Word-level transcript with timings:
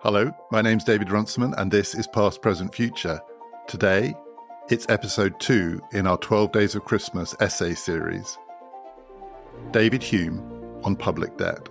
Hello, 0.00 0.30
my 0.50 0.60
name's 0.60 0.84
David 0.84 1.10
Runciman, 1.10 1.54
and 1.56 1.70
this 1.70 1.94
is 1.94 2.06
Past, 2.06 2.42
Present, 2.42 2.74
Future. 2.74 3.18
Today, 3.66 4.14
it's 4.68 4.84
episode 4.90 5.40
two 5.40 5.80
in 5.90 6.06
our 6.06 6.18
12 6.18 6.52
Days 6.52 6.74
of 6.74 6.84
Christmas 6.84 7.34
essay 7.40 7.74
series. 7.74 8.36
David 9.70 10.02
Hume 10.02 10.80
on 10.84 10.96
public 10.96 11.38
debt. 11.38 11.66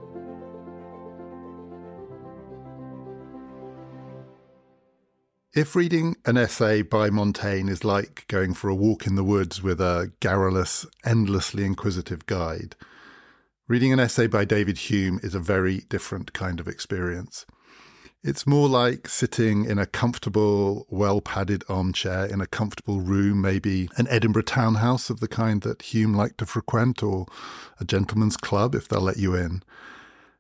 If 5.54 5.76
reading 5.76 6.16
an 6.26 6.36
essay 6.36 6.82
by 6.82 7.12
Montaigne 7.12 7.70
is 7.70 7.86
like 7.86 8.26
going 8.28 8.56
for 8.56 8.70
a 8.70 8.76
walk 8.76 9.06
in 9.06 9.14
the 9.14 9.24
woods 9.24 9.62
with 9.62 9.80
a 9.80 10.12
garrulous, 10.20 10.88
endlessly 11.06 11.64
inquisitive 11.64 12.26
guide, 12.26 12.76
reading 13.68 13.94
an 13.94 14.00
essay 14.00 14.26
by 14.26 14.46
David 14.46 14.80
Hume 14.80 15.20
is 15.22 15.36
a 15.36 15.40
very 15.40 15.82
different 15.90 16.34
kind 16.34 16.60
of 16.60 16.68
experience. 16.68 17.46
It's 18.28 18.48
more 18.48 18.68
like 18.68 19.08
sitting 19.08 19.66
in 19.66 19.78
a 19.78 19.86
comfortable, 19.86 20.88
well 20.90 21.22
padded 21.22 21.64
armchair 21.70 22.26
in 22.26 22.42
a 22.42 22.48
comfortable 22.48 23.00
room, 23.00 23.40
maybe 23.40 23.88
an 23.98 24.08
Edinburgh 24.10 24.44
townhouse 24.44 25.12
of 25.12 25.20
the 25.20 25.28
kind 25.28 25.62
that 25.62 25.84
Hume 25.84 26.16
liked 26.16 26.40
to 26.40 26.48
frequent, 26.48 27.04
or 27.04 27.28
a 27.80 27.86
gentleman's 27.86 28.36
club 28.36 28.74
if 28.74 28.88
they'll 28.88 29.00
let 29.00 29.18
you 29.18 29.36
in 29.36 29.62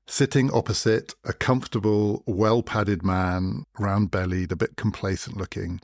sitting 0.07 0.51
opposite 0.51 1.13
a 1.23 1.33
comfortable, 1.33 2.23
well 2.25 2.61
padded 2.63 3.03
man, 3.03 3.65
round 3.79 4.11
bellied, 4.11 4.51
a 4.51 4.55
bit 4.55 4.75
complacent 4.75 5.37
looking, 5.37 5.81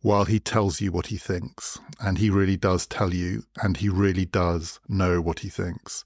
while 0.00 0.24
he 0.24 0.40
tells 0.40 0.80
you 0.80 0.90
what 0.90 1.06
he 1.06 1.16
thinks. 1.16 1.78
And 2.00 2.18
he 2.18 2.30
really 2.30 2.56
does 2.56 2.86
tell 2.86 3.14
you, 3.14 3.44
and 3.62 3.76
he 3.76 3.88
really 3.88 4.24
does 4.24 4.80
know 4.88 5.20
what 5.20 5.40
he 5.40 5.48
thinks. 5.48 6.04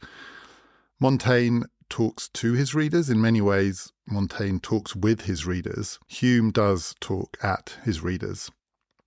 Montaigne 1.01 1.65
talks 1.89 2.29
to 2.29 2.53
his 2.53 2.75
readers. 2.75 3.09
In 3.11 3.21
many 3.21 3.41
ways, 3.41 3.93
Montaigne 4.09 4.59
talks 4.59 4.95
with 4.95 5.23
his 5.23 5.47
readers. 5.47 5.99
Hume 6.09 6.51
does 6.51 6.95
talk 7.01 7.37
at 7.43 7.77
his 7.85 8.03
readers. 8.03 8.51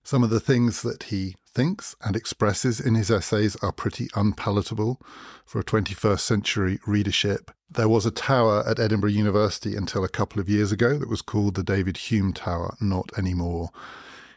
Some 0.02 0.24
of 0.24 0.30
the 0.30 0.40
things 0.40 0.82
that 0.82 1.04
he 1.04 1.36
thinks 1.52 1.94
and 2.02 2.16
expresses 2.16 2.80
in 2.80 2.94
his 2.94 3.10
essays 3.10 3.56
are 3.56 3.72
pretty 3.72 4.08
unpalatable 4.14 5.00
for 5.44 5.60
a 5.60 5.64
21st 5.64 6.20
century 6.20 6.78
readership. 6.86 7.50
There 7.68 7.88
was 7.88 8.06
a 8.06 8.10
tower 8.10 8.64
at 8.66 8.78
Edinburgh 8.78 9.10
University 9.10 9.76
until 9.76 10.04
a 10.04 10.08
couple 10.08 10.40
of 10.40 10.48
years 10.48 10.72
ago 10.72 10.98
that 10.98 11.08
was 11.08 11.22
called 11.22 11.54
the 11.54 11.62
David 11.62 11.96
Hume 11.96 12.32
Tower, 12.32 12.76
not 12.80 13.10
anymore. 13.16 13.70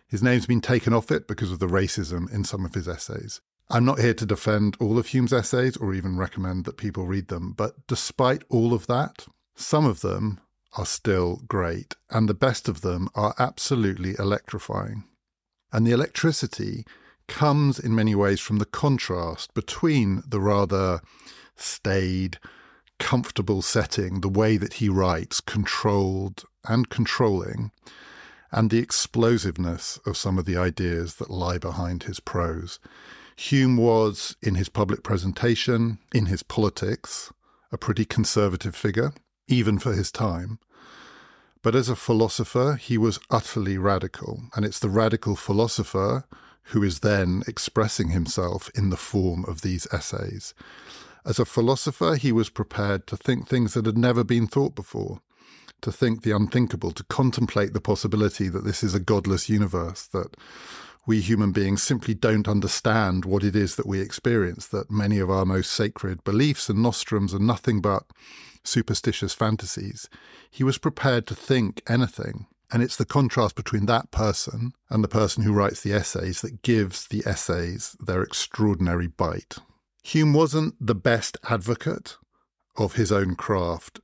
His 0.07 0.21
name's 0.21 0.45
been 0.45 0.61
taken 0.61 0.93
off 0.93 1.11
it 1.11 1.27
because 1.27 1.51
of 1.51 1.59
the 1.59 1.67
racism 1.67 2.31
in 2.31 2.43
some 2.43 2.65
of 2.65 2.73
his 2.73 2.87
essays. 2.87 3.41
I'm 3.69 3.85
not 3.85 3.99
here 3.99 4.13
to 4.13 4.25
defend 4.25 4.77
all 4.79 4.99
of 4.99 5.07
Hume's 5.07 5.33
essays 5.33 5.77
or 5.77 5.93
even 5.93 6.17
recommend 6.17 6.65
that 6.65 6.77
people 6.77 7.07
read 7.07 7.29
them, 7.29 7.53
but 7.53 7.87
despite 7.87 8.43
all 8.49 8.73
of 8.73 8.85
that, 8.87 9.25
some 9.55 9.85
of 9.85 10.01
them 10.01 10.39
are 10.77 10.85
still 10.85 11.41
great, 11.47 11.95
and 12.09 12.27
the 12.27 12.33
best 12.33 12.67
of 12.67 12.81
them 12.81 13.09
are 13.15 13.35
absolutely 13.37 14.15
electrifying. 14.17 15.03
And 15.71 15.85
the 15.85 15.91
electricity 15.91 16.85
comes 17.27 17.79
in 17.79 17.95
many 17.95 18.15
ways 18.15 18.39
from 18.39 18.57
the 18.57 18.65
contrast 18.65 19.53
between 19.53 20.23
the 20.27 20.41
rather 20.41 21.01
staid, 21.55 22.39
comfortable 22.99 23.61
setting, 23.61 24.21
the 24.21 24.29
way 24.29 24.57
that 24.57 24.73
he 24.73 24.89
writes, 24.89 25.41
controlled 25.41 26.43
and 26.67 26.89
controlling, 26.89 27.71
and 28.51 28.69
the 28.69 28.79
explosiveness 28.79 29.99
of 30.05 30.17
some 30.17 30.37
of 30.37 30.45
the 30.45 30.57
ideas 30.57 31.15
that 31.15 31.29
lie 31.29 31.57
behind 31.57 32.03
his 32.03 32.19
prose. 32.19 32.79
Hume 33.35 33.77
was, 33.77 34.35
in 34.41 34.55
his 34.55 34.69
public 34.69 35.03
presentation, 35.03 35.97
in 36.13 36.27
his 36.27 36.43
politics, 36.43 37.33
a 37.71 37.77
pretty 37.77 38.05
conservative 38.05 38.75
figure, 38.75 39.11
even 39.47 39.79
for 39.79 39.93
his 39.93 40.11
time. 40.11 40.59
But 41.61 41.75
as 41.75 41.89
a 41.89 41.95
philosopher, 41.95 42.75
he 42.75 42.97
was 42.97 43.19
utterly 43.29 43.77
radical, 43.77 44.43
and 44.55 44.65
it's 44.65 44.79
the 44.79 44.89
radical 44.89 45.35
philosopher 45.35 46.25
who 46.67 46.83
is 46.83 46.99
then 46.99 47.43
expressing 47.47 48.09
himself 48.09 48.69
in 48.75 48.89
the 48.89 48.97
form 48.97 49.45
of 49.45 49.61
these 49.61 49.87
essays. 49.91 50.53
As 51.25 51.39
a 51.39 51.45
philosopher, 51.45 52.15
he 52.15 52.31
was 52.31 52.49
prepared 52.49 53.07
to 53.07 53.17
think 53.17 53.47
things 53.47 53.73
that 53.73 53.85
had 53.85 53.97
never 53.97 54.23
been 54.23 54.47
thought 54.47 54.75
before, 54.75 55.21
to 55.81 55.91
think 55.91 56.21
the 56.21 56.35
unthinkable, 56.35 56.91
to 56.91 57.03
contemplate 57.05 57.73
the 57.73 57.81
possibility 57.81 58.49
that 58.49 58.65
this 58.65 58.83
is 58.83 58.93
a 58.93 58.99
godless 58.99 59.49
universe, 59.49 60.05
that 60.07 60.35
we 61.05 61.19
human 61.19 61.51
beings 61.51 61.83
simply 61.83 62.13
don't 62.13 62.47
understand 62.47 63.25
what 63.25 63.43
it 63.43 63.55
is 63.55 63.75
that 63.75 63.85
we 63.85 63.99
experience, 63.99 64.67
that 64.67 64.91
many 64.91 65.19
of 65.19 65.29
our 65.29 65.45
most 65.45 65.71
sacred 65.71 66.23
beliefs 66.23 66.69
and 66.69 66.81
nostrums 66.81 67.33
are 67.33 67.39
nothing 67.39 67.81
but 67.81 68.03
superstitious 68.63 69.33
fantasies. 69.33 70.09
He 70.49 70.63
was 70.63 70.77
prepared 70.77 71.27
to 71.27 71.35
think 71.35 71.81
anything 71.87 72.47
and 72.73 72.81
it's 72.81 72.95
the 72.95 73.05
contrast 73.05 73.55
between 73.55 73.85
that 73.85 74.09
person 74.09 74.73
and 74.89 75.03
the 75.03 75.07
person 75.07 75.43
who 75.43 75.53
writes 75.53 75.81
the 75.81 75.93
essays 75.93 76.41
that 76.41 76.63
gives 76.63 77.07
the 77.07 77.21
essays 77.23 77.95
their 77.99 78.23
extraordinary 78.23 79.05
bite. 79.05 79.57
Hume 80.03 80.33
wasn't 80.33 80.75
the 80.85 80.95
best 80.95 81.37
advocate 81.47 82.17
of 82.75 82.93
his 82.93 83.11
own 83.11 83.35
craft. 83.35 83.99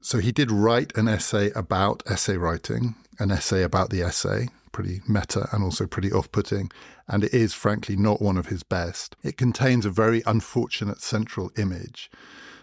So 0.00 0.18
he 0.18 0.32
did 0.32 0.50
write 0.50 0.96
an 0.96 1.08
essay 1.08 1.50
about 1.50 2.02
essay 2.06 2.38
writing, 2.38 2.94
an 3.18 3.30
essay 3.30 3.62
about 3.62 3.90
the 3.90 4.00
essay, 4.00 4.48
pretty 4.72 5.02
meta 5.06 5.48
and 5.52 5.62
also 5.62 5.86
pretty 5.86 6.10
off 6.10 6.32
putting, 6.32 6.70
and 7.06 7.22
it 7.22 7.34
is 7.34 7.52
frankly 7.52 7.96
not 7.96 8.22
one 8.22 8.38
of 8.38 8.46
his 8.46 8.62
best. 8.62 9.14
It 9.22 9.36
contains 9.36 9.84
a 9.84 9.90
very 9.90 10.22
unfortunate 10.24 11.02
central 11.02 11.50
image. 11.58 12.10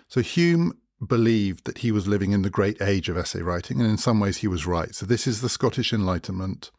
So 0.08 0.22
Hume 0.22 0.74
believed 1.08 1.66
that 1.66 1.80
he 1.80 1.92
was 1.92 2.08
living 2.08 2.32
in 2.32 2.42
the 2.42 2.50
great 2.50 2.82
age 2.82 3.10
of 3.10 3.18
essay 3.18 3.42
writing, 3.42 3.80
and 3.80 3.90
in 3.90 3.98
some 3.98 4.20
ways 4.20 4.38
he 4.38 4.48
was 4.48 4.66
right. 4.66 4.94
So, 4.94 5.06
this 5.06 5.28
is 5.28 5.42
the 5.42 5.50
Scottish 5.50 5.94
Enlightenment. 5.94 6.72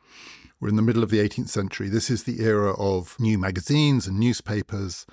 We're 0.61 0.69
in 0.69 0.77
the 0.77 0.83
middle 0.83 1.03
of 1.03 1.11
the 1.11 1.19
18th 1.19 1.49
century. 1.49 1.89
This 1.89 2.11
is 2.11 2.25
the 2.25 2.43
era 2.43 2.73
of 2.75 3.17
new 3.19 3.39
magazines 3.39 4.07
and 4.07 4.19
newspapers 4.19 5.05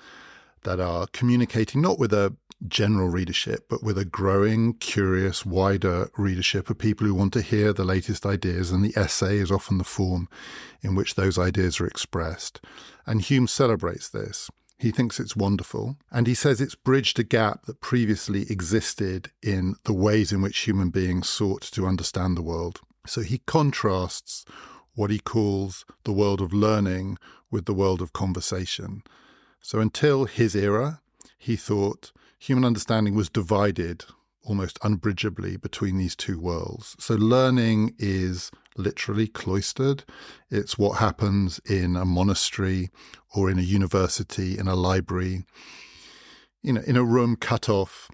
that 0.62 0.80
are 0.80 1.06
communicating 1.12 1.82
not 1.82 1.98
with 1.98 2.12
a 2.12 2.36
general 2.68 3.08
readership, 3.08 3.66
but 3.68 3.82
with 3.82 3.98
a 3.98 4.04
growing, 4.04 4.74
curious, 4.74 5.44
wider 5.44 6.10
readership 6.16 6.70
of 6.70 6.78
people 6.78 7.06
who 7.06 7.14
want 7.14 7.32
to 7.32 7.42
hear 7.42 7.72
the 7.72 7.84
latest 7.84 8.24
ideas, 8.24 8.70
and 8.70 8.84
the 8.84 8.96
essay 8.96 9.38
is 9.38 9.50
often 9.50 9.78
the 9.78 9.84
form 9.84 10.28
in 10.80 10.94
which 10.94 11.14
those 11.14 11.38
ideas 11.38 11.80
are 11.80 11.86
expressed. 11.86 12.60
And 13.06 13.20
Hume 13.20 13.48
celebrates 13.48 14.08
this. 14.08 14.50
He 14.82 14.90
thinks 14.90 15.20
it's 15.20 15.36
wonderful. 15.36 15.96
And 16.10 16.26
he 16.26 16.34
says 16.34 16.60
it's 16.60 16.74
bridged 16.74 17.16
a 17.20 17.22
gap 17.22 17.66
that 17.66 17.80
previously 17.80 18.50
existed 18.50 19.30
in 19.40 19.76
the 19.84 19.92
ways 19.92 20.32
in 20.32 20.42
which 20.42 20.58
human 20.58 20.90
beings 20.90 21.28
sought 21.28 21.62
to 21.70 21.86
understand 21.86 22.36
the 22.36 22.42
world. 22.42 22.80
So 23.06 23.20
he 23.20 23.38
contrasts 23.46 24.44
what 24.96 25.12
he 25.12 25.20
calls 25.20 25.84
the 26.02 26.12
world 26.12 26.40
of 26.40 26.52
learning 26.52 27.18
with 27.48 27.66
the 27.66 27.74
world 27.74 28.02
of 28.02 28.12
conversation. 28.12 29.04
So 29.60 29.78
until 29.78 30.24
his 30.24 30.56
era, 30.56 31.00
he 31.38 31.54
thought 31.54 32.10
human 32.36 32.64
understanding 32.64 33.14
was 33.14 33.30
divided 33.30 34.04
almost 34.42 34.80
unbridgeably 34.82 35.58
between 35.58 35.96
these 35.96 36.16
two 36.16 36.40
worlds. 36.40 36.96
So 36.98 37.14
learning 37.14 37.94
is 38.00 38.50
literally 38.76 39.26
cloistered. 39.26 40.04
It's 40.50 40.78
what 40.78 40.98
happens 40.98 41.60
in 41.68 41.96
a 41.96 42.04
monastery 42.04 42.90
or 43.34 43.50
in 43.50 43.58
a 43.58 43.62
university, 43.62 44.58
in 44.58 44.68
a 44.68 44.74
library, 44.74 45.44
you 46.62 46.72
know, 46.72 46.82
in 46.86 46.96
a 46.96 47.04
room 47.04 47.36
cut 47.36 47.68
off 47.68 48.10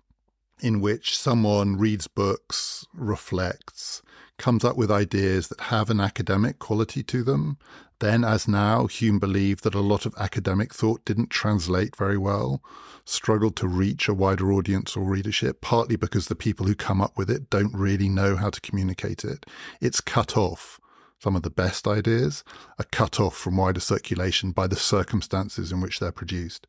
in 0.61 0.81
which 0.81 1.17
someone 1.17 1.77
reads 1.77 2.09
books, 2.09 2.87
reflects, 2.93 4.03
comes 4.39 4.65
up 4.65 4.77
with 4.77 4.91
ideas 4.91 5.49
that 5.49 5.61
have 5.63 5.91
an 5.91 6.01
academic 6.01 6.59
quality 6.59 7.03
to 7.03 7.23
them. 7.23 7.59
Then, 8.01 8.25
as 8.25 8.47
now, 8.47 8.87
Hume 8.87 9.19
believed 9.19 9.65
that 9.65 9.75
a 9.75 9.81
lot 9.81 10.07
of 10.07 10.15
academic 10.19 10.73
thought 10.73 11.05
didn't 11.05 11.31
translate 11.31 11.97
very 11.97 12.17
well, 12.17 12.63
struggled 13.05 13.57
to 13.57 13.67
reach 13.67 14.09
a 14.09 14.15
wider 14.15 14.53
audience 14.53 14.97
or 14.97 15.03
readership, 15.05 15.61
partly 15.61 15.97
because 15.97 16.29
the 16.29 16.37
people 16.37 16.67
who 16.67 16.77
come 16.77 17.01
up 17.01 17.19
with 17.19 17.29
it 17.29 17.51
don't 17.51 17.75
really 17.75 18.09
know 18.09 18.37
how 18.37 18.51
to 18.51 18.61
communicate 18.61 19.25
it. 19.25 19.47
It's 19.81 20.01
cut 20.01 20.37
off. 20.37 20.79
Some 21.21 21.35
of 21.35 21.43
the 21.43 21.51
best 21.51 21.89
ideas 21.89 22.45
are 22.79 22.87
cut 22.93 23.19
off 23.19 23.37
from 23.37 23.57
wider 23.57 23.81
circulation 23.81 24.53
by 24.53 24.69
the 24.69 24.77
circumstances 24.77 25.73
in 25.73 25.81
which 25.81 25.99
they're 25.99 26.13
produced. 26.13 26.69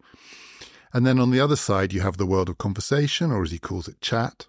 And 0.91 1.05
then 1.05 1.19
on 1.19 1.29
the 1.29 1.39
other 1.39 1.55
side, 1.55 1.93
you 1.93 2.01
have 2.01 2.17
the 2.17 2.25
world 2.25 2.49
of 2.49 2.57
conversation, 2.57 3.31
or 3.31 3.43
as 3.43 3.51
he 3.51 3.59
calls 3.59 3.87
it, 3.87 4.01
chat, 4.01 4.47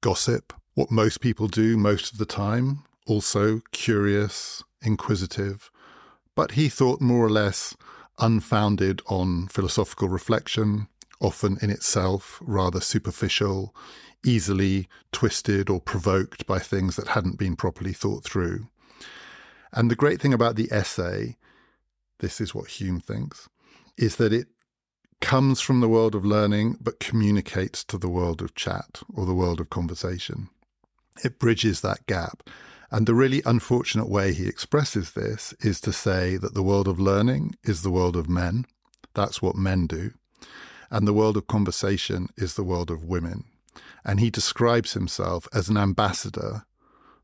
gossip, 0.00 0.52
what 0.74 0.92
most 0.92 1.20
people 1.20 1.48
do 1.48 1.76
most 1.76 2.12
of 2.12 2.18
the 2.18 2.26
time, 2.26 2.84
also 3.06 3.60
curious, 3.72 4.62
inquisitive, 4.82 5.70
but 6.34 6.52
he 6.52 6.68
thought 6.68 7.00
more 7.00 7.24
or 7.24 7.30
less 7.30 7.76
unfounded 8.18 9.02
on 9.06 9.48
philosophical 9.48 10.08
reflection, 10.08 10.88
often 11.20 11.58
in 11.62 11.70
itself 11.70 12.38
rather 12.42 12.80
superficial, 12.80 13.74
easily 14.24 14.88
twisted 15.10 15.68
or 15.68 15.80
provoked 15.80 16.46
by 16.46 16.58
things 16.58 16.96
that 16.96 17.08
hadn't 17.08 17.38
been 17.38 17.56
properly 17.56 17.92
thought 17.92 18.24
through. 18.24 18.68
And 19.72 19.90
the 19.90 19.96
great 19.96 20.20
thing 20.20 20.34
about 20.34 20.56
the 20.56 20.68
essay, 20.70 21.36
this 22.20 22.40
is 22.40 22.54
what 22.54 22.68
Hume 22.68 23.00
thinks, 23.00 23.48
is 23.96 24.16
that 24.16 24.32
it 24.32 24.48
comes 25.20 25.60
from 25.60 25.80
the 25.80 25.88
world 25.88 26.14
of 26.14 26.24
learning 26.24 26.76
but 26.80 27.00
communicates 27.00 27.84
to 27.84 27.96
the 27.96 28.08
world 28.08 28.42
of 28.42 28.54
chat 28.54 29.02
or 29.14 29.24
the 29.24 29.34
world 29.34 29.60
of 29.60 29.70
conversation. 29.70 30.48
It 31.24 31.38
bridges 31.38 31.80
that 31.80 32.06
gap. 32.06 32.48
And 32.92 33.06
the 33.06 33.14
really 33.14 33.40
unfortunate 33.46 34.06
way 34.06 34.34
he 34.34 34.46
expresses 34.46 35.12
this 35.12 35.54
is 35.60 35.80
to 35.80 35.94
say 35.94 36.36
that 36.36 36.52
the 36.52 36.62
world 36.62 36.86
of 36.86 37.00
learning 37.00 37.54
is 37.64 37.80
the 37.80 37.90
world 37.90 38.16
of 38.16 38.28
men. 38.28 38.66
That's 39.14 39.40
what 39.40 39.56
men 39.56 39.86
do. 39.86 40.12
And 40.90 41.08
the 41.08 41.14
world 41.14 41.38
of 41.38 41.46
conversation 41.46 42.28
is 42.36 42.52
the 42.52 42.62
world 42.62 42.90
of 42.90 43.02
women. 43.02 43.44
And 44.04 44.20
he 44.20 44.28
describes 44.28 44.92
himself 44.92 45.48
as 45.54 45.70
an 45.70 45.78
ambassador 45.78 46.66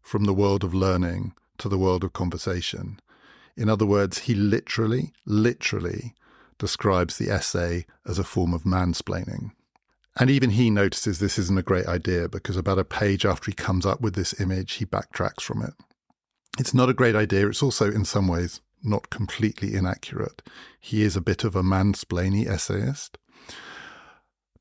from 0.01 0.25
the 0.25 0.33
world 0.33 0.65
of 0.65 0.73
learning 0.73 1.35
to 1.59 1.69
the 1.69 1.77
world 1.77 2.03
of 2.03 2.15
conversation. 2.15 2.99
In 3.55 3.69
other 3.69 3.85
words, 3.85 4.21
he 4.21 4.35
literally, 4.35 5.13
literally 5.27 6.15
describes 6.57 7.19
the 7.19 7.29
essay 7.31 7.85
as 8.07 8.19
a 8.19 8.25
form 8.25 8.55
of 8.55 8.63
mansplaining. 8.63 9.51
And 10.19 10.31
even 10.31 10.51
he 10.51 10.69
notices 10.69 11.19
this 11.19 11.39
isn't 11.39 11.59
a 11.59 11.63
great 11.63 11.87
idea 11.87 12.29
because 12.29 12.57
about 12.57 12.79
a 12.79 12.85
page 12.85 13.25
after 13.25 13.51
he 13.51 13.55
comes 13.55 13.87
up 13.87 14.01
with 14.01 14.15
this 14.15 14.39
image, 14.41 14.75
he 14.75 14.85
backtracks 14.85 15.43
from 15.43 15.63
it. 15.63 15.75
It's 16.59 16.75
not 16.75 16.89
a 16.89 16.95
great 16.95 17.15
idea. 17.15 17.47
It's 17.49 17.63
also, 17.63 17.87
in 17.91 18.05
some 18.05 18.27
ways, 18.27 18.61
not 18.83 19.11
completely 19.11 19.75
inaccurate. 19.75 20.43
He 20.81 21.03
is 21.03 21.17
a 21.17 21.21
bit 21.21 21.45
of 21.45 21.55
a 21.55 21.63
mansplainy 21.63 22.49
essayist. 22.49 23.17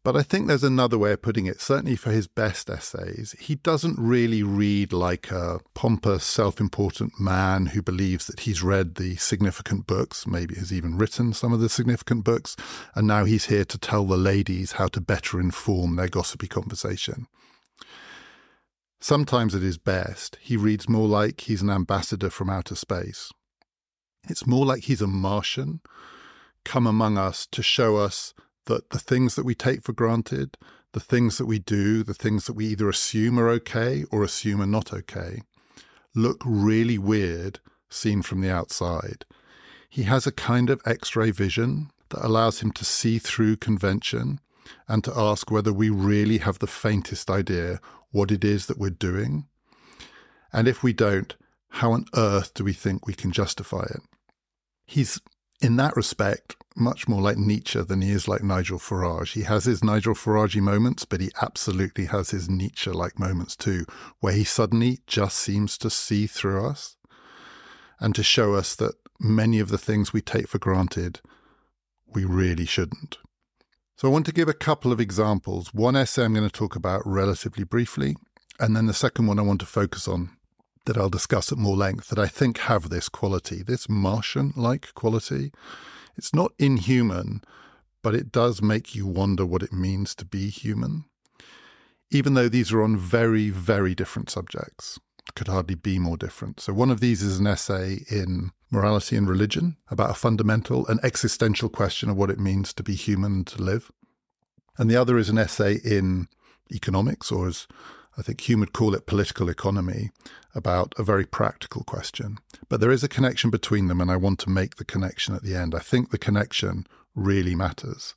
But 0.07 0.15
I 0.15 0.24
think 0.24 0.48
there's 0.48 0.63
another 0.63 0.98
way 0.98 1.12
of 1.12 1.21
putting 1.21 1.48
it. 1.48 1.59
Certainly 1.59 1.98
for 1.98 2.12
his 2.12 2.30
best 2.30 2.69
essays, 2.69 3.36
he 3.42 3.56
doesn't 3.56 4.00
really 4.00 4.42
read 4.42 4.94
like 4.94 5.31
a 5.31 5.59
pompous, 5.74 6.24
self 6.24 6.62
important 6.62 7.19
man 7.19 7.65
who 7.65 7.81
believes 7.81 8.25
that 8.27 8.39
he's 8.39 8.63
read 8.63 8.95
the 8.95 9.18
significant 9.18 9.86
books, 9.86 10.25
maybe 10.25 10.56
has 10.56 10.71
even 10.71 10.98
written 10.98 11.33
some 11.33 11.51
of 11.51 11.59
the 11.59 11.68
significant 11.68 12.24
books, 12.24 12.56
and 12.95 13.06
now 13.06 13.25
he's 13.25 13.48
here 13.48 13.65
to 13.65 13.77
tell 13.77 14.06
the 14.06 14.15
ladies 14.15 14.71
how 14.71 14.88
to 14.88 15.01
better 15.01 15.42
inform 15.42 15.98
their 15.98 16.07
gossipy 16.07 16.48
conversation. 16.48 17.27
Sometimes 19.01 19.53
at 19.53 19.62
his 19.62 19.77
best, 19.77 20.38
he 20.39 20.56
reads 20.56 20.88
more 20.88 21.10
like 21.10 21.42
he's 21.42 21.62
an 21.62 21.69
ambassador 21.69 22.30
from 22.30 22.50
outer 22.50 22.75
space. 22.75 23.30
It's 24.30 24.48
more 24.48 24.65
like 24.65 24.86
he's 24.86 25.01
a 25.01 25.07
Martian 25.07 25.81
come 26.63 26.88
among 26.88 27.18
us 27.18 27.45
to 27.51 27.62
show 27.62 27.98
us 27.98 28.33
that 28.67 28.91
the 28.91 28.99
things 28.99 29.35
that 29.35 29.45
we 29.45 29.55
take 29.55 29.81
for 29.81 29.93
granted, 29.93 30.57
the 30.93 30.99
things 30.99 31.37
that 31.37 31.45
we 31.45 31.59
do, 31.59 32.03
the 32.03 32.13
things 32.13 32.45
that 32.45 32.53
we 32.53 32.67
either 32.67 32.87
assume 32.87 33.39
are 33.39 33.49
okay 33.49 34.05
or 34.11 34.23
assume 34.23 34.61
are 34.61 34.67
not 34.67 34.93
okay, 34.93 35.41
look 36.15 36.41
really 36.45 36.97
weird 36.97 37.59
seen 37.89 38.21
from 38.21 38.41
the 38.41 38.49
outside. 38.49 39.25
He 39.89 40.03
has 40.03 40.27
a 40.27 40.31
kind 40.31 40.69
of 40.69 40.81
x 40.85 41.15
ray 41.15 41.31
vision 41.31 41.89
that 42.09 42.25
allows 42.25 42.61
him 42.61 42.71
to 42.73 42.85
see 42.85 43.19
through 43.19 43.57
convention 43.57 44.39
and 44.87 45.03
to 45.03 45.17
ask 45.17 45.49
whether 45.49 45.73
we 45.73 45.89
really 45.89 46.39
have 46.39 46.59
the 46.59 46.67
faintest 46.67 47.29
idea 47.29 47.79
what 48.11 48.31
it 48.31 48.43
is 48.43 48.65
that 48.67 48.77
we're 48.77 48.89
doing. 48.89 49.47
And 50.51 50.67
if 50.67 50.83
we 50.83 50.93
don't, 50.93 51.35
how 51.69 51.91
on 51.91 52.05
earth 52.15 52.53
do 52.53 52.63
we 52.63 52.73
think 52.73 53.05
we 53.05 53.13
can 53.13 53.31
justify 53.31 53.83
it? 53.83 54.01
He's, 54.85 55.21
in 55.61 55.75
that 55.77 55.95
respect, 55.95 56.55
much 56.77 57.07
more 57.07 57.21
like 57.21 57.38
Nietzsche 57.38 57.81
than 57.81 58.01
he 58.01 58.12
is 58.12 58.27
like 58.27 58.44
Nigel 58.44 58.79
Farage. 58.79 59.33
He 59.33 59.44
has 59.44 59.65
his 59.65 59.83
Nigel 59.83 60.13
Farage 60.13 60.59
moments, 60.62 61.06
but 61.06 61.21
he 61.21 61.31
absolutely 61.41 62.06
has 62.06 62.29
his 62.29 62.50
Nietzsche 62.50 62.91
like 62.91 63.19
moments 63.19 63.56
too, 63.56 63.85
where 64.19 64.33
he 64.33 64.44
suddenly 64.44 65.00
just 65.07 65.38
seems 65.38 65.77
to 65.79 65.89
see 65.89 66.27
through 66.27 66.65
us 66.65 66.95
and 68.00 68.13
to 68.15 68.24
show 68.24 68.53
us 68.53 68.75
that 68.75 68.95
many 69.19 69.59
of 69.59 69.69
the 69.69 69.77
things 69.77 70.13
we 70.13 70.21
take 70.21 70.47
for 70.47 70.59
granted, 70.59 71.19
we 72.13 72.24
really 72.24 72.65
shouldn't. 72.65 73.18
So 73.95 74.07
I 74.07 74.12
want 74.12 74.27
to 74.27 74.33
give 74.33 74.47
a 74.47 74.53
couple 74.53 74.91
of 74.91 75.00
examples. 75.00 75.74
One 75.74 75.95
essay 75.95 76.24
I'm 76.24 76.33
going 76.33 76.47
to 76.47 76.53
talk 76.53 76.75
about 76.75 77.01
relatively 77.06 77.63
briefly, 77.63 78.15
and 78.59 78.75
then 78.75 78.85
the 78.85 78.94
second 78.94 79.25
one 79.25 79.39
I 79.39 79.44
want 79.44 79.59
to 79.62 79.65
focus 79.65 80.07
on 80.07 80.29
that 80.85 80.97
I'll 80.97 81.09
discuss 81.09 81.51
at 81.51 81.57
more 81.57 81.75
length 81.75 82.09
that 82.09 82.19
I 82.19 82.27
think 82.27 82.59
have 82.59 82.89
this 82.89 83.09
quality, 83.09 83.62
this 83.63 83.89
Martian 83.89 84.53
like 84.56 84.94
quality 84.94 85.51
it's 86.17 86.33
not 86.33 86.53
inhuman, 86.57 87.41
but 88.01 88.15
it 88.15 88.31
does 88.31 88.61
make 88.61 88.95
you 88.95 89.05
wonder 89.05 89.45
what 89.45 89.63
it 89.63 89.73
means 89.73 90.15
to 90.15 90.25
be 90.25 90.49
human. 90.49 91.05
Even 92.09 92.33
though 92.33 92.49
these 92.49 92.71
are 92.71 92.81
on 92.81 92.97
very, 92.97 93.49
very 93.49 93.93
different 93.93 94.29
subjects, 94.29 94.99
could 95.35 95.47
hardly 95.47 95.75
be 95.75 95.99
more 95.99 96.17
different. 96.17 96.59
So, 96.59 96.73
one 96.73 96.89
of 96.89 96.99
these 96.99 97.21
is 97.21 97.39
an 97.39 97.47
essay 97.47 98.05
in 98.09 98.51
morality 98.71 99.15
and 99.15 99.29
religion 99.29 99.77
about 99.89 100.11
a 100.11 100.15
fundamental 100.15 100.87
and 100.87 100.99
existential 101.03 101.69
question 101.69 102.09
of 102.09 102.17
what 102.17 102.29
it 102.29 102.39
means 102.39 102.73
to 102.73 102.83
be 102.83 102.95
human 102.95 103.31
and 103.33 103.47
to 103.47 103.61
live. 103.61 103.91
And 104.77 104.89
the 104.89 104.95
other 104.95 105.17
is 105.17 105.29
an 105.29 105.37
essay 105.37 105.79
in 105.83 106.27
economics, 106.73 107.31
or 107.31 107.47
as 107.47 107.67
I 108.17 108.21
think 108.21 108.41
Hume 108.41 108.61
would 108.61 108.73
call 108.73 108.95
it 108.95 109.05
political 109.05 109.49
economy, 109.49 110.11
about 110.55 110.93
a 110.97 111.03
very 111.03 111.25
practical 111.25 111.83
question. 111.83 112.39
But 112.67 112.81
there 112.81 112.91
is 112.91 113.03
a 113.03 113.07
connection 113.07 113.49
between 113.49 113.87
them, 113.87 114.01
and 114.01 114.09
I 114.09 114.17
want 114.17 114.39
to 114.39 114.49
make 114.49 114.77
the 114.77 114.85
connection 114.85 115.35
at 115.35 115.43
the 115.43 115.55
end. 115.55 115.75
I 115.75 115.79
think 115.79 116.09
the 116.09 116.17
connection 116.17 116.87
really 117.15 117.53
matters. 117.55 118.15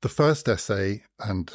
The 0.00 0.08
first 0.08 0.48
essay, 0.48 1.02
and 1.20 1.54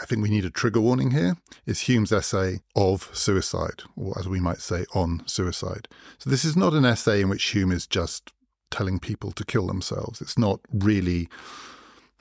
I 0.00 0.06
think 0.06 0.22
we 0.22 0.30
need 0.30 0.46
a 0.46 0.50
trigger 0.50 0.80
warning 0.80 1.10
here, 1.10 1.36
is 1.66 1.80
Hume's 1.80 2.12
essay 2.12 2.60
of 2.74 3.10
suicide, 3.12 3.82
or 3.94 4.18
as 4.18 4.26
we 4.26 4.40
might 4.40 4.60
say, 4.60 4.86
on 4.94 5.22
suicide. 5.26 5.86
So 6.18 6.30
this 6.30 6.44
is 6.44 6.56
not 6.56 6.72
an 6.72 6.86
essay 6.86 7.20
in 7.20 7.28
which 7.28 7.44
Hume 7.44 7.70
is 7.70 7.86
just 7.86 8.32
telling 8.70 8.98
people 8.98 9.32
to 9.32 9.44
kill 9.44 9.66
themselves. 9.66 10.20
It's 10.20 10.38
not 10.38 10.60
really 10.72 11.28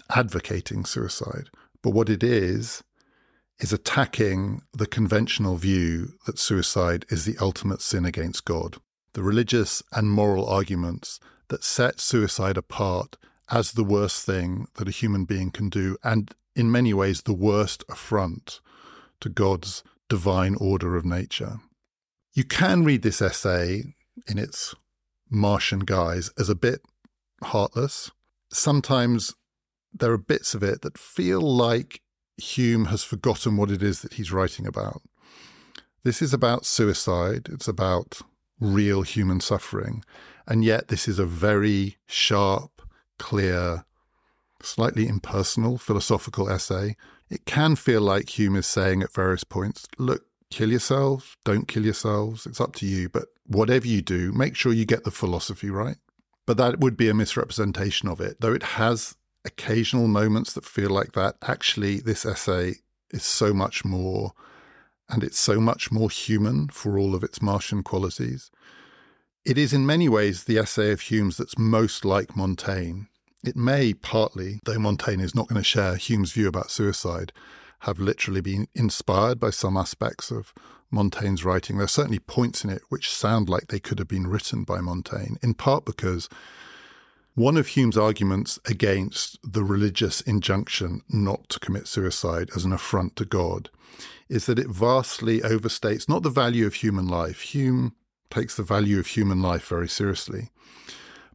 advocating 0.09 0.85
suicide. 0.85 1.49
But 1.81 1.91
what 1.91 2.09
it 2.09 2.23
is, 2.23 2.83
is 3.59 3.71
attacking 3.71 4.61
the 4.73 4.87
conventional 4.87 5.57
view 5.57 6.13
that 6.25 6.39
suicide 6.39 7.05
is 7.09 7.25
the 7.25 7.37
ultimate 7.39 7.81
sin 7.81 8.05
against 8.05 8.45
God. 8.45 8.77
The 9.13 9.23
religious 9.23 9.83
and 9.91 10.09
moral 10.09 10.47
arguments 10.47 11.19
that 11.49 11.63
set 11.63 11.99
suicide 11.99 12.57
apart 12.57 13.17
as 13.49 13.73
the 13.73 13.83
worst 13.83 14.25
thing 14.25 14.67
that 14.75 14.87
a 14.87 14.91
human 14.91 15.25
being 15.25 15.51
can 15.51 15.69
do, 15.69 15.97
and 16.03 16.33
in 16.55 16.71
many 16.71 16.93
ways 16.93 17.21
the 17.21 17.33
worst 17.33 17.83
affront 17.89 18.59
to 19.19 19.29
God's 19.29 19.83
divine 20.09 20.55
order 20.55 20.95
of 20.95 21.05
nature. 21.05 21.59
You 22.33 22.43
can 22.43 22.83
read 22.83 23.03
this 23.03 23.21
essay 23.21 23.83
in 24.27 24.37
its 24.39 24.73
Martian 25.29 25.79
guise 25.79 26.31
as 26.37 26.49
a 26.49 26.55
bit 26.55 26.81
heartless. 27.43 28.11
Sometimes 28.51 29.35
there 29.93 30.11
are 30.11 30.17
bits 30.17 30.55
of 30.55 30.63
it 30.63 30.81
that 30.81 30.97
feel 30.97 31.41
like 31.41 32.01
Hume 32.43 32.85
has 32.85 33.03
forgotten 33.03 33.57
what 33.57 33.71
it 33.71 33.81
is 33.81 34.01
that 34.01 34.13
he's 34.13 34.31
writing 34.31 34.67
about. 34.67 35.01
This 36.03 36.21
is 36.21 36.33
about 36.33 36.65
suicide, 36.65 37.47
it's 37.49 37.67
about 37.67 38.21
real 38.59 39.03
human 39.03 39.39
suffering, 39.39 40.03
and 40.45 40.63
yet 40.63 40.89
this 40.89 41.07
is 41.07 41.19
a 41.19 41.25
very 41.25 41.97
sharp, 42.05 42.81
clear, 43.17 43.85
slightly 44.61 45.07
impersonal 45.07 45.77
philosophical 45.77 46.49
essay. 46.49 46.97
It 47.29 47.45
can 47.45 47.75
feel 47.75 48.01
like 48.01 48.37
Hume 48.37 48.57
is 48.57 48.67
saying 48.67 49.01
at 49.01 49.13
various 49.13 49.45
points, 49.45 49.87
look, 49.97 50.25
kill 50.51 50.69
yourselves, 50.69 51.37
don't 51.45 51.67
kill 51.67 51.85
yourselves, 51.85 52.45
it's 52.45 52.61
up 52.61 52.75
to 52.75 52.85
you, 52.85 53.07
but 53.07 53.25
whatever 53.47 53.87
you 53.87 54.01
do, 54.01 54.33
make 54.33 54.55
sure 54.55 54.73
you 54.73 54.85
get 54.85 55.05
the 55.05 55.11
philosophy 55.11 55.69
right. 55.69 55.97
But 56.45 56.57
that 56.57 56.81
would 56.81 56.97
be 56.97 57.07
a 57.07 57.13
misrepresentation 57.13 58.09
of 58.09 58.19
it, 58.19 58.41
though 58.41 58.53
it 58.53 58.63
has 58.63 59.15
occasional 59.45 60.07
moments 60.07 60.53
that 60.53 60.65
feel 60.65 60.89
like 60.89 61.13
that. 61.13 61.35
Actually, 61.41 61.99
this 61.99 62.25
essay 62.25 62.75
is 63.11 63.23
so 63.23 63.53
much 63.53 63.85
more, 63.85 64.33
and 65.09 65.23
it's 65.23 65.39
so 65.39 65.59
much 65.59 65.91
more 65.91 66.09
human 66.09 66.69
for 66.69 66.97
all 66.97 67.13
of 67.15 67.23
its 67.23 67.41
Martian 67.41 67.83
qualities. 67.83 68.49
It 69.45 69.57
is 69.57 69.73
in 69.73 69.85
many 69.85 70.07
ways 70.07 70.45
the 70.45 70.57
essay 70.57 70.91
of 70.91 71.01
Hume's 71.01 71.37
that's 71.37 71.57
most 71.57 72.05
like 72.05 72.35
Montaigne. 72.35 73.03
It 73.43 73.57
may 73.57 73.93
partly, 73.93 74.59
though 74.63 74.79
Montaigne 74.79 75.21
is 75.21 75.35
not 75.35 75.49
going 75.49 75.59
to 75.59 75.63
share 75.63 75.97
Hume's 75.97 76.31
view 76.31 76.47
about 76.47 76.71
suicide, 76.71 77.33
have 77.79 77.99
literally 77.99 78.39
been 78.39 78.67
inspired 78.73 79.41
by 79.41 79.49
some 79.49 79.75
aspects 79.75 80.31
of 80.31 80.53
Montaigne's 80.89 81.43
writing. 81.43 81.75
There 81.75 81.83
are 81.83 81.89
certainly 81.89 82.19
points 82.19 82.63
in 82.63 82.69
it 82.69 82.83
which 82.87 83.09
sound 83.09 83.49
like 83.49 83.67
they 83.67 83.79
could 83.79 83.99
have 83.99 84.07
been 84.07 84.27
written 84.27 84.63
by 84.63 84.79
Montaigne, 84.79 85.35
in 85.41 85.55
part 85.55 85.83
because 85.83 86.29
one 87.35 87.57
of 87.57 87.67
Hume's 87.67 87.97
arguments 87.97 88.59
against 88.65 89.39
the 89.43 89.63
religious 89.63 90.21
injunction 90.21 91.01
not 91.09 91.49
to 91.49 91.59
commit 91.59 91.87
suicide 91.87 92.49
as 92.55 92.63
an 92.63 92.73
affront 92.73 93.15
to 93.15 93.25
God 93.25 93.69
is 94.29 94.45
that 94.45 94.59
it 94.59 94.67
vastly 94.67 95.41
overstates 95.41 96.07
not 96.07 96.23
the 96.23 96.29
value 96.29 96.65
of 96.65 96.75
human 96.75 97.07
life. 97.07 97.41
Hume 97.41 97.95
takes 98.29 98.55
the 98.55 98.63
value 98.63 98.99
of 98.99 99.07
human 99.07 99.41
life 99.41 99.67
very 99.67 99.89
seriously, 99.89 100.49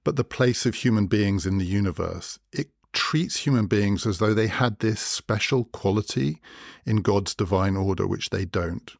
but 0.05 0.17
the 0.17 0.25
place 0.25 0.67
of 0.67 0.77
human 0.77 1.07
beings 1.07 1.47
in 1.47 1.59
the 1.59 1.65
universe. 1.65 2.39
It 2.53 2.69
treats 2.93 3.39
human 3.39 3.67
beings 3.67 4.07
as 4.07 4.19
though 4.19 4.35
they 4.35 4.49
had 4.49 4.79
this 4.79 5.01
special 5.01 5.65
quality 5.65 6.41
in 6.87 6.99
God's 6.99 7.35
divine 7.35 7.77
order, 7.77 8.07
which 8.07 8.31
they 8.31 8.45
don't. 8.45 8.93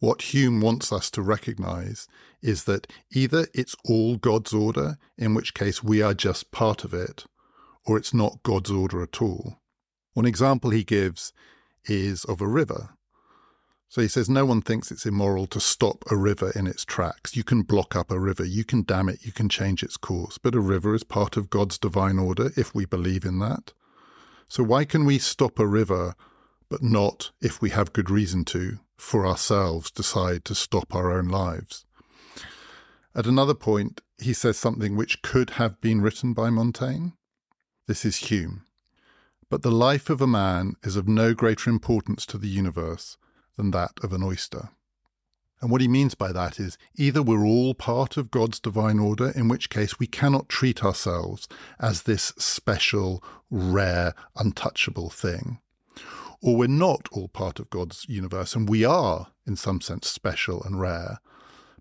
What 0.00 0.22
Hume 0.22 0.62
wants 0.62 0.92
us 0.92 1.10
to 1.12 1.22
recognize 1.22 2.08
is 2.42 2.64
that 2.64 2.86
either 3.12 3.46
it's 3.52 3.76
all 3.84 4.16
God's 4.16 4.54
order, 4.54 4.96
in 5.18 5.34
which 5.34 5.52
case 5.52 5.84
we 5.84 6.00
are 6.00 6.14
just 6.14 6.50
part 6.50 6.84
of 6.84 6.94
it, 6.94 7.26
or 7.84 7.98
it's 7.98 8.14
not 8.14 8.42
God's 8.42 8.70
order 8.70 9.02
at 9.02 9.20
all. 9.20 9.58
One 10.14 10.24
example 10.24 10.70
he 10.70 10.84
gives 10.84 11.34
is 11.84 12.24
of 12.24 12.40
a 12.40 12.48
river. 12.48 12.90
So 13.88 14.00
he 14.00 14.08
says 14.08 14.30
no 14.30 14.46
one 14.46 14.62
thinks 14.62 14.90
it's 14.90 15.04
immoral 15.04 15.46
to 15.48 15.60
stop 15.60 16.04
a 16.10 16.16
river 16.16 16.50
in 16.54 16.66
its 16.66 16.84
tracks. 16.84 17.36
You 17.36 17.44
can 17.44 17.62
block 17.62 17.94
up 17.94 18.10
a 18.10 18.18
river, 18.18 18.44
you 18.44 18.64
can 18.64 18.82
dam 18.82 19.08
it, 19.08 19.26
you 19.26 19.32
can 19.32 19.50
change 19.50 19.82
its 19.82 19.98
course, 19.98 20.38
but 20.38 20.54
a 20.54 20.60
river 20.60 20.94
is 20.94 21.04
part 21.04 21.36
of 21.36 21.50
God's 21.50 21.76
divine 21.76 22.18
order 22.18 22.52
if 22.56 22.74
we 22.74 22.86
believe 22.86 23.24
in 23.24 23.38
that. 23.40 23.74
So 24.48 24.62
why 24.62 24.84
can 24.86 25.04
we 25.04 25.18
stop 25.18 25.58
a 25.58 25.66
river 25.66 26.14
but 26.70 26.82
not, 26.82 27.32
if 27.42 27.60
we 27.60 27.70
have 27.70 27.92
good 27.92 28.08
reason 28.08 28.44
to, 28.46 28.78
for 29.00 29.26
ourselves 29.26 29.90
decide 29.90 30.44
to 30.44 30.54
stop 30.54 30.94
our 30.94 31.10
own 31.10 31.28
lives? 31.28 31.84
At 33.14 33.26
another 33.26 33.54
point, 33.54 34.02
he 34.18 34.32
says 34.32 34.56
something 34.56 34.96
which 34.96 35.22
could 35.22 35.50
have 35.50 35.80
been 35.80 36.00
written 36.00 36.32
by 36.32 36.50
Montaigne. 36.50 37.08
This 37.86 38.04
is 38.04 38.16
Hume. 38.16 38.64
But 39.48 39.62
the 39.62 39.72
life 39.72 40.10
of 40.10 40.20
a 40.20 40.26
man 40.28 40.74
is 40.84 40.94
of 40.94 41.08
no 41.08 41.34
greater 41.34 41.70
importance 41.70 42.24
to 42.26 42.38
the 42.38 42.48
universe 42.48 43.16
than 43.56 43.72
that 43.72 43.92
of 44.02 44.12
an 44.12 44.22
oyster. 44.22 44.70
And 45.60 45.70
what 45.70 45.80
he 45.80 45.88
means 45.88 46.14
by 46.14 46.32
that 46.32 46.58
is 46.58 46.78
either 46.96 47.22
we're 47.22 47.44
all 47.44 47.74
part 47.74 48.16
of 48.16 48.30
God's 48.30 48.60
divine 48.60 48.98
order, 48.98 49.30
in 49.30 49.48
which 49.48 49.68
case 49.68 49.98
we 49.98 50.06
cannot 50.06 50.48
treat 50.48 50.84
ourselves 50.84 51.48
as 51.78 52.02
this 52.02 52.32
special, 52.38 53.22
rare, 53.50 54.14
untouchable 54.36 55.10
thing, 55.10 55.58
or 56.42 56.56
we're 56.56 56.68
not 56.68 57.08
all 57.12 57.28
part 57.28 57.58
of 57.58 57.70
God's 57.70 58.06
universe, 58.08 58.54
and 58.54 58.68
we 58.68 58.84
are, 58.84 59.28
in 59.46 59.56
some 59.56 59.80
sense, 59.80 60.08
special 60.08 60.62
and 60.62 60.80
rare. 60.80 61.20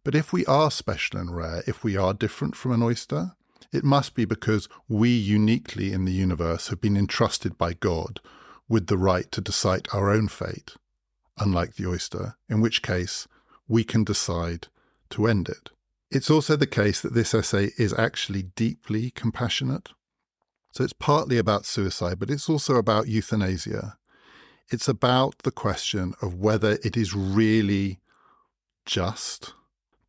But 0.04 0.16
if 0.16 0.34
we 0.34 0.46
are 0.46 0.72
special 0.72 1.20
and 1.20 1.36
rare, 1.36 1.64
if 1.68 1.84
we 1.84 1.96
are 1.98 2.14
different 2.14 2.56
from 2.56 2.72
an 2.72 2.84
oyster, 2.84 3.34
it 3.72 3.84
must 3.84 4.16
be 4.16 4.26
because 4.26 4.68
we 4.88 5.10
uniquely 5.10 5.92
in 5.92 6.06
the 6.06 6.12
universe 6.12 6.70
have 6.70 6.82
been 6.82 6.98
entrusted 6.98 7.58
by 7.58 7.74
God 7.74 8.20
with 8.68 8.88
the 8.88 8.98
right 8.98 9.32
to 9.32 9.42
decide 9.42 9.88
our 9.94 10.10
own 10.10 10.28
fate 10.28 10.76
unlike 11.40 11.76
the 11.76 11.88
oyster, 11.88 12.36
in 12.50 12.62
which 12.62 12.82
case 12.82 13.28
we 13.68 13.84
can 13.84 14.04
decide 14.04 14.68
to 15.10 15.28
end 15.28 15.50
it. 15.50 15.70
It's 16.12 16.30
also 16.30 16.56
the 16.56 16.68
case 16.68 17.02
that 17.02 17.14
this 17.14 17.34
essay 17.34 17.72
is 17.78 17.94
actually 17.94 18.44
deeply 18.44 19.12
compassionate. 19.12 19.90
So 20.72 20.84
it's 20.84 20.94
partly 20.94 21.38
about 21.38 21.66
suicide, 21.66 22.20
but 22.20 22.30
it's 22.30 22.50
also 22.50 22.76
about 22.76 23.08
euthanasia. 23.08 23.98
It's 24.72 24.88
about 24.88 25.40
the 25.40 25.52
question 25.52 26.14
of 26.22 26.36
whether 26.36 26.78
it 26.84 26.96
is 26.96 27.16
really 27.16 28.00
just 28.86 29.54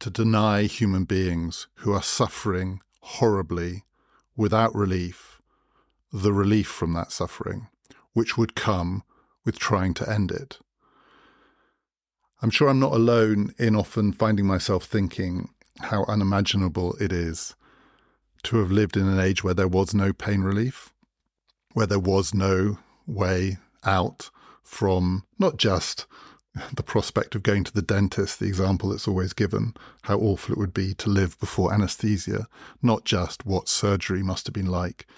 to 0.01 0.11
deny 0.11 0.65
human 0.65 1.05
beings 1.05 1.67
who 1.77 1.93
are 1.93 2.03
suffering 2.03 2.81
horribly 3.01 3.85
without 4.37 4.75
relief 4.75 5.41
the 6.13 6.33
relief 6.33 6.67
from 6.67 6.93
that 6.93 7.13
suffering, 7.13 7.69
which 8.13 8.37
would 8.37 8.55
come 8.55 9.03
with 9.45 9.59
trying 9.59 9.95
to 9.95 10.11
end 10.11 10.31
it. 10.31 10.59
I'm 12.43 12.51
sure 12.51 12.69
I'm 12.69 12.81
not 12.81 12.93
alone 12.93 13.55
in 13.59 13.77
often 13.77 14.13
finding 14.13 14.47
myself 14.47 14.85
thinking 14.85 15.51
how 15.79 16.05
unimaginable 16.05 16.97
it 17.01 17.13
is 17.13 17.55
to 18.43 18.59
have 18.59 18.73
lived 18.73 18.97
in 18.97 19.07
an 19.07 19.21
age 19.21 19.45
where 19.45 19.55
there 19.55 19.69
was 19.69 19.95
no 19.95 20.13
pain 20.13 20.43
relief, 20.43 20.93
where 21.73 21.87
there 21.87 21.99
was 21.99 22.35
no 22.35 22.79
way 23.07 23.59
out 23.85 24.31
from 24.71 25.25
not 25.37 25.57
just 25.57 26.07
the 26.75 26.83
prospect 26.83 27.35
of 27.35 27.43
going 27.43 27.65
to 27.65 27.73
the 27.73 27.83
dentist, 27.83 28.39
the 28.39 28.47
example 28.47 28.91
that's 28.91 29.09
always 29.09 29.33
given, 29.33 29.75
how 30.03 30.17
awful 30.17 30.53
it 30.53 30.59
would 30.59 30.73
be 30.73 30.95
to 30.95 31.11
live 31.11 31.39
before 31.41 31.75
anesthesia, 31.75 32.47
not 32.81 33.05
just 33.05 33.45
what 33.45 33.69
surgery 33.69 34.23
must 34.23 34.47
have 34.47 34.55
been 34.55 34.71
like 34.71 35.09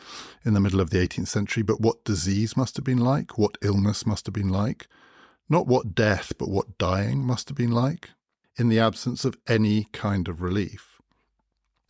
in 0.42 0.54
the 0.54 0.60
middle 0.60 0.80
of 0.80 0.88
the 0.88 0.96
18th 0.96 1.28
century, 1.28 1.62
but 1.62 1.82
what 1.82 2.02
disease 2.02 2.56
must 2.56 2.76
have 2.76 2.84
been 2.84 2.98
like, 2.98 3.36
what 3.36 3.58
illness 3.60 4.06
must 4.06 4.24
have 4.24 4.32
been 4.32 4.48
like, 4.48 4.88
not 5.50 5.66
what 5.66 5.94
death, 5.94 6.32
but 6.38 6.48
what 6.48 6.78
dying 6.78 7.22
must 7.22 7.50
have 7.50 7.56
been 7.56 7.72
like, 7.72 8.08
in 8.56 8.70
the 8.70 8.80
absence 8.80 9.22
of 9.22 9.36
any 9.46 9.84
kind 9.92 10.28
of 10.28 10.40
relief. 10.40 10.98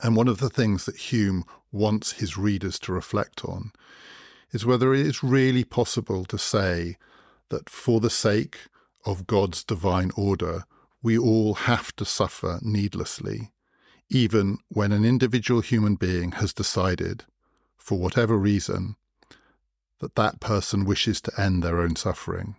And 0.00 0.16
one 0.16 0.28
of 0.28 0.38
the 0.38 0.50
things 0.50 0.84
that 0.86 0.96
Hume 0.96 1.44
wants 1.70 2.12
his 2.12 2.36
readers 2.36 2.80
to 2.80 2.92
reflect 2.92 3.44
on 3.44 3.70
is 4.50 4.66
whether 4.66 4.92
it 4.92 5.06
is 5.06 5.22
really 5.22 5.62
possible 5.62 6.24
to 6.24 6.36
say 6.36 6.96
that 7.52 7.70
for 7.70 8.00
the 8.00 8.10
sake 8.10 8.56
of 9.04 9.26
God's 9.26 9.62
divine 9.62 10.10
order, 10.16 10.64
we 11.02 11.16
all 11.18 11.54
have 11.54 11.94
to 11.96 12.04
suffer 12.04 12.58
needlessly, 12.62 13.52
even 14.08 14.58
when 14.68 14.90
an 14.90 15.04
individual 15.04 15.60
human 15.60 15.94
being 15.94 16.32
has 16.32 16.52
decided, 16.52 17.24
for 17.76 17.98
whatever 17.98 18.36
reason, 18.36 18.96
that 20.00 20.14
that 20.14 20.40
person 20.40 20.84
wishes 20.84 21.20
to 21.20 21.40
end 21.40 21.62
their 21.62 21.78
own 21.78 21.94
suffering. 21.94 22.56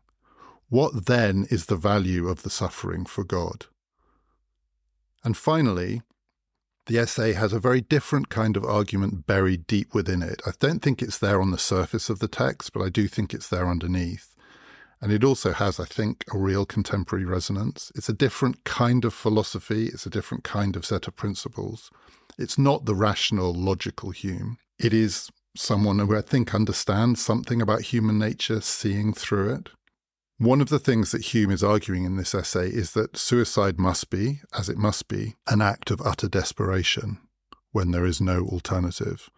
What 0.70 1.08
then 1.08 1.48
is 1.50 1.66
the 1.66 1.76
value 1.76 2.28
of 2.30 2.44
the 2.44 2.50
suffering 2.50 3.06
for 3.06 3.24
God? 3.24 3.66
And 5.24 5.36
finally, 5.36 6.02
the 6.86 6.98
essay 7.00 7.34
has 7.34 7.54
a 7.54 7.60
very 7.60 7.82
different 7.82 8.30
kind 8.30 8.58
of 8.58 8.66
argument 8.66 9.26
buried 9.26 9.66
deep 9.66 9.94
within 9.94 10.22
it. 10.22 10.42
I 10.46 10.52
don't 10.60 10.82
think 10.82 11.02
it's 11.02 11.18
there 11.18 11.42
on 11.42 11.52
the 11.52 11.58
surface 11.58 12.10
of 12.10 12.20
the 12.20 12.28
text, 12.28 12.74
but 12.74 12.84
I 12.84 12.90
do 12.90 13.08
think 13.08 13.34
it's 13.34 13.48
there 13.48 13.68
underneath. 13.68 14.33
And 15.04 15.12
it 15.12 15.22
also 15.22 15.52
has, 15.52 15.82
I 15.82 15.84
think, 15.84 16.24
a 16.34 16.38
real 16.38 16.66
contemporary 16.66 17.26
resonance. 17.26 17.92
It's 17.94 18.08
a 18.08 18.14
different 18.14 18.64
kind 18.64 19.04
of 19.04 19.14
philosophy, 19.14 19.88
it's 19.88 20.06
a 20.06 20.10
different 20.10 20.46
kind 20.46 20.78
of 20.78 20.86
set 20.86 21.10
of 21.10 21.18
principles. 21.18 21.92
It's 22.40 22.58
not 22.58 22.86
the 22.86 22.96
rational, 22.96 23.54
logical 23.54 24.12
Hume. 24.12 24.60
It 24.80 24.94
is 24.94 25.30
someone 25.58 26.00
who 26.00 26.16
I 26.16 26.22
think 26.22 26.56
understands 26.56 27.22
something 27.22 27.62
about 27.62 27.82
human 27.82 28.18
nature, 28.18 28.62
seeing 28.62 29.12
through 29.12 29.54
it. 29.56 29.70
One 30.38 30.62
of 30.62 30.70
the 30.70 30.80
things 30.80 31.12
that 31.12 31.34
Hume 31.34 31.52
is 31.52 31.66
arguing 31.66 32.06
in 32.06 32.16
this 32.16 32.34
essay 32.34 32.70
is 32.70 32.94
that 32.94 33.18
suicide 33.18 33.78
must 33.78 34.10
be, 34.10 34.40
as 34.58 34.70
it 34.70 34.78
must 34.78 35.10
be, 35.10 35.36
an 35.48 35.62
act 35.62 35.92
of 35.92 36.00
utter 36.00 36.30
desperation 36.30 37.18
when 37.74 37.92
there 37.92 38.06
is 38.06 38.22
no 38.22 38.46
alternative, 38.46 39.30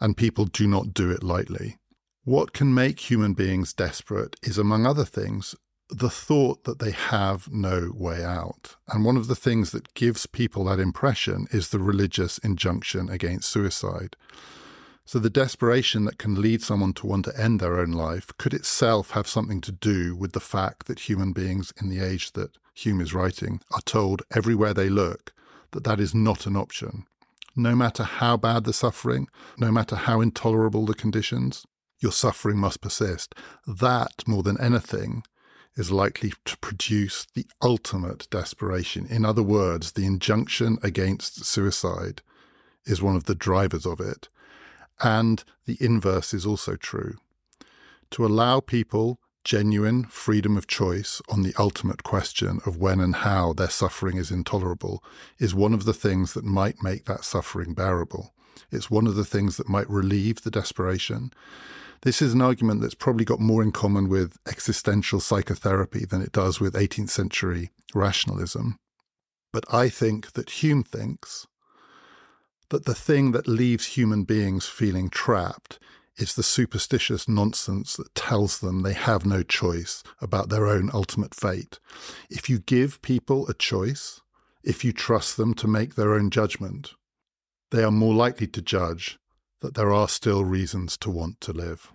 and 0.00 0.16
people 0.16 0.46
do 0.46 0.66
not 0.66 0.94
do 0.94 1.10
it 1.10 1.22
lightly. 1.22 1.76
What 2.24 2.52
can 2.52 2.74
make 2.74 3.00
human 3.00 3.32
beings 3.32 3.72
desperate 3.72 4.36
is, 4.42 4.58
among 4.58 4.84
other 4.84 5.06
things, 5.06 5.54
the 5.88 6.10
thought 6.10 6.64
that 6.64 6.78
they 6.78 6.90
have 6.90 7.50
no 7.50 7.92
way 7.94 8.22
out. 8.22 8.76
And 8.88 9.04
one 9.04 9.16
of 9.16 9.26
the 9.26 9.34
things 9.34 9.70
that 9.72 9.94
gives 9.94 10.26
people 10.26 10.64
that 10.64 10.78
impression 10.78 11.46
is 11.50 11.68
the 11.68 11.78
religious 11.78 12.36
injunction 12.38 13.08
against 13.08 13.48
suicide. 13.48 14.16
So 15.06 15.18
the 15.18 15.30
desperation 15.30 16.04
that 16.04 16.18
can 16.18 16.40
lead 16.40 16.62
someone 16.62 16.92
to 16.94 17.06
want 17.06 17.24
to 17.24 17.40
end 17.40 17.58
their 17.58 17.80
own 17.80 17.92
life 17.92 18.36
could 18.36 18.54
itself 18.54 19.12
have 19.12 19.26
something 19.26 19.60
to 19.62 19.72
do 19.72 20.14
with 20.14 20.32
the 20.32 20.40
fact 20.40 20.86
that 20.86 21.00
human 21.00 21.32
beings 21.32 21.72
in 21.80 21.88
the 21.88 22.00
age 22.00 22.32
that 22.32 22.58
Hume 22.74 23.00
is 23.00 23.14
writing 23.14 23.60
are 23.72 23.82
told 23.82 24.22
everywhere 24.34 24.74
they 24.74 24.88
look 24.88 25.32
that 25.72 25.84
that 25.84 26.00
is 26.00 26.14
not 26.14 26.46
an 26.46 26.56
option. 26.56 27.06
No 27.56 27.74
matter 27.74 28.04
how 28.04 28.36
bad 28.36 28.64
the 28.64 28.72
suffering, 28.72 29.26
no 29.58 29.72
matter 29.72 29.96
how 29.96 30.20
intolerable 30.20 30.86
the 30.86 30.94
conditions, 30.94 31.66
your 32.00 32.12
suffering 32.12 32.58
must 32.58 32.80
persist. 32.80 33.34
That, 33.66 34.26
more 34.26 34.42
than 34.42 34.60
anything, 34.60 35.22
is 35.76 35.90
likely 35.90 36.32
to 36.44 36.56
produce 36.58 37.26
the 37.34 37.46
ultimate 37.62 38.28
desperation. 38.30 39.06
In 39.06 39.24
other 39.24 39.42
words, 39.42 39.92
the 39.92 40.06
injunction 40.06 40.78
against 40.82 41.44
suicide 41.44 42.22
is 42.84 43.02
one 43.02 43.16
of 43.16 43.24
the 43.24 43.34
drivers 43.34 43.86
of 43.86 44.00
it. 44.00 44.28
And 45.02 45.44
the 45.66 45.78
inverse 45.80 46.34
is 46.34 46.44
also 46.44 46.76
true. 46.76 47.16
To 48.12 48.26
allow 48.26 48.60
people 48.60 49.20
genuine 49.44 50.04
freedom 50.04 50.56
of 50.56 50.66
choice 50.66 51.22
on 51.30 51.42
the 51.42 51.54
ultimate 51.58 52.02
question 52.02 52.60
of 52.66 52.76
when 52.76 53.00
and 53.00 53.16
how 53.16 53.52
their 53.52 53.70
suffering 53.70 54.18
is 54.18 54.30
intolerable 54.30 55.02
is 55.38 55.54
one 55.54 55.72
of 55.72 55.84
the 55.84 55.94
things 55.94 56.34
that 56.34 56.44
might 56.44 56.82
make 56.82 57.06
that 57.06 57.24
suffering 57.24 57.72
bearable. 57.72 58.34
It's 58.70 58.90
one 58.90 59.06
of 59.06 59.14
the 59.14 59.24
things 59.24 59.56
that 59.56 59.68
might 59.68 59.88
relieve 59.88 60.42
the 60.42 60.50
desperation. 60.50 61.32
This 62.02 62.22
is 62.22 62.32
an 62.32 62.40
argument 62.40 62.80
that's 62.80 62.94
probably 62.94 63.26
got 63.26 63.40
more 63.40 63.62
in 63.62 63.72
common 63.72 64.08
with 64.08 64.38
existential 64.46 65.20
psychotherapy 65.20 66.06
than 66.06 66.22
it 66.22 66.32
does 66.32 66.58
with 66.58 66.74
18th 66.74 67.10
century 67.10 67.70
rationalism. 67.94 68.78
But 69.52 69.64
I 69.72 69.90
think 69.90 70.32
that 70.32 70.62
Hume 70.62 70.82
thinks 70.82 71.46
that 72.70 72.86
the 72.86 72.94
thing 72.94 73.32
that 73.32 73.46
leaves 73.46 73.86
human 73.86 74.24
beings 74.24 74.66
feeling 74.66 75.10
trapped 75.10 75.78
is 76.16 76.34
the 76.34 76.42
superstitious 76.42 77.28
nonsense 77.28 77.96
that 77.96 78.14
tells 78.14 78.60
them 78.60 78.80
they 78.80 78.92
have 78.94 79.26
no 79.26 79.42
choice 79.42 80.02
about 80.22 80.48
their 80.48 80.66
own 80.66 80.90
ultimate 80.94 81.34
fate. 81.34 81.80
If 82.30 82.48
you 82.48 82.60
give 82.60 83.02
people 83.02 83.46
a 83.48 83.54
choice, 83.54 84.20
if 84.62 84.84
you 84.84 84.92
trust 84.92 85.36
them 85.36 85.52
to 85.54 85.68
make 85.68 85.94
their 85.94 86.14
own 86.14 86.30
judgment, 86.30 86.92
they 87.70 87.84
are 87.84 87.90
more 87.90 88.14
likely 88.14 88.46
to 88.48 88.62
judge 88.62 89.18
that 89.60 89.74
there 89.74 89.92
are 89.92 90.08
still 90.08 90.44
reasons 90.44 90.96
to 90.98 91.10
want 91.10 91.40
to 91.42 91.52
live. 91.52 91.92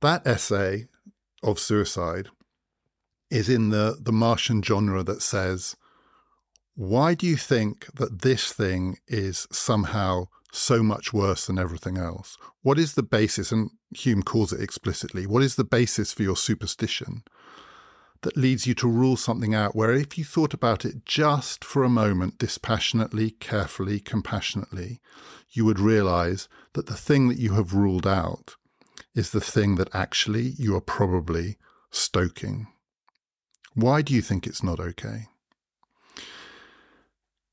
That 0.00 0.26
essay 0.26 0.86
of 1.42 1.58
suicide 1.58 2.28
is 3.30 3.48
in 3.48 3.70
the, 3.70 3.96
the 4.00 4.12
Martian 4.12 4.62
genre 4.62 5.02
that 5.02 5.22
says, 5.22 5.76
why 6.74 7.14
do 7.14 7.26
you 7.26 7.36
think 7.36 7.86
that 7.94 8.22
this 8.22 8.52
thing 8.52 8.98
is 9.06 9.46
somehow 9.50 10.26
so 10.52 10.82
much 10.82 11.12
worse 11.12 11.46
than 11.46 11.58
everything 11.58 11.96
else? 11.96 12.36
What 12.62 12.78
is 12.78 12.94
the 12.94 13.02
basis? 13.02 13.52
And 13.52 13.70
Hume 13.90 14.22
calls 14.22 14.52
it 14.52 14.60
explicitly 14.60 15.26
what 15.26 15.42
is 15.42 15.56
the 15.56 15.64
basis 15.64 16.12
for 16.12 16.22
your 16.22 16.36
superstition 16.36 17.22
that 18.24 18.36
leads 18.36 18.66
you 18.66 18.74
to 18.74 18.88
rule 18.88 19.16
something 19.16 19.54
out 19.54 19.76
where 19.76 19.92
if 19.92 20.18
you 20.18 20.24
thought 20.24 20.54
about 20.54 20.84
it 20.84 21.04
just 21.04 21.62
for 21.62 21.84
a 21.84 21.88
moment, 21.88 22.38
dispassionately, 22.38 23.30
carefully, 23.30 24.00
compassionately, 24.00 25.00
you 25.50 25.64
would 25.64 25.78
realize 25.78 26.48
that 26.72 26.86
the 26.86 26.96
thing 26.96 27.28
that 27.28 27.38
you 27.38 27.52
have 27.52 27.74
ruled 27.74 28.06
out 28.06 28.56
is 29.14 29.30
the 29.30 29.40
thing 29.40 29.76
that 29.76 29.94
actually 29.94 30.54
you 30.58 30.74
are 30.74 30.80
probably 30.80 31.56
stoking. 31.90 32.66
Why 33.74 34.02
do 34.02 34.14
you 34.14 34.22
think 34.22 34.46
it's 34.46 34.62
not 34.62 34.80
okay? 34.80 35.26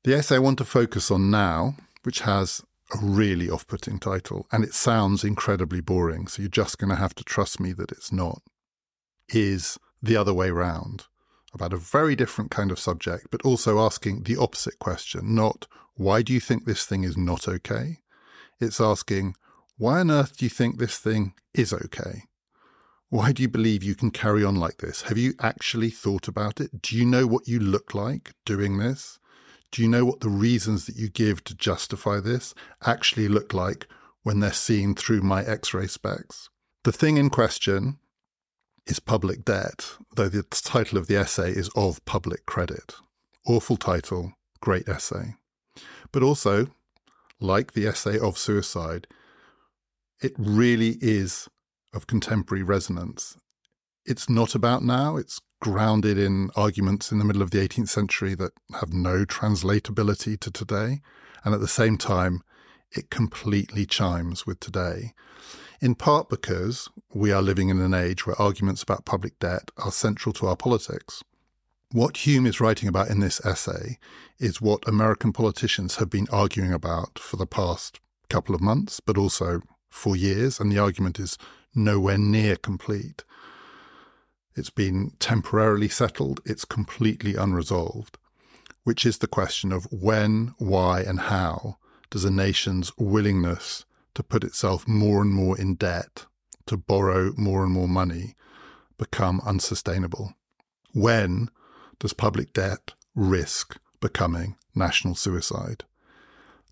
The 0.04 0.14
essay 0.14 0.36
I 0.36 0.40
want 0.40 0.58
to 0.58 0.64
focus 0.64 1.10
on 1.10 1.30
now, 1.30 1.76
which 2.02 2.20
has 2.20 2.62
a 2.94 2.98
really 3.00 3.48
off 3.50 3.66
putting 3.66 3.98
title, 3.98 4.46
and 4.50 4.64
it 4.64 4.74
sounds 4.74 5.22
incredibly 5.22 5.80
boring, 5.80 6.26
so 6.26 6.42
you're 6.42 6.48
just 6.48 6.78
going 6.78 6.90
to 6.90 6.96
have 6.96 7.14
to 7.16 7.24
trust 7.24 7.60
me 7.60 7.72
that 7.74 7.92
it's 7.92 8.10
not, 8.10 8.42
is 9.28 9.78
the 10.02 10.16
other 10.16 10.34
way 10.34 10.50
round 10.50 11.06
about 11.54 11.72
a 11.72 11.76
very 11.76 12.16
different 12.16 12.50
kind 12.50 12.70
of 12.70 12.78
subject, 12.78 13.28
but 13.30 13.42
also 13.42 13.78
asking 13.78 14.22
the 14.22 14.36
opposite 14.36 14.78
question 14.78 15.34
not 15.34 15.66
why 15.94 16.22
do 16.22 16.32
you 16.32 16.40
think 16.40 16.64
this 16.64 16.86
thing 16.86 17.04
is 17.04 17.16
not 17.16 17.46
okay? 17.46 17.98
It's 18.58 18.80
asking 18.80 19.34
why 19.76 20.00
on 20.00 20.10
earth 20.10 20.36
do 20.36 20.46
you 20.46 20.50
think 20.50 20.78
this 20.78 20.96
thing 20.96 21.34
is 21.54 21.72
okay? 21.72 22.24
Why 23.08 23.32
do 23.32 23.42
you 23.42 23.48
believe 23.48 23.82
you 23.82 23.94
can 23.94 24.10
carry 24.10 24.42
on 24.42 24.56
like 24.56 24.78
this? 24.78 25.02
Have 25.02 25.18
you 25.18 25.34
actually 25.40 25.90
thought 25.90 26.28
about 26.28 26.60
it? 26.60 26.80
Do 26.80 26.96
you 26.96 27.04
know 27.04 27.26
what 27.26 27.46
you 27.46 27.58
look 27.58 27.94
like 27.94 28.32
doing 28.46 28.78
this? 28.78 29.18
Do 29.70 29.82
you 29.82 29.88
know 29.88 30.04
what 30.04 30.20
the 30.20 30.30
reasons 30.30 30.86
that 30.86 30.96
you 30.96 31.08
give 31.08 31.44
to 31.44 31.54
justify 31.54 32.20
this 32.20 32.54
actually 32.84 33.28
look 33.28 33.52
like 33.52 33.86
when 34.22 34.40
they're 34.40 34.52
seen 34.52 34.94
through 34.94 35.20
my 35.20 35.44
x 35.44 35.74
ray 35.74 35.86
specs? 35.86 36.48
The 36.84 36.92
thing 36.92 37.16
in 37.18 37.28
question 37.28 37.98
is 38.86 39.00
public 39.00 39.44
debt, 39.44 39.96
though 40.16 40.28
the 40.28 40.42
title 40.42 40.98
of 40.98 41.06
the 41.06 41.16
essay 41.16 41.50
is 41.50 41.68
Of 41.76 42.04
Public 42.04 42.46
Credit. 42.46 42.94
Awful 43.46 43.76
title, 43.76 44.32
great 44.60 44.88
essay. 44.88 45.34
But 46.10 46.22
also, 46.22 46.68
like 47.40 47.72
the 47.72 47.86
essay 47.86 48.18
of 48.18 48.38
suicide, 48.38 49.06
it 50.20 50.32
really 50.36 50.98
is 51.00 51.48
of 51.92 52.06
contemporary 52.06 52.62
resonance. 52.62 53.36
It's 54.04 54.28
not 54.28 54.54
about 54.54 54.82
now, 54.82 55.16
it's 55.16 55.40
grounded 55.60 56.18
in 56.18 56.50
arguments 56.56 57.12
in 57.12 57.18
the 57.18 57.24
middle 57.24 57.42
of 57.42 57.52
the 57.52 57.58
18th 57.58 57.88
century 57.88 58.34
that 58.34 58.52
have 58.80 58.92
no 58.92 59.24
translatability 59.24 60.38
to 60.40 60.50
today. 60.50 61.00
And 61.44 61.54
at 61.54 61.60
the 61.60 61.68
same 61.68 61.96
time, 61.96 62.42
it 62.90 63.10
completely 63.10 63.86
chimes 63.86 64.44
with 64.44 64.60
today 64.60 65.14
in 65.82 65.96
part 65.96 66.28
because 66.28 66.88
we 67.12 67.32
are 67.32 67.42
living 67.42 67.68
in 67.68 67.80
an 67.80 67.92
age 67.92 68.24
where 68.24 68.40
arguments 68.40 68.84
about 68.84 69.04
public 69.04 69.36
debt 69.40 69.72
are 69.76 69.90
central 69.90 70.32
to 70.32 70.46
our 70.46 70.56
politics. 70.56 71.24
What 71.90 72.18
Hume 72.18 72.46
is 72.46 72.60
writing 72.60 72.88
about 72.88 73.08
in 73.08 73.18
this 73.18 73.44
essay 73.44 73.98
is 74.38 74.62
what 74.62 74.86
American 74.86 75.32
politicians 75.32 75.96
have 75.96 76.08
been 76.08 76.28
arguing 76.32 76.72
about 76.72 77.18
for 77.18 77.36
the 77.36 77.48
past 77.48 77.98
couple 78.30 78.54
of 78.54 78.60
months, 78.60 79.00
but 79.00 79.18
also 79.18 79.60
for 79.90 80.16
years, 80.16 80.60
and 80.60 80.70
the 80.70 80.78
argument 80.78 81.18
is 81.18 81.36
nowhere 81.74 82.16
near 82.16 82.54
complete. 82.56 83.24
It's 84.54 84.70
been 84.70 85.12
temporarily 85.18 85.88
settled, 85.88 86.40
it's 86.44 86.64
completely 86.64 87.34
unresolved, 87.34 88.18
which 88.84 89.04
is 89.04 89.18
the 89.18 89.26
question 89.26 89.72
of 89.72 89.88
when, 89.90 90.54
why, 90.58 91.00
and 91.00 91.18
how 91.18 91.78
does 92.08 92.24
a 92.24 92.30
nation's 92.30 92.96
willingness 92.96 93.84
to 94.14 94.22
put 94.22 94.44
itself 94.44 94.86
more 94.86 95.22
and 95.22 95.30
more 95.32 95.58
in 95.58 95.74
debt, 95.74 96.26
to 96.66 96.76
borrow 96.76 97.32
more 97.36 97.64
and 97.64 97.72
more 97.72 97.88
money, 97.88 98.34
become 98.98 99.40
unsustainable? 99.44 100.34
When 100.92 101.48
does 101.98 102.12
public 102.12 102.52
debt 102.52 102.94
risk 103.14 103.78
becoming 104.00 104.56
national 104.74 105.14
suicide? 105.14 105.84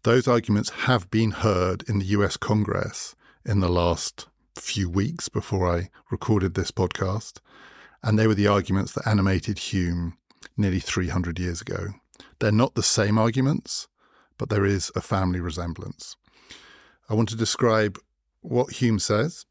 Those 0.02 0.26
arguments 0.26 0.70
have 0.70 1.10
been 1.10 1.30
heard 1.30 1.82
in 1.88 1.98
the 1.98 2.06
US 2.06 2.36
Congress 2.36 3.14
in 3.44 3.60
the 3.60 3.68
last 3.68 4.28
few 4.56 4.88
weeks 4.88 5.28
before 5.28 5.70
I 5.70 5.90
recorded 6.10 6.54
this 6.54 6.70
podcast, 6.70 7.38
and 8.02 8.18
they 8.18 8.26
were 8.26 8.34
the 8.34 8.46
arguments 8.46 8.92
that 8.92 9.06
animated 9.06 9.58
Hume 9.58 10.16
nearly 10.56 10.80
300 10.80 11.38
years 11.38 11.60
ago. 11.60 11.88
They're 12.38 12.52
not 12.52 12.74
the 12.74 12.82
same 12.82 13.18
arguments, 13.18 13.88
but 14.38 14.48
there 14.48 14.64
is 14.64 14.90
a 14.94 15.00
family 15.00 15.40
resemblance. 15.40 16.16
I 17.10 17.14
want 17.14 17.28
to 17.30 17.36
describe 17.36 17.98
what 18.40 18.74
Hume 18.74 19.00
says. 19.00 19.44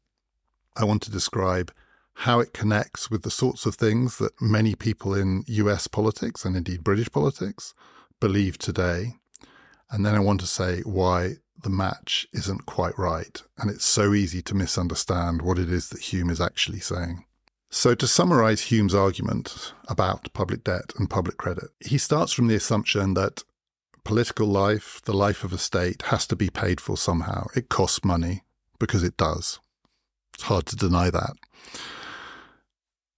I 0.74 0.84
want 0.84 1.02
to 1.02 1.10
describe 1.10 1.70
how 2.14 2.40
it 2.40 2.54
connects 2.54 3.10
with 3.10 3.22
the 3.22 3.30
sorts 3.30 3.66
of 3.66 3.74
things 3.74 4.16
that 4.16 4.40
many 4.40 4.74
people 4.74 5.14
in 5.14 5.44
US 5.46 5.86
politics 5.86 6.46
and 6.46 6.56
indeed 6.56 6.82
British 6.82 7.10
politics 7.10 7.74
believe 8.18 8.56
today. 8.56 9.16
And 9.90 10.06
then 10.06 10.14
I 10.14 10.20
want 10.20 10.40
to 10.40 10.46
say 10.46 10.80
why 10.80 11.34
the 11.62 11.68
match 11.68 12.26
isn't 12.32 12.64
quite 12.64 12.98
right. 12.98 13.42
And 13.58 13.70
it's 13.70 13.84
so 13.84 14.14
easy 14.14 14.40
to 14.42 14.54
misunderstand 14.54 15.42
what 15.42 15.58
it 15.58 15.70
is 15.70 15.90
that 15.90 16.00
Hume 16.00 16.30
is 16.30 16.40
actually 16.40 16.80
saying. 16.80 17.26
So, 17.68 17.94
to 17.94 18.06
summarize 18.08 18.62
Hume's 18.62 18.94
argument 18.94 19.74
about 19.86 20.32
public 20.32 20.64
debt 20.64 20.92
and 20.98 21.08
public 21.08 21.36
credit, 21.36 21.68
he 21.78 21.98
starts 21.98 22.32
from 22.32 22.48
the 22.48 22.56
assumption 22.56 23.14
that 23.14 23.44
political 24.04 24.46
life, 24.46 25.00
the 25.04 25.12
life 25.12 25.44
of 25.44 25.52
a 25.52 25.58
state, 25.58 26.02
has 26.02 26.26
to 26.28 26.36
be 26.36 26.50
paid 26.50 26.80
for 26.80 26.96
somehow. 26.96 27.46
It 27.54 27.68
costs 27.68 28.04
money 28.04 28.42
because 28.78 29.02
it 29.02 29.16
does. 29.16 29.60
It's 30.34 30.44
hard 30.44 30.66
to 30.66 30.76
deny 30.76 31.10
that. 31.10 31.34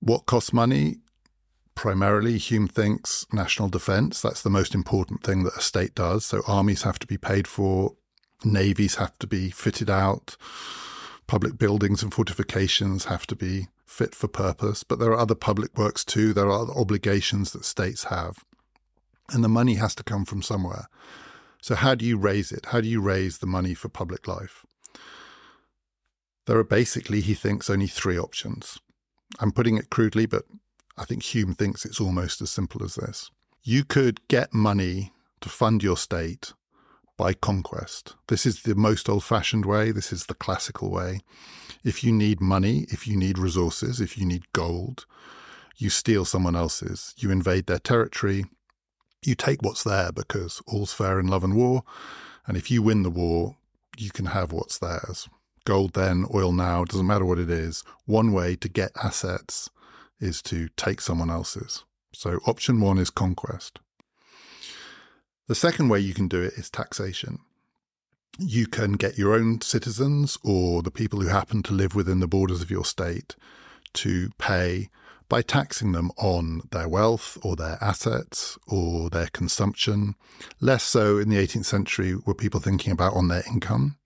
What 0.01 0.27
costs 0.27 0.53
money? 0.53 0.99
Primarily, 1.75 2.37
Hume 2.37 2.69
thinks 2.69 3.27
national 3.33 3.69
defense. 3.69 4.21
That's 4.21 4.43
the 4.43 4.51
most 4.51 4.75
important 4.75 5.23
thing 5.23 5.45
that 5.45 5.57
a 5.57 5.61
state 5.61 5.95
does. 5.95 6.25
So, 6.25 6.43
armies 6.47 6.83
have 6.83 6.99
to 6.99 7.07
be 7.07 7.17
paid 7.17 7.47
for, 7.47 7.95
navies 8.45 8.97
have 8.97 9.19
to 9.21 9.27
be 9.27 9.51
fitted 9.51 9.89
out, 9.89 10.37
public 11.27 11.57
buildings 11.57 12.03
and 12.03 12.13
fortifications 12.13 13.07
have 13.07 13.27
to 13.29 13.37
be 13.37 13.69
fit 13.87 14.15
for 14.15 14.29
purpose. 14.29 14.83
But 14.83 14.99
there 14.99 15.11
are 15.13 15.19
other 15.19 15.35
public 15.35 15.79
works 15.79 16.05
too. 16.05 16.33
There 16.33 16.51
are 16.51 16.71
obligations 16.77 17.53
that 17.53 17.65
states 17.65 18.05
have 18.05 18.45
and 19.31 19.43
the 19.43 19.49
money 19.49 19.75
has 19.75 19.95
to 19.97 20.05
come 20.05 20.25
from 20.25 20.43
somewhere. 20.43 20.89
So, 21.61 21.75
how 21.75 21.95
do 21.95 22.05
you 22.05 22.17
raise 22.19 22.51
it? 22.51 22.67
How 22.67 22.81
do 22.81 22.89
you 22.89 23.01
raise 23.01 23.39
the 23.39 23.47
money 23.47 23.75
for 23.75 23.89
public 23.89 24.27
life? 24.27 24.65
There 26.47 26.59
are 26.59 26.65
basically, 26.65 27.21
he 27.21 27.35
thinks, 27.35 27.71
only 27.71 27.87
three 27.87 28.19
options. 28.19 28.79
I'm 29.39 29.53
putting 29.53 29.77
it 29.77 29.91
crudely, 29.91 30.27
but 30.27 30.45
I 30.97 31.05
think 31.05 31.23
Hume 31.23 31.55
thinks 31.55 31.85
it's 31.85 32.01
almost 32.01 32.43
as 32.43 32.51
simple 32.51 32.85
as 32.85 32.97
this. 32.97 33.31
You 33.63 33.85
could 33.85 34.27
get 34.29 34.53
money 34.53 35.13
to 35.41 35.49
fund 35.49 35.83
your 35.83 35.97
state 35.97 36.53
by 37.17 37.33
conquest. 37.33 38.17
This 38.27 38.45
is 38.45 38.63
the 38.63 38.75
most 38.75 39.09
old 39.09 39.23
fashioned 39.23 39.65
way. 39.65 39.93
This 39.93 40.13
is 40.13 40.27
the 40.27 40.35
classical 40.35 40.91
way. 40.91 41.21
If 41.85 42.03
you 42.03 42.13
need 42.13 42.41
money, 42.41 42.87
if 42.89 43.07
you 43.07 43.17
need 43.17 43.39
resources, 43.39 44.01
if 44.01 44.19
you 44.19 44.27
need 44.27 44.53
gold, 44.53 45.07
you 45.77 45.91
steal 45.91 46.25
someone 46.25 46.57
else's. 46.57 47.15
You 47.17 47.31
invade 47.31 47.67
their 47.67 47.79
territory, 47.79 48.47
you 49.25 49.35
take 49.35 49.63
what's 49.63 49.85
there 49.85 50.13
because 50.13 50.63
all's 50.67 50.93
fair 50.93 51.19
in 51.21 51.29
love 51.29 51.45
and 51.45 51.57
war. 51.57 51.85
And 52.47 52.57
if 52.57 52.71
you 52.71 52.83
win 52.83 53.03
the 53.03 53.11
war, 53.11 53.57
you 53.97 54.11
can 54.11 54.27
have 54.27 54.53
what's 54.53 54.79
theirs. 54.79 55.29
Gold 55.65 55.93
then, 55.93 56.27
oil 56.35 56.53
now, 56.53 56.85
doesn't 56.85 57.07
matter 57.07 57.25
what 57.25 57.39
it 57.39 57.51
is. 57.51 57.85
One 58.05 58.33
way 58.33 58.57
to 58.57 58.69
get 58.69 58.91
assets 59.03 59.71
is 60.19 60.43
to 60.43 60.69
take 60.77 61.01
someone 61.01 61.31
else's. 61.31 61.85
So 62.13 62.41
option 62.47 62.81
one 62.81 62.99
is 62.99 63.11
conquest. 63.11 63.79
The 65.49 65.55
second 65.55 65.89
way 65.89 66.01
you 66.01 66.15
can 66.15 66.29
do 66.29 66.43
it 66.43 66.55
is 66.55 66.71
taxation. 66.71 67.39
You 68.39 68.67
can 68.67 68.93
get 68.93 69.19
your 69.19 69.35
own 69.35 69.61
citizens 69.61 70.39
or 70.43 70.83
the 70.83 70.91
people 70.91 71.21
who 71.21 71.29
happen 71.29 71.63
to 71.65 71.75
live 71.75 71.95
within 71.95 72.21
the 72.21 72.29
borders 72.29 72.63
of 72.63 72.71
your 72.71 72.85
state 72.85 73.37
to 73.95 74.31
pay 74.39 74.89
by 75.29 75.43
taxing 75.43 75.93
them 75.93 76.11
on 76.17 76.63
their 76.71 76.89
wealth 76.89 77.39
or 77.43 77.57
their 77.57 77.79
assets 77.81 78.59
or 78.67 79.11
their 79.11 79.29
consumption. 79.29 80.15
Less 80.61 80.85
so 80.85 81.19
in 81.19 81.29
the 81.29 81.37
18th 81.37 81.65
century 81.65 82.15
were 82.15 82.35
people 82.35 82.61
thinking 82.61 82.93
about 82.93 83.15
on 83.15 83.29
their 83.29 83.43
income. 83.47 83.97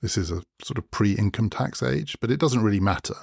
This 0.00 0.16
is 0.18 0.30
a 0.30 0.42
sort 0.62 0.78
of 0.78 0.90
pre 0.90 1.12
income 1.12 1.50
tax 1.50 1.82
age, 1.82 2.16
but 2.20 2.30
it 2.30 2.40
doesn't 2.40 2.62
really 2.62 2.80
matter. 2.80 3.16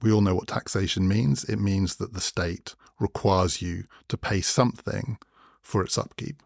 We 0.00 0.12
all 0.12 0.20
know 0.20 0.34
what 0.34 0.48
taxation 0.48 1.08
means. 1.08 1.44
It 1.44 1.58
means 1.58 1.96
that 1.96 2.12
the 2.12 2.20
state 2.20 2.74
requires 2.98 3.62
you 3.62 3.84
to 4.08 4.16
pay 4.16 4.40
something 4.40 5.18
for 5.62 5.82
its 5.82 5.98
upkeep. 5.98 6.42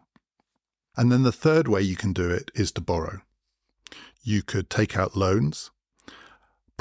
And 0.97 1.11
then 1.11 1.23
the 1.23 1.31
third 1.31 1.67
way 1.67 1.81
you 1.81 1.95
can 1.95 2.13
do 2.13 2.29
it 2.29 2.51
is 2.53 2.71
to 2.73 2.81
borrow. 2.81 3.21
You 4.23 4.43
could 4.43 4.69
take 4.69 4.97
out 4.97 5.15
loans 5.15 5.71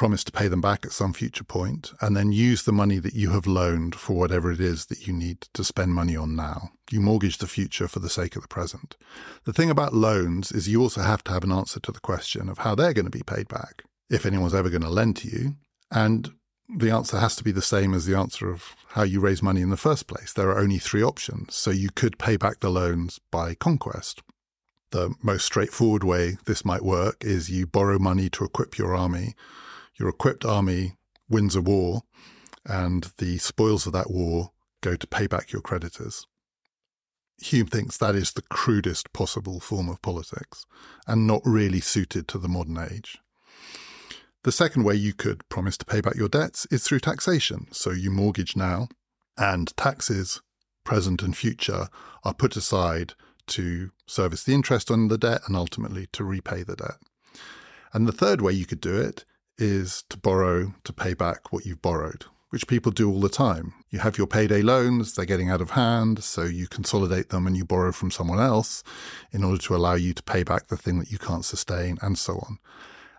promise 0.01 0.25
to 0.25 0.33
pay 0.33 0.49
them 0.49 0.63
back 0.63 0.87
at 0.87 0.93
some 0.93 1.13
future 1.13 1.45
point, 1.45 1.93
and 2.01 2.17
then 2.17 2.33
use 2.33 2.63
the 2.63 2.73
money 2.73 2.99
that 2.99 3.13
you 3.13 3.33
have 3.33 3.47
loaned 3.47 3.95
for 3.95 4.15
whatever 4.15 4.51
it 4.51 4.59
is 4.59 4.87
that 4.87 5.07
you 5.07 5.13
need 5.13 5.43
to 5.53 5.63
spend 5.63 5.93
money 5.93 6.17
on 6.17 6.35
now. 6.35 6.71
You 6.91 7.03
mortgage 7.03 7.37
the 7.37 7.47
future 7.47 7.87
for 7.87 7.99
the 7.99 8.09
sake 8.09 8.35
of 8.35 8.41
the 8.41 8.49
present. 8.49 8.97
The 9.45 9.53
thing 9.53 9.69
about 9.69 9.93
loans 9.93 10.53
is 10.53 10.69
you 10.69 10.81
also 10.81 11.03
have 11.03 11.23
to 11.25 11.33
have 11.33 11.45
an 11.45 11.53
answer 11.53 11.81
to 11.81 11.93
the 11.93 12.01
question 12.01 12.49
of 12.49 12.57
how 12.57 12.75
they're 12.75 12.95
going 12.95 13.05
to 13.05 13.11
be 13.11 13.23
paid 13.23 13.47
back, 13.49 13.83
if 14.09 14.25
anyone's 14.25 14.55
ever 14.55 14.71
going 14.71 14.81
to 14.81 14.89
lend 14.89 15.17
to 15.17 15.29
you. 15.29 15.57
And 15.91 16.33
the 16.75 16.91
answer 16.91 17.19
has 17.19 17.37
to 17.37 17.45
be 17.45 17.53
the 17.53 17.61
same 17.61 17.93
as 17.93 18.07
the 18.07 18.17
answer 18.17 18.49
of 18.49 18.75
how 18.93 19.03
you 19.03 19.21
raise 19.21 19.43
money 19.43 19.61
in 19.61 19.69
the 19.69 19.77
first 19.77 20.07
place. 20.07 20.33
There 20.33 20.49
are 20.49 20.61
only 20.61 20.79
three 20.79 21.03
options. 21.03 21.55
So 21.55 21.71
you 21.71 21.91
could 21.95 22.19
pay 22.19 22.39
back 22.39 22.61
the 22.61 22.71
loans 22.71 23.21
by 23.31 23.55
conquest. 23.55 24.23
The 24.93 25.15
most 25.23 25.45
straightforward 25.45 26.05
way 26.05 26.39
this 26.47 26.65
might 26.65 26.87
work 26.87 27.23
is 27.23 27.51
you 27.51 27.67
borrow 27.67 27.99
money 27.99 28.31
to 28.31 28.45
equip 28.45 28.79
your 28.79 28.95
army. 28.95 29.35
Your 30.01 30.09
equipped 30.09 30.47
army 30.47 30.97
wins 31.29 31.55
a 31.55 31.61
war, 31.61 32.05
and 32.65 33.13
the 33.19 33.37
spoils 33.37 33.87
of 33.87 33.93
that 33.93 34.11
war 34.11 34.53
go 34.81 34.97
to 34.97 35.07
pay 35.07 35.27
back 35.27 35.53
your 35.53 35.61
creditors. 35.61 36.27
Hume 37.43 37.67
thinks 37.67 37.99
that 37.99 38.15
is 38.15 38.33
the 38.33 38.43
crudest 38.43 39.13
possible 39.13 39.61
form 39.61 39.91
of 39.91 40.01
politics 40.01 40.65
and 41.07 41.27
not 41.27 41.43
really 41.45 41.81
suited 41.81 42.29
to 42.29 42.39
the 42.39 42.49
modern 42.49 42.79
age. 42.79 43.19
The 44.43 44.53
second 44.53 44.85
way 44.85 44.95
you 44.95 45.13
could 45.13 45.47
promise 45.51 45.77
to 45.77 45.85
pay 45.85 46.01
back 46.01 46.17
your 46.17 46.31
debts 46.31 46.67
is 46.71 46.83
through 46.83 47.01
taxation. 47.01 47.67
So 47.71 47.91
you 47.91 48.11
mortgage 48.11 48.57
now, 48.57 48.89
and 49.37 49.75
taxes, 49.77 50.41
present 50.83 51.23
and 51.23 51.37
future, 51.37 51.89
are 52.25 52.35
put 52.35 52.57
aside 52.57 53.13
to 53.49 53.91
service 54.07 54.45
the 54.45 54.55
interest 54.55 54.91
on 54.91 55.09
the 55.09 55.19
debt 55.19 55.43
and 55.47 55.55
ultimately 55.55 56.07
to 56.13 56.25
repay 56.25 56.63
the 56.63 56.77
debt. 56.77 56.97
And 57.93 58.09
the 58.09 58.13
third 58.13 58.41
way 58.41 58.55
you 58.55 58.65
could 58.65 58.81
do 58.81 58.99
it 58.99 59.27
is 59.61 60.05
to 60.09 60.17
borrow 60.17 60.75
to 60.85 60.93
pay 60.93 61.15
back 61.15 61.53
what 61.53 61.67
you've 61.67 61.83
borrowed, 61.83 62.25
which 62.51 62.67
people 62.67 62.93
do 62.93 63.11
all 63.11 63.21
the 63.21 63.29
time. 63.29 63.75
You 63.91 63.99
have 64.01 64.19
your 64.19 64.27
payday 64.27 64.63
loans, 64.63 65.15
they're 65.15 65.25
getting 65.25 65.51
out 65.51 65.61
of 65.61 65.71
hand, 65.71 66.25
so 66.25 66.45
you 66.45 66.67
consolidate 66.67 67.29
them 67.29 67.47
and 67.47 67.57
you 67.57 67.65
borrow 67.65 67.93
from 67.93 68.11
someone 68.11 68.41
else 68.41 68.83
in 69.33 69.45
order 69.45 69.61
to 69.63 69.77
allow 69.77 69.95
you 69.95 70.15
to 70.15 70.23
pay 70.23 70.43
back 70.43 70.69
the 70.69 70.77
thing 70.77 70.99
that 70.99 71.11
you 71.11 71.19
can't 71.19 71.45
sustain, 71.45 71.99
and 72.03 72.19
so 72.19 72.35
on. 72.39 72.59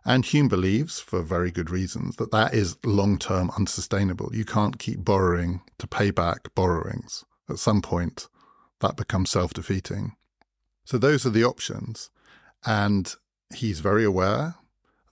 And 0.04 0.26
Hume 0.26 0.48
believes, 0.48 1.00
for 1.00 1.22
very 1.22 1.52
good 1.52 1.70
reasons, 1.70 2.16
that 2.16 2.32
that 2.32 2.54
is 2.54 2.78
long 2.84 3.20
term 3.20 3.52
unsustainable. 3.56 4.32
You 4.34 4.46
can't 4.46 4.80
keep 4.80 5.06
borrowing 5.06 5.62
to 5.78 5.88
pay 5.88 6.10
back 6.10 6.54
borrowings. 6.56 7.24
At 7.48 7.60
some 7.60 7.82
point, 7.82 8.28
that 8.80 8.96
becomes 8.96 9.30
self 9.30 9.54
defeating. 9.54 10.16
So 10.86 10.98
those 10.98 11.26
are 11.26 11.30
the 11.30 11.44
options. 11.44 12.10
And 12.66 13.14
he's 13.54 13.80
very 13.80 14.04
aware 14.04 14.56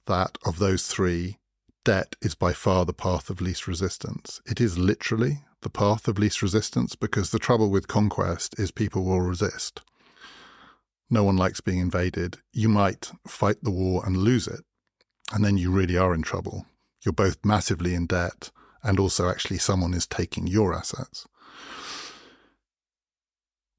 that 0.10 0.38
of 0.46 0.60
those 0.60 0.88
three, 0.88 1.38
debt 1.86 2.18
is 2.22 2.36
by 2.36 2.52
far 2.52 2.84
the 2.84 2.94
path 2.94 3.30
of 3.30 3.40
least 3.40 3.66
resistance. 3.66 4.42
It 4.46 4.60
is 4.60 4.78
literally 4.78 5.44
the 5.62 5.70
path 5.70 6.10
of 6.10 6.20
least 6.20 6.42
resistance 6.42 6.96
because 6.96 7.32
the 7.32 7.40
trouble 7.40 7.70
with 7.70 7.88
conquest 7.88 8.60
is 8.60 8.72
people 8.72 9.06
will 9.06 9.22
resist. 9.22 9.82
No 11.10 11.24
one 11.24 11.38
likes 11.38 11.62
being 11.62 11.80
invaded. 11.80 12.40
You 12.52 12.68
might 12.68 13.12
fight 13.26 13.64
the 13.64 13.72
war 13.72 14.04
and 14.06 14.18
lose 14.18 14.46
it 14.46 14.66
and 15.32 15.44
then 15.44 15.58
you 15.58 15.72
really 15.72 15.98
are 15.98 16.14
in 16.14 16.22
trouble. 16.22 16.66
You're 17.04 17.14
both 17.14 17.38
massively 17.46 17.94
in 17.94 18.08
debt, 18.08 18.52
and 18.84 19.00
also 19.00 19.30
actually 19.30 19.60
someone 19.60 19.94
is 19.94 20.08
taking 20.08 20.48
your 20.48 20.74
assets. 20.74 21.28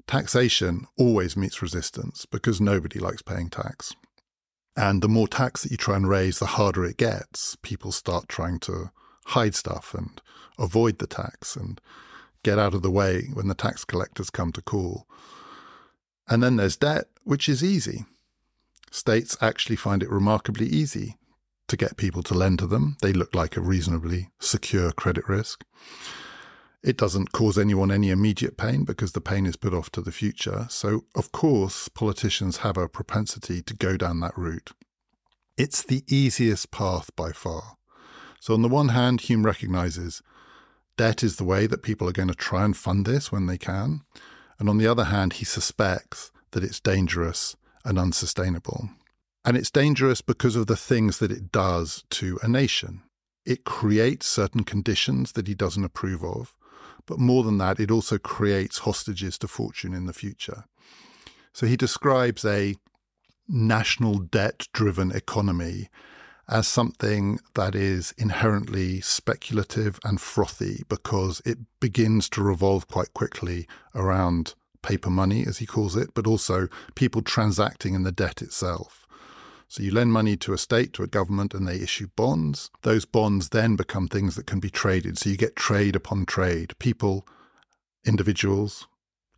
Taxation 0.07 0.87
always 0.99 1.37
meets 1.37 1.63
resistance 1.63 2.27
because 2.27 2.61
nobody 2.61 2.99
likes 2.99 3.23
paying 3.23 3.49
tax. 3.49 3.95
And 4.77 5.03
the 5.03 5.09
more 5.09 5.29
tax 5.29 5.63
that 5.63 5.71
you 5.71 5.77
try 5.77 5.97
and 5.97 6.09
raise, 6.09 6.39
the 6.39 6.47
harder 6.47 6.85
it 6.85 6.97
gets. 6.97 7.57
People 7.63 7.93
start 7.93 8.29
trying 8.29 8.61
to 8.61 8.91
hide 9.27 9.55
stuff 9.55 9.95
and 9.95 10.21
avoid 10.59 10.99
the 10.99 11.07
tax 11.07 11.57
and 11.57 11.81
get 12.43 12.59
out 12.59 12.75
of 12.75 12.83
the 12.83 12.91
way 12.91 13.29
when 13.33 13.49
the 13.49 13.55
tax 13.55 13.85
collectors 13.85 14.31
come 14.31 14.53
to 14.53 14.63
call. 14.63 15.07
And 16.29 16.43
then 16.43 16.57
there's 16.57 16.77
debt, 16.77 17.07
which 17.25 17.49
is 17.49 17.63
easy. 17.63 18.05
States 18.91 19.37
actually 19.41 19.77
find 19.77 20.03
it 20.03 20.11
remarkably 20.11 20.67
easy 20.67 21.17
to 21.69 21.77
get 21.77 21.97
people 21.97 22.23
to 22.25 22.35
lend 22.35 22.59
to 22.61 22.67
them. 22.67 22.97
They 23.03 23.13
look 23.13 23.35
like 23.35 23.57
a 23.57 23.61
reasonably 23.61 24.31
secure 24.41 24.91
credit 24.93 25.29
risk. 25.29 25.65
It 26.83 26.97
doesn't 26.97 27.33
cause 27.33 27.59
anyone 27.59 27.91
any 27.91 28.11
immediate 28.11 28.57
pain 28.57 28.85
because 28.85 29.13
the 29.13 29.21
pain 29.21 29.45
is 29.45 29.57
put 29.57 29.75
off 29.75 29.91
to 29.93 30.01
the 30.01 30.13
future. 30.13 30.67
So, 30.71 31.05
of 31.15 31.31
course, 31.31 31.89
politicians 31.89 32.59
have 32.59 32.79
a 32.79 32.89
propensity 32.89 33.61
to 33.63 33.75
go 33.75 33.99
down 33.99 34.21
that 34.21 34.37
route. 34.37 34.71
It's 35.59 35.83
the 35.83 36.05
easiest 36.09 36.71
path 36.71 37.15
by 37.17 37.33
far. 37.33 37.77
So, 38.41 38.55
on 38.55 38.63
the 38.63 38.69
one 38.69 38.89
hand, 38.89 39.21
Hume 39.23 39.45
recognizes 39.45 40.23
debt 40.97 41.23
is 41.23 41.37
the 41.37 41.45
way 41.45 41.67
that 41.67 41.83
people 41.83 42.09
are 42.09 42.13
going 42.13 42.29
to 42.29 42.35
try 42.35 42.65
and 42.65 42.75
fund 42.75 43.05
this 43.05 43.31
when 43.31 43.47
they 43.47 43.59
can. 43.59 44.01
And 44.59 44.69
on 44.69 44.79
the 44.79 44.87
other 44.87 45.05
hand, 45.05 45.35
he 45.35 45.45
suspects 45.45 46.31
that 46.53 46.65
it's 46.65 46.81
dangerous 46.81 47.57
and 47.85 47.99
unsustainable. 47.99 48.91
And 49.45 49.57
it's 49.57 49.71
dangerous 49.71 50.21
because 50.21 50.57
of 50.57 50.67
the 50.67 50.77
things 50.77 51.19
that 51.19 51.31
it 51.31 51.53
does 51.53 52.05
to 52.11 52.39
a 52.43 52.49
nation. 52.49 53.03
It 53.45 53.65
creates 53.65 54.27
certain 54.27 54.65
conditions 54.65 55.33
that 55.33 55.47
he 55.47 55.55
doesn't 55.55 55.85
approve 55.85 56.23
of. 56.25 56.55
But 57.11 57.19
more 57.19 57.43
than 57.43 57.59
that, 57.59 57.81
it 57.81 57.91
also 57.91 58.19
creates 58.19 58.79
hostages 58.79 59.37
to 59.39 59.49
fortune 59.49 59.93
in 59.93 60.07
the 60.07 60.13
future. 60.13 60.63
So 61.53 61.67
he 61.67 61.77
describes 61.77 62.45
a 62.45 62.77
national 63.49 64.21
debt 64.21 64.69
driven 64.73 65.11
economy 65.11 65.89
as 66.49 66.69
something 66.69 67.41
that 67.55 67.75
is 67.75 68.15
inherently 68.17 69.01
speculative 69.01 69.99
and 70.05 70.21
frothy 70.21 70.85
because 70.89 71.43
it 71.45 71.59
begins 71.81 72.29
to 72.29 72.45
revolve 72.45 72.87
quite 72.87 73.13
quickly 73.13 73.67
around 73.93 74.55
paper 74.81 75.11
money, 75.11 75.45
as 75.45 75.59
he 75.59 75.67
calls 75.67 75.97
it, 75.97 76.11
but 76.15 76.29
also 76.29 76.69
people 76.95 77.23
transacting 77.23 77.95
in 77.95 78.05
the 78.05 78.13
debt 78.13 78.41
itself. 78.41 79.00
So 79.71 79.85
you 79.85 79.93
lend 79.93 80.13
money 80.13 80.37
to 80.39 80.53
a 80.53 80.59
state, 80.59 80.93
to 80.95 81.05
a 81.05 81.07
government, 81.07 81.55
and 81.55 81.67
they 81.67 81.77
issue 81.77 82.09
bonds. 82.17 82.73
Those 82.83 83.05
bonds 83.05 83.51
then 83.51 83.77
become 83.77 84.09
things 84.09 84.35
that 84.35 84.49
can 84.49 84.59
be 84.59 84.69
traded. 84.69 85.17
So 85.17 85.31
you 85.31 85.37
get 85.37 85.55
trade 85.55 85.95
upon 85.95 86.27
trade. 86.27 86.77
People, 86.81 87.25
individuals, 88.05 88.89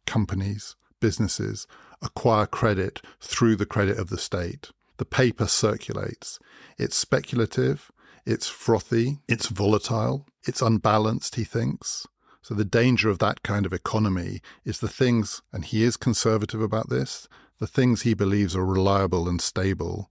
companies, 0.06 0.74
businesses 1.00 1.66
acquire 2.00 2.46
credit 2.46 3.02
through 3.20 3.56
the 3.56 3.66
credit 3.66 3.98
of 3.98 4.08
the 4.08 4.16
state. 4.16 4.70
The 4.96 5.04
paper 5.04 5.46
circulates. 5.46 6.38
It's 6.78 6.96
speculative, 6.96 7.92
it's 8.24 8.48
frothy, 8.48 9.18
it's 9.28 9.48
volatile, 9.48 10.26
it's 10.46 10.62
unbalanced, 10.62 11.34
he 11.34 11.44
thinks. 11.44 12.06
So 12.40 12.54
the 12.54 12.64
danger 12.64 13.10
of 13.10 13.18
that 13.18 13.42
kind 13.42 13.66
of 13.66 13.74
economy 13.74 14.40
is 14.64 14.80
the 14.80 14.88
things, 14.88 15.42
and 15.52 15.62
he 15.62 15.82
is 15.82 15.98
conservative 15.98 16.62
about 16.62 16.88
this, 16.88 17.28
the 17.62 17.68
things 17.68 18.02
he 18.02 18.12
believes 18.12 18.56
are 18.56 18.66
reliable 18.66 19.28
and 19.28 19.40
stable, 19.40 20.10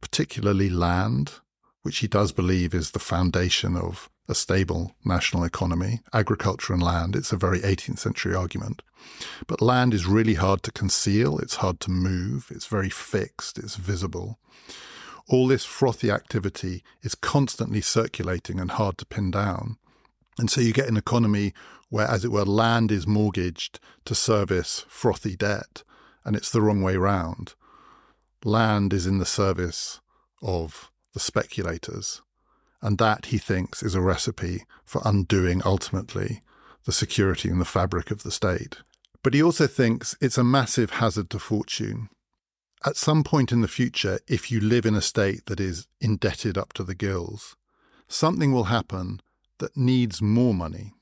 particularly 0.00 0.70
land, 0.70 1.32
which 1.82 1.98
he 1.98 2.06
does 2.06 2.30
believe 2.30 2.74
is 2.74 2.92
the 2.92 3.00
foundation 3.00 3.76
of 3.76 4.08
a 4.28 4.36
stable 4.36 4.94
national 5.04 5.42
economy, 5.42 5.98
agriculture 6.12 6.72
and 6.72 6.80
land. 6.80 7.16
It's 7.16 7.32
a 7.32 7.36
very 7.36 7.58
18th 7.58 7.98
century 7.98 8.36
argument. 8.36 8.82
But 9.48 9.60
land 9.60 9.92
is 9.92 10.06
really 10.06 10.34
hard 10.34 10.62
to 10.62 10.70
conceal, 10.70 11.40
it's 11.40 11.56
hard 11.56 11.80
to 11.80 11.90
move, 11.90 12.52
it's 12.54 12.66
very 12.66 12.88
fixed, 12.88 13.58
it's 13.58 13.74
visible. 13.74 14.38
All 15.28 15.48
this 15.48 15.64
frothy 15.64 16.08
activity 16.08 16.84
is 17.02 17.16
constantly 17.16 17.80
circulating 17.80 18.60
and 18.60 18.70
hard 18.70 18.96
to 18.98 19.06
pin 19.06 19.32
down. 19.32 19.76
And 20.38 20.48
so 20.48 20.60
you 20.60 20.72
get 20.72 20.88
an 20.88 20.96
economy 20.96 21.52
where, 21.88 22.06
as 22.06 22.24
it 22.24 22.30
were, 22.30 22.44
land 22.44 22.92
is 22.92 23.08
mortgaged 23.08 23.80
to 24.04 24.14
service 24.14 24.84
frothy 24.88 25.34
debt 25.34 25.82
and 26.24 26.36
it's 26.36 26.50
the 26.50 26.62
wrong 26.62 26.82
way 26.82 26.96
round. 26.96 27.54
Land 28.44 28.92
is 28.92 29.06
in 29.06 29.18
the 29.18 29.26
service 29.26 30.00
of 30.42 30.90
the 31.12 31.20
speculators, 31.20 32.22
and 32.80 32.98
that, 32.98 33.26
he 33.26 33.38
thinks, 33.38 33.82
is 33.82 33.94
a 33.94 34.00
recipe 34.00 34.64
for 34.84 35.02
undoing 35.04 35.60
ultimately 35.64 36.42
the 36.84 36.92
security 36.92 37.50
and 37.50 37.60
the 37.60 37.66
fabric 37.66 38.10
of 38.10 38.22
the 38.22 38.30
state. 38.30 38.78
But 39.22 39.34
he 39.34 39.42
also 39.42 39.66
thinks 39.66 40.16
it's 40.20 40.38
a 40.38 40.44
massive 40.44 40.92
hazard 40.92 41.28
to 41.30 41.38
fortune. 41.38 42.08
At 42.86 42.96
some 42.96 43.22
point 43.22 43.52
in 43.52 43.60
the 43.60 43.68
future, 43.68 44.20
if 44.26 44.50
you 44.50 44.60
live 44.60 44.86
in 44.86 44.94
a 44.94 45.02
state 45.02 45.44
that 45.46 45.60
is 45.60 45.86
indebted 46.00 46.56
up 46.56 46.72
to 46.74 46.84
the 46.84 46.94
gills, 46.94 47.54
something 48.08 48.52
will 48.52 48.64
happen 48.64 49.20
that 49.58 49.76
needs 49.76 50.22
more 50.22 50.54
money. 50.54 50.94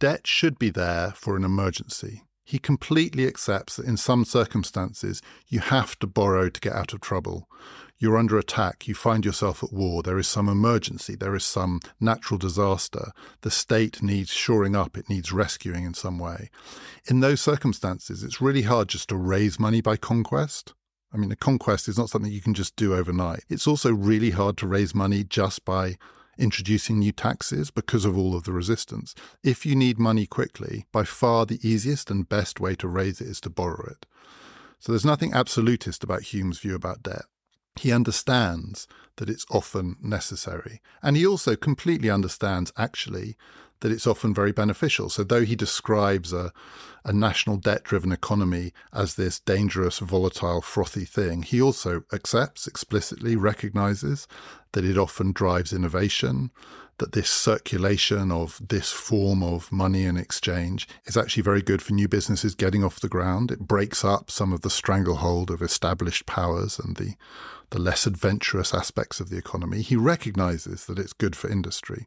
Debt 0.00 0.26
should 0.26 0.58
be 0.58 0.70
there 0.70 1.12
for 1.12 1.36
an 1.36 1.44
emergency 1.44 2.24
he 2.48 2.58
completely 2.58 3.26
accepts 3.26 3.76
that 3.76 3.84
in 3.84 3.98
some 3.98 4.24
circumstances 4.24 5.20
you 5.48 5.60
have 5.60 5.98
to 5.98 6.06
borrow 6.06 6.48
to 6.48 6.60
get 6.62 6.72
out 6.72 6.94
of 6.94 7.00
trouble. 7.02 7.46
You're 7.98 8.16
under 8.16 8.38
attack, 8.38 8.88
you 8.88 8.94
find 8.94 9.22
yourself 9.22 9.62
at 9.62 9.70
war, 9.70 10.02
there 10.02 10.18
is 10.18 10.26
some 10.26 10.48
emergency, 10.48 11.14
there 11.14 11.36
is 11.36 11.44
some 11.44 11.80
natural 12.00 12.38
disaster. 12.38 13.12
The 13.42 13.50
state 13.50 14.02
needs 14.02 14.30
shoring 14.30 14.74
up, 14.74 14.96
it 14.96 15.10
needs 15.10 15.30
rescuing 15.30 15.84
in 15.84 15.92
some 15.92 16.18
way. 16.18 16.48
In 17.10 17.20
those 17.20 17.42
circumstances, 17.42 18.24
it's 18.24 18.40
really 18.40 18.62
hard 18.62 18.88
just 18.88 19.10
to 19.10 19.16
raise 19.16 19.60
money 19.60 19.82
by 19.82 19.98
conquest. 19.98 20.72
I 21.12 21.18
mean, 21.18 21.30
a 21.30 21.36
conquest 21.36 21.86
is 21.86 21.98
not 21.98 22.08
something 22.08 22.32
you 22.32 22.40
can 22.40 22.54
just 22.54 22.76
do 22.76 22.94
overnight. 22.94 23.44
It's 23.50 23.66
also 23.66 23.92
really 23.92 24.30
hard 24.30 24.56
to 24.58 24.66
raise 24.66 24.94
money 24.94 25.22
just 25.22 25.66
by 25.66 25.98
introducing 26.38 26.98
new 26.98 27.12
taxes 27.12 27.70
because 27.70 28.04
of 28.04 28.16
all 28.16 28.34
of 28.34 28.44
the 28.44 28.52
resistance. 28.52 29.14
If 29.42 29.66
you 29.66 29.74
need 29.74 29.98
money 29.98 30.26
quickly, 30.26 30.86
by 30.92 31.04
far 31.04 31.46
the 31.46 31.60
easiest 31.66 32.10
and 32.10 32.28
best 32.28 32.60
way 32.60 32.74
to 32.76 32.88
raise 32.88 33.20
it 33.20 33.28
is 33.28 33.40
to 33.42 33.50
borrow 33.50 33.86
it. 33.90 34.06
So 34.78 34.92
there's 34.92 35.04
nothing 35.04 35.32
absolutist 35.32 36.04
about 36.04 36.22
Hume's 36.22 36.60
view 36.60 36.74
about 36.74 37.02
debt. 37.02 37.24
He 37.76 37.92
understands 37.92 38.86
that 39.16 39.30
it's 39.30 39.46
often 39.50 39.96
necessary. 40.00 40.80
And 41.02 41.16
he 41.16 41.26
also 41.26 41.56
completely 41.56 42.10
understands, 42.10 42.72
actually, 42.76 43.36
that 43.80 43.92
it's 43.92 44.06
often 44.06 44.34
very 44.34 44.52
beneficial. 44.52 45.08
So, 45.08 45.24
though 45.24 45.44
he 45.44 45.56
describes 45.56 46.32
a, 46.32 46.52
a 47.04 47.12
national 47.12 47.56
debt 47.56 47.84
driven 47.84 48.12
economy 48.12 48.72
as 48.92 49.14
this 49.14 49.40
dangerous, 49.40 49.98
volatile, 49.98 50.60
frothy 50.60 51.04
thing, 51.04 51.42
he 51.42 51.60
also 51.60 52.02
accepts, 52.12 52.66
explicitly 52.66 53.36
recognizes 53.36 54.26
that 54.72 54.84
it 54.84 54.98
often 54.98 55.32
drives 55.32 55.72
innovation, 55.72 56.50
that 56.98 57.12
this 57.12 57.30
circulation 57.30 58.30
of 58.32 58.60
this 58.68 58.90
form 58.92 59.42
of 59.42 59.70
money 59.70 60.04
and 60.04 60.18
exchange 60.18 60.88
is 61.06 61.16
actually 61.16 61.44
very 61.44 61.62
good 61.62 61.80
for 61.80 61.92
new 61.92 62.08
businesses 62.08 62.54
getting 62.54 62.82
off 62.82 63.00
the 63.00 63.08
ground. 63.08 63.50
It 63.50 63.60
breaks 63.60 64.04
up 64.04 64.30
some 64.30 64.52
of 64.52 64.62
the 64.62 64.70
stranglehold 64.70 65.50
of 65.50 65.62
established 65.62 66.26
powers 66.26 66.78
and 66.78 66.96
the, 66.96 67.14
the 67.70 67.78
less 67.78 68.06
adventurous 68.06 68.74
aspects 68.74 69.20
of 69.20 69.30
the 69.30 69.38
economy. 69.38 69.80
He 69.82 69.96
recognizes 69.96 70.86
that 70.86 70.98
it's 70.98 71.12
good 71.12 71.36
for 71.36 71.48
industry. 71.48 72.06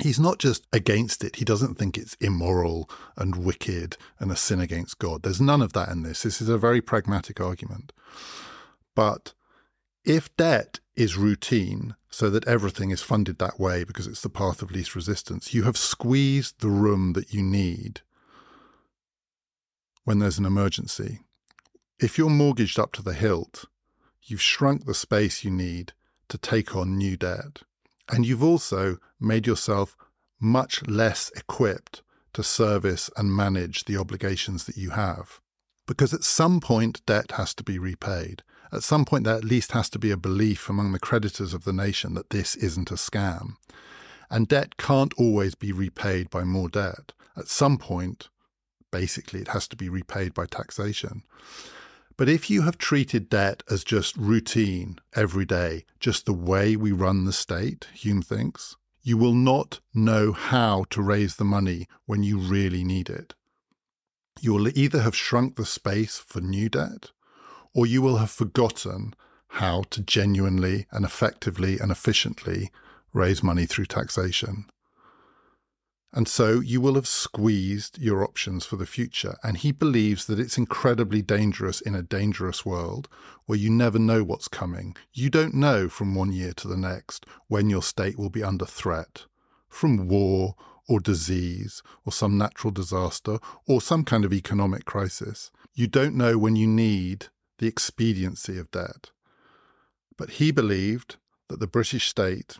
He's 0.00 0.20
not 0.20 0.38
just 0.38 0.66
against 0.72 1.24
it. 1.24 1.36
He 1.36 1.44
doesn't 1.44 1.74
think 1.74 1.98
it's 1.98 2.16
immoral 2.20 2.88
and 3.16 3.44
wicked 3.44 3.96
and 4.20 4.30
a 4.30 4.36
sin 4.36 4.60
against 4.60 4.98
God. 4.98 5.22
There's 5.22 5.40
none 5.40 5.60
of 5.60 5.72
that 5.72 5.88
in 5.88 6.02
this. 6.04 6.22
This 6.22 6.40
is 6.40 6.48
a 6.48 6.58
very 6.58 6.80
pragmatic 6.80 7.40
argument. 7.40 7.92
But 8.94 9.34
if 10.04 10.34
debt 10.36 10.78
is 10.94 11.16
routine, 11.16 11.96
so 12.10 12.30
that 12.30 12.46
everything 12.48 12.90
is 12.90 13.02
funded 13.02 13.38
that 13.38 13.60
way 13.60 13.84
because 13.84 14.06
it's 14.06 14.22
the 14.22 14.28
path 14.28 14.62
of 14.62 14.70
least 14.70 14.94
resistance, 14.94 15.52
you 15.52 15.64
have 15.64 15.76
squeezed 15.76 16.60
the 16.60 16.68
room 16.70 17.12
that 17.12 17.32
you 17.32 17.42
need 17.42 18.00
when 20.04 20.18
there's 20.18 20.38
an 20.38 20.46
emergency. 20.46 21.20
If 22.00 22.16
you're 22.16 22.30
mortgaged 22.30 22.78
up 22.78 22.92
to 22.92 23.02
the 23.02 23.12
hilt, 23.12 23.66
you've 24.22 24.42
shrunk 24.42 24.86
the 24.86 24.94
space 24.94 25.44
you 25.44 25.50
need 25.50 25.92
to 26.28 26.38
take 26.38 26.74
on 26.74 26.96
new 26.96 27.16
debt. 27.16 27.62
And 28.08 28.26
you've 28.26 28.42
also 28.42 28.98
made 29.20 29.46
yourself 29.46 29.96
much 30.40 30.86
less 30.86 31.30
equipped 31.36 32.02
to 32.32 32.42
service 32.42 33.10
and 33.16 33.34
manage 33.34 33.84
the 33.84 33.96
obligations 33.96 34.64
that 34.64 34.76
you 34.76 34.90
have. 34.90 35.40
Because 35.86 36.12
at 36.14 36.24
some 36.24 36.60
point, 36.60 37.04
debt 37.06 37.32
has 37.32 37.54
to 37.54 37.64
be 37.64 37.78
repaid. 37.78 38.42
At 38.70 38.82
some 38.82 39.04
point, 39.04 39.24
there 39.24 39.34
at 39.34 39.44
least 39.44 39.72
has 39.72 39.88
to 39.90 39.98
be 39.98 40.10
a 40.10 40.16
belief 40.16 40.68
among 40.68 40.92
the 40.92 40.98
creditors 40.98 41.54
of 41.54 41.64
the 41.64 41.72
nation 41.72 42.14
that 42.14 42.30
this 42.30 42.54
isn't 42.56 42.90
a 42.90 42.94
scam. 42.94 43.56
And 44.30 44.46
debt 44.46 44.76
can't 44.76 45.14
always 45.16 45.54
be 45.54 45.72
repaid 45.72 46.28
by 46.28 46.44
more 46.44 46.68
debt. 46.68 47.12
At 47.36 47.48
some 47.48 47.78
point, 47.78 48.28
basically, 48.90 49.40
it 49.40 49.48
has 49.48 49.66
to 49.68 49.76
be 49.76 49.88
repaid 49.88 50.34
by 50.34 50.44
taxation. 50.46 51.22
But 52.18 52.28
if 52.28 52.50
you 52.50 52.62
have 52.62 52.78
treated 52.78 53.30
debt 53.30 53.62
as 53.70 53.84
just 53.84 54.16
routine, 54.16 54.98
every 55.14 55.44
day, 55.44 55.84
just 56.00 56.26
the 56.26 56.32
way 56.32 56.74
we 56.74 56.90
run 56.90 57.24
the 57.24 57.32
state, 57.32 57.86
Hume 57.94 58.22
thinks, 58.22 58.76
you 59.02 59.16
will 59.16 59.32
not 59.32 59.78
know 59.94 60.32
how 60.32 60.84
to 60.90 61.00
raise 61.00 61.36
the 61.36 61.44
money 61.44 61.86
when 62.06 62.24
you 62.24 62.36
really 62.36 62.82
need 62.82 63.08
it. 63.08 63.34
You 64.40 64.52
will 64.52 64.76
either 64.76 65.00
have 65.00 65.14
shrunk 65.14 65.54
the 65.54 65.64
space 65.64 66.18
for 66.18 66.40
new 66.40 66.68
debt, 66.68 67.12
or 67.72 67.86
you 67.86 68.02
will 68.02 68.16
have 68.16 68.32
forgotten 68.32 69.14
how 69.50 69.84
to 69.90 70.02
genuinely 70.02 70.86
and 70.90 71.04
effectively 71.04 71.78
and 71.78 71.92
efficiently 71.92 72.72
raise 73.12 73.44
money 73.44 73.64
through 73.64 73.86
taxation. 73.86 74.66
And 76.12 76.26
so 76.26 76.60
you 76.60 76.80
will 76.80 76.94
have 76.94 77.06
squeezed 77.06 77.98
your 77.98 78.24
options 78.24 78.64
for 78.64 78.76
the 78.76 78.86
future. 78.86 79.36
And 79.42 79.58
he 79.58 79.72
believes 79.72 80.26
that 80.26 80.40
it's 80.40 80.56
incredibly 80.56 81.20
dangerous 81.20 81.80
in 81.80 81.94
a 81.94 82.02
dangerous 82.02 82.64
world 82.64 83.08
where 83.44 83.58
you 83.58 83.70
never 83.70 83.98
know 83.98 84.24
what's 84.24 84.48
coming. 84.48 84.96
You 85.12 85.28
don't 85.28 85.54
know 85.54 85.88
from 85.88 86.14
one 86.14 86.32
year 86.32 86.54
to 86.54 86.68
the 86.68 86.78
next 86.78 87.26
when 87.48 87.68
your 87.68 87.82
state 87.82 88.18
will 88.18 88.30
be 88.30 88.42
under 88.42 88.64
threat 88.64 89.26
from 89.68 90.08
war 90.08 90.54
or 90.88 90.98
disease 90.98 91.82
or 92.06 92.12
some 92.12 92.38
natural 92.38 92.70
disaster 92.70 93.38
or 93.66 93.82
some 93.82 94.02
kind 94.02 94.24
of 94.24 94.32
economic 94.32 94.86
crisis. 94.86 95.50
You 95.74 95.86
don't 95.86 96.16
know 96.16 96.38
when 96.38 96.56
you 96.56 96.66
need 96.66 97.26
the 97.58 97.66
expediency 97.66 98.58
of 98.58 98.70
debt. 98.70 99.10
But 100.16 100.30
he 100.30 100.50
believed 100.50 101.16
that 101.48 101.60
the 101.60 101.66
British 101.66 102.08
state 102.08 102.58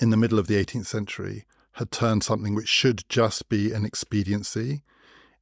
in 0.00 0.10
the 0.10 0.16
middle 0.16 0.40
of 0.40 0.48
the 0.48 0.62
18th 0.62 0.86
century 0.86 1.44
had 1.74 1.90
turned 1.90 2.22
something 2.22 2.54
which 2.54 2.68
should 2.68 3.08
just 3.08 3.48
be 3.48 3.72
an 3.72 3.84
expediency 3.84 4.82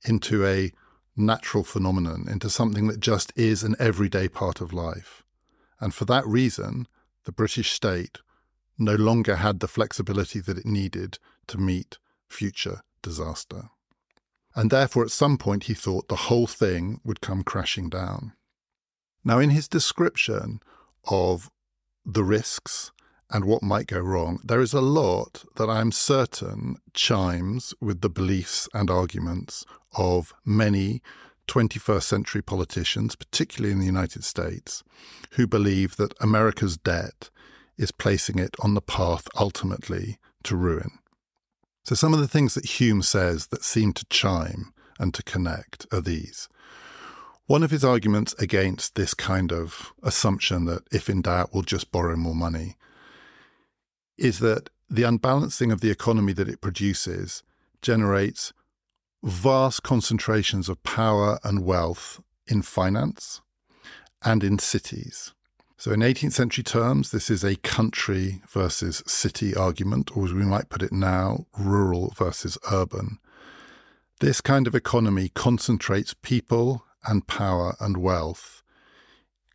into 0.05 0.47
a 0.47 0.73
natural 1.17 1.63
phenomenon, 1.63 2.27
into 2.29 2.49
something 2.49 2.87
that 2.89 3.01
just 3.01 3.33
is 3.37 3.63
an 3.63 3.77
everyday 3.79 4.29
part 4.29 4.61
of 4.61 4.73
life. 4.73 5.23
And 5.81 5.95
for 5.95 6.05
that 6.07 6.27
reason, 6.27 6.87
the 7.25 7.33
British 7.33 7.71
state 7.73 8.19
no 8.79 8.95
longer 8.95 9.37
had 9.37 9.61
the 9.61 9.69
flexibility 9.69 10.41
that 10.41 10.59
it 10.59 10.67
needed 10.67 11.19
to 11.49 11.59
meet 11.59 11.99
future 12.29 12.81
disaster. 13.03 13.69
And 14.55 14.71
therefore, 14.71 15.05
at 15.05 15.11
some 15.11 15.39
point, 15.39 15.65
he 15.65 15.75
thought 15.75 16.09
the 16.09 16.17
whole 16.17 16.47
thing 16.47 17.01
would 17.05 17.21
come 17.21 17.43
crashing 17.43 17.89
down. 17.89 18.33
Now, 19.25 19.39
in 19.39 19.51
his 19.51 19.69
description 19.69 20.61
of 21.05 21.51
the 22.05 22.25
risks 22.25 22.91
and 23.33 23.47
what 23.47 23.63
might 23.63 23.87
go 23.87 23.99
wrong, 23.99 24.39
there 24.45 24.61
is 24.61 24.75
a 24.75 24.83
lot 24.83 25.45
that 25.57 25.71
I'm 25.71 25.91
certain 25.91 26.77
chimes 26.93 27.73
with 27.81 28.03
the 28.03 28.11
beliefs 28.11 28.69
and 28.75 28.91
arguments 28.91 29.65
of 29.97 30.35
many 30.45 31.03
21st 31.49 32.03
century 32.03 32.43
politicians, 32.43 33.17
particularly 33.17 33.73
in 33.73 33.81
the 33.81 33.87
United 33.87 34.23
States, 34.23 34.85
who 35.33 35.47
believe 35.47 35.97
that 35.97 36.15
America's 36.21 36.77
debt 36.77 37.31
is 37.79 37.91
placing 37.91 38.39
it 38.39 38.55
on 38.61 38.75
the 38.75 38.83
path 38.83 39.27
ultimately 39.41 40.19
to 40.45 40.55
ruin. 40.55 40.91
So, 41.85 41.95
some 41.95 42.13
of 42.13 42.21
the 42.21 42.29
things 42.29 42.55
that 42.55 42.67
Hume 42.81 43.03
says 43.03 43.49
that 43.49 43.65
seem 43.65 43.93
to 43.95 44.07
chime 44.07 44.73
and 45.01 45.13
to 45.15 45.23
connect 45.23 45.87
are 45.91 46.03
these. 46.03 46.49
One 47.47 47.63
of 47.63 47.71
his 47.71 47.85
arguments 47.85 48.35
against 48.39 48.95
this 48.95 49.15
kind 49.15 49.53
of 49.53 49.93
assumption 50.03 50.67
that 50.67 50.83
if 50.93 51.09
in 51.09 51.23
doubt, 51.23 51.51
we'll 51.53 51.65
just 51.65 51.91
borrow 51.91 52.15
more 52.15 52.37
money 52.37 52.77
is 54.23 54.39
that 54.39 54.71
the 54.89 55.03
unbalancing 55.03 55.73
of 55.73 55.81
the 55.81 55.91
economy 55.91 56.33
that 56.33 56.49
it 56.49 56.61
produces 56.61 57.43
generates 57.83 58.53
vast 59.25 59.83
concentrations 59.83 60.69
of 60.69 60.83
power 60.85 61.41
and 61.43 61.65
wealth 61.65 62.21
in 62.47 62.63
finance 62.63 63.41
and 64.25 64.45
in 64.45 64.61
cities. 64.61 65.35
So, 65.77 65.91
in 65.91 66.01
18th 66.01 66.35
century 66.35 66.63
terms, 66.63 67.11
this 67.11 67.29
is 67.29 67.43
a 67.43 67.57
country 67.57 68.43
versus 68.49 69.03
city 69.05 69.57
argument, 69.57 70.17
or 70.17 70.27
as 70.27 70.33
we 70.33 70.45
might 70.45 70.69
put 70.69 70.83
it 70.83 70.93
now, 70.93 71.47
rural 71.59 72.15
versus 72.17 72.57
urban. 72.71 73.19
This 74.21 74.41
kind 74.41 74.69
of 74.69 74.77
economy 74.77 75.31
concentrates 75.35 76.15
people 76.15 76.85
and 77.05 77.27
power 77.27 77.75
and 77.81 77.97
wealth 77.97 78.63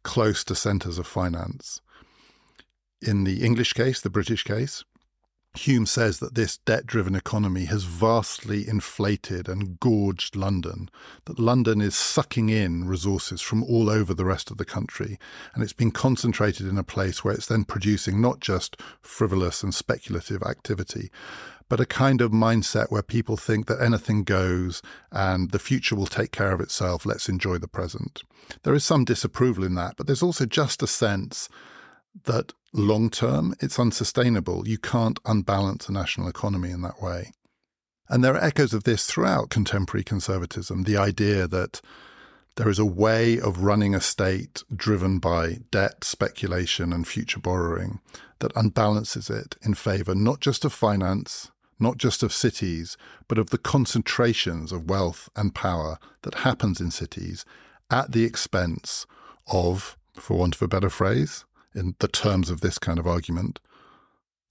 close 0.03 0.43
to 0.43 0.55
centres 0.55 0.97
of 0.97 1.07
finance 1.07 1.79
in 3.01 3.23
the 3.23 3.43
English 3.43 3.73
case, 3.73 4.01
the 4.01 4.09
British 4.09 4.43
case, 4.43 4.83
Hume 5.57 5.85
says 5.85 6.19
that 6.19 6.35
this 6.35 6.57
debt 6.57 6.85
driven 6.85 7.15
economy 7.15 7.65
has 7.65 7.83
vastly 7.83 8.67
inflated 8.67 9.49
and 9.49 9.79
gorged 9.79 10.35
London, 10.35 10.89
that 11.25 11.39
London 11.39 11.81
is 11.81 11.95
sucking 11.95 12.49
in 12.49 12.87
resources 12.87 13.41
from 13.41 13.63
all 13.63 13.89
over 13.89 14.13
the 14.13 14.25
rest 14.25 14.51
of 14.51 14.57
the 14.57 14.65
country, 14.65 15.17
and 15.53 15.63
it's 15.63 15.73
been 15.73 15.91
concentrated 15.91 16.67
in 16.67 16.77
a 16.77 16.83
place 16.83 17.23
where 17.23 17.33
it's 17.33 17.47
then 17.47 17.63
producing 17.63 18.21
not 18.21 18.39
just 18.39 18.79
frivolous 19.01 19.63
and 19.63 19.73
speculative 19.73 20.43
activity, 20.43 21.09
but 21.69 21.79
a 21.79 21.85
kind 21.85 22.21
of 22.21 22.31
mindset 22.31 22.91
where 22.91 23.03
people 23.03 23.35
think 23.35 23.65
that 23.65 23.81
anything 23.81 24.23
goes 24.23 24.81
and 25.11 25.51
the 25.51 25.59
future 25.59 25.95
will 25.95 26.07
take 26.07 26.31
care 26.31 26.51
of 26.51 26.61
itself, 26.61 27.05
let's 27.05 27.27
enjoy 27.27 27.57
the 27.57 27.67
present. 27.67 28.23
There 28.63 28.75
is 28.75 28.85
some 28.85 29.03
disapproval 29.03 29.63
in 29.63 29.75
that, 29.75 29.95
but 29.97 30.07
there's 30.07 30.23
also 30.23 30.45
just 30.45 30.83
a 30.83 30.87
sense 30.87 31.49
that 32.23 32.53
long 32.73 33.09
term, 33.09 33.55
it's 33.59 33.79
unsustainable. 33.79 34.67
You 34.67 34.77
can't 34.77 35.19
unbalance 35.25 35.89
a 35.89 35.93
national 35.93 36.27
economy 36.27 36.71
in 36.71 36.81
that 36.81 37.01
way. 37.01 37.31
And 38.09 38.23
there 38.23 38.33
are 38.33 38.43
echoes 38.43 38.73
of 38.73 38.83
this 38.83 39.05
throughout 39.05 39.49
contemporary 39.49 40.03
conservatism 40.03 40.83
the 40.83 40.97
idea 40.97 41.47
that 41.47 41.81
there 42.55 42.69
is 42.69 42.79
a 42.79 42.85
way 42.85 43.39
of 43.39 43.63
running 43.63 43.93
a 43.93 44.01
state 44.01 44.63
driven 44.75 45.19
by 45.19 45.59
debt, 45.69 46.03
speculation, 46.03 46.91
and 46.91 47.07
future 47.07 47.39
borrowing 47.39 47.99
that 48.39 48.53
unbalances 48.55 49.29
it 49.29 49.55
in 49.61 49.73
favor 49.73 50.15
not 50.15 50.39
just 50.39 50.65
of 50.65 50.73
finance, 50.73 51.51
not 51.79 51.97
just 51.97 52.23
of 52.23 52.33
cities, 52.33 52.97
but 53.27 53.37
of 53.37 53.51
the 53.51 53.57
concentrations 53.57 54.71
of 54.71 54.89
wealth 54.89 55.29
and 55.35 55.53
power 55.53 55.99
that 56.23 56.35
happens 56.35 56.81
in 56.81 56.89
cities 56.89 57.45
at 57.91 58.11
the 58.11 58.23
expense 58.23 59.05
of, 59.51 59.95
for 60.15 60.37
want 60.37 60.55
of 60.55 60.61
a 60.61 60.67
better 60.67 60.89
phrase, 60.89 61.45
in 61.77 61.95
the 61.99 62.07
terms 62.07 62.49
of 62.49 62.61
this 62.61 62.79
kind 62.79 62.97
of 62.97 63.07
argument, 63.07 63.59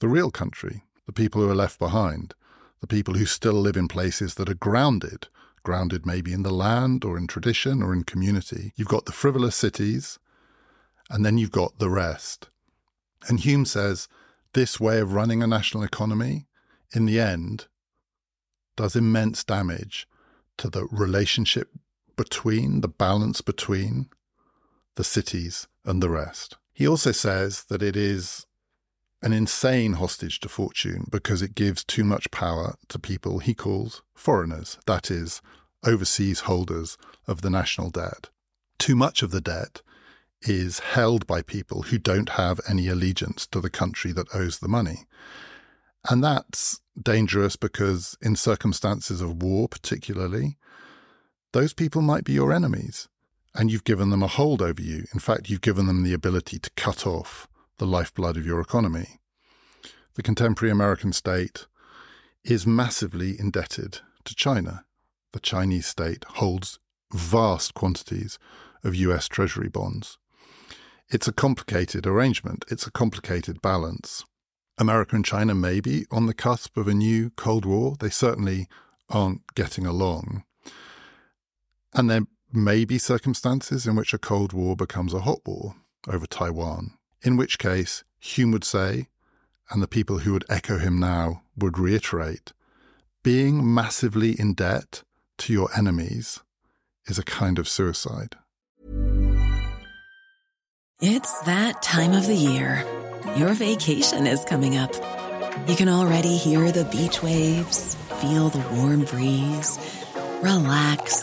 the 0.01 0.09
real 0.09 0.31
country, 0.31 0.85
the 1.07 1.12
people 1.12 1.41
who 1.41 1.51
are 1.51 1.55
left 1.55 1.79
behind, 1.79 2.35
the 2.81 2.87
people 2.87 3.15
who 3.15 3.27
still 3.27 3.55
live 3.55 3.77
in 3.77 3.89
places 3.89 4.37
that 4.37 4.49
are 4.49 4.55
grounded, 4.55 5.27
grounded 5.62 6.07
maybe 6.07 6.33
in 6.33 6.45
the 6.45 6.53
land 6.53 7.05
or 7.05 7.19
in 7.19 7.27
tradition 7.27 7.83
or 7.83 7.93
in 7.93 8.05
community. 8.05 8.73
You've 8.77 8.89
got 8.89 9.07
the 9.07 9.12
frivolous 9.12 9.57
cities, 9.57 10.19
and 11.11 11.25
then 11.25 11.39
you've 11.39 11.51
got 11.51 11.79
the 11.79 11.91
rest. 11.91 12.49
And 13.29 13.41
Hume 13.41 13.65
says 13.65 14.09
this 14.53 14.79
way 14.79 15.01
of 15.01 15.12
running 15.12 15.43
a 15.43 15.47
national 15.47 15.83
economy, 15.83 16.47
in 16.95 17.07
the 17.07 17.19
end, 17.19 17.67
does 18.77 18.95
immense 18.95 19.43
damage 19.43 20.07
to 20.59 20.71
the 20.71 20.87
relationship 20.93 21.71
between, 22.17 22.81
the 22.81 22.89
balance 22.89 23.41
between 23.41 24.09
the 24.95 25.05
cities 25.05 25.67
and 25.85 26.03
the 26.03 26.09
rest. 26.09 26.57
He 26.77 26.87
also 26.87 27.11
says 27.11 27.65
that 27.71 27.83
it 27.83 27.97
is 27.97 28.45
an 29.23 29.33
insane 29.33 29.95
hostage 29.95 30.41
to 30.41 30.49
fortune 30.51 31.07
because 31.11 31.41
it 31.41 31.55
gives 31.55 31.83
too 31.83 32.05
much 32.05 32.31
power 32.31 32.75
to 32.89 32.99
people 32.99 33.39
he 33.39 33.55
calls 33.55 34.03
foreigners, 34.15 34.77
that 34.85 35.11
is, 35.11 35.41
overseas 35.87 36.41
holders 36.41 36.99
of 37.27 37.41
the 37.41 37.49
national 37.49 37.89
debt. 37.89 38.29
Too 38.79 38.95
much 38.95 39.23
of 39.23 39.31
the 39.31 39.41
debt 39.41 39.81
is 40.43 40.81
held 40.81 41.27
by 41.27 41.41
people 41.41 41.85
who 41.85 41.97
don't 41.97 42.29
have 42.29 42.61
any 42.69 42.89
allegiance 42.89 43.47
to 43.47 43.62
the 43.62 43.71
country 43.71 44.12
that 44.12 44.35
owes 44.35 44.59
the 44.59 44.69
money. 44.69 45.07
And 46.11 46.23
that's 46.23 46.83
dangerous 47.03 47.57
because, 47.57 48.19
in 48.21 48.37
circumstances 48.37 49.23
of 49.23 49.43
war, 49.43 49.67
particularly, 49.67 50.59
those 51.55 51.73
people 51.73 52.03
might 52.03 52.25
be 52.25 52.35
your 52.35 52.53
enemies, 52.53 53.09
and 53.57 53.71
you've 53.71 53.85
given 53.85 54.11
them 54.11 54.23
a 54.23 54.29
hold 54.29 54.61
over 54.61 54.83
you. 54.83 55.07
In 55.12 55.19
fact, 55.19 55.49
you've 55.49 55.62
given 55.62 55.87
them 55.87 56.03
the 56.03 56.12
ability 56.12 56.59
to 56.59 56.71
cut 56.77 57.07
off 57.07 57.49
the 57.79 57.87
lifeblood 57.87 58.37
of 58.37 58.47
your 58.47 58.61
economy. 58.61 59.21
The 60.14 60.23
contemporary 60.23 60.71
American 60.71 61.12
state 61.12 61.66
is 62.45 62.66
massively 62.66 63.38
indebted 63.38 64.01
to 64.25 64.35
China. 64.35 64.85
The 65.33 65.40
Chinese 65.40 65.87
state 65.87 66.25
holds 66.25 66.79
vast 67.12 67.75
quantities 67.75 68.38
of 68.85 68.95
US 68.95 69.27
Treasury 69.27 69.69
bonds. 69.69 70.19
It's 71.09 71.29
a 71.29 71.33
complicated 71.33 72.07
arrangement, 72.07 72.64
it's 72.71 72.87
a 72.87 72.90
complicated 72.90 73.62
balance. 73.62 74.25
America 74.79 75.16
and 75.16 75.25
China 75.25 75.55
may 75.55 75.81
be 75.81 76.05
on 76.11 76.27
the 76.27 76.35
cusp 76.35 76.77
of 76.77 76.87
a 76.87 76.95
new 76.95 77.31
Cold 77.31 77.64
War. 77.64 77.97
They 77.99 78.11
certainly 78.11 78.69
aren't 79.09 79.55
getting 79.55 79.87
along. 79.87 80.45
And 81.95 82.11
there 82.11 82.27
may 82.53 82.85
be 82.85 82.99
circumstances 82.99 83.87
in 83.87 83.97
which 83.97 84.15
a 84.15 84.19
Cold 84.19 84.53
War 84.53 84.77
becomes 84.77 85.13
a 85.13 85.21
hot 85.21 85.41
war 85.47 85.77
over 86.09 86.27
Taiwan, 86.27 86.93
in 87.23 87.37
which 87.37 87.59
case 87.59 88.05
Hume 88.19 88.53
would 88.53 88.65
say, 88.65 89.09
and 89.71 89.83
the 89.83 89.89
people 89.89 90.19
who 90.19 90.33
would 90.33 90.45
echo 90.49 90.79
him 90.79 90.99
now 90.99 91.43
would 91.57 91.79
reiterate, 91.79 92.53
being 93.23 93.75
massively 93.75 94.39
in 94.39 94.55
debt 94.55 95.03
to 95.39 95.53
your 95.53 95.69
enemies 95.77 96.41
is 97.07 97.19
a 97.19 97.25
kind 97.25 97.59
of 97.59 97.69
suicide. 97.69 98.37
It's 101.01 101.41
that 101.41 101.83
time 101.83 102.13
of 102.13 102.27
the 102.27 102.35
year. 102.35 102.85
Your 103.37 103.53
vacation 103.53 104.27
is 104.27 104.45
coming 104.45 104.77
up. 104.77 104.95
You 105.69 105.77
can 105.77 105.89
already 105.89 106.37
hear 106.37 106.71
the 106.73 106.85
beach 106.85 107.23
waves, 107.23 107.97
feel 108.21 108.49
the 108.49 108.65
warm 108.77 109.05
breeze, 109.05 109.79
relax, 110.41 111.23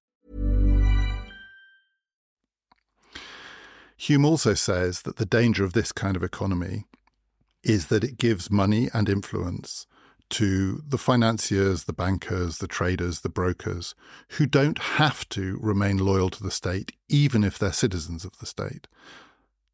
Hume 4.01 4.25
also 4.25 4.55
says 4.55 5.03
that 5.03 5.17
the 5.17 5.27
danger 5.27 5.63
of 5.63 5.73
this 5.73 5.91
kind 5.91 6.15
of 6.15 6.23
economy 6.23 6.85
is 7.61 7.85
that 7.87 8.03
it 8.03 8.17
gives 8.17 8.49
money 8.49 8.89
and 8.95 9.07
influence 9.07 9.85
to 10.31 10.81
the 10.87 10.97
financiers, 10.97 11.83
the 11.83 11.93
bankers, 11.93 12.57
the 12.57 12.67
traders, 12.67 13.19
the 13.19 13.29
brokers, 13.29 13.93
who 14.29 14.47
don't 14.47 14.79
have 14.79 15.29
to 15.29 15.59
remain 15.61 15.99
loyal 15.99 16.31
to 16.31 16.41
the 16.41 16.49
state, 16.49 16.93
even 17.09 17.43
if 17.43 17.59
they're 17.59 17.71
citizens 17.71 18.25
of 18.25 18.35
the 18.39 18.47
state. 18.47 18.87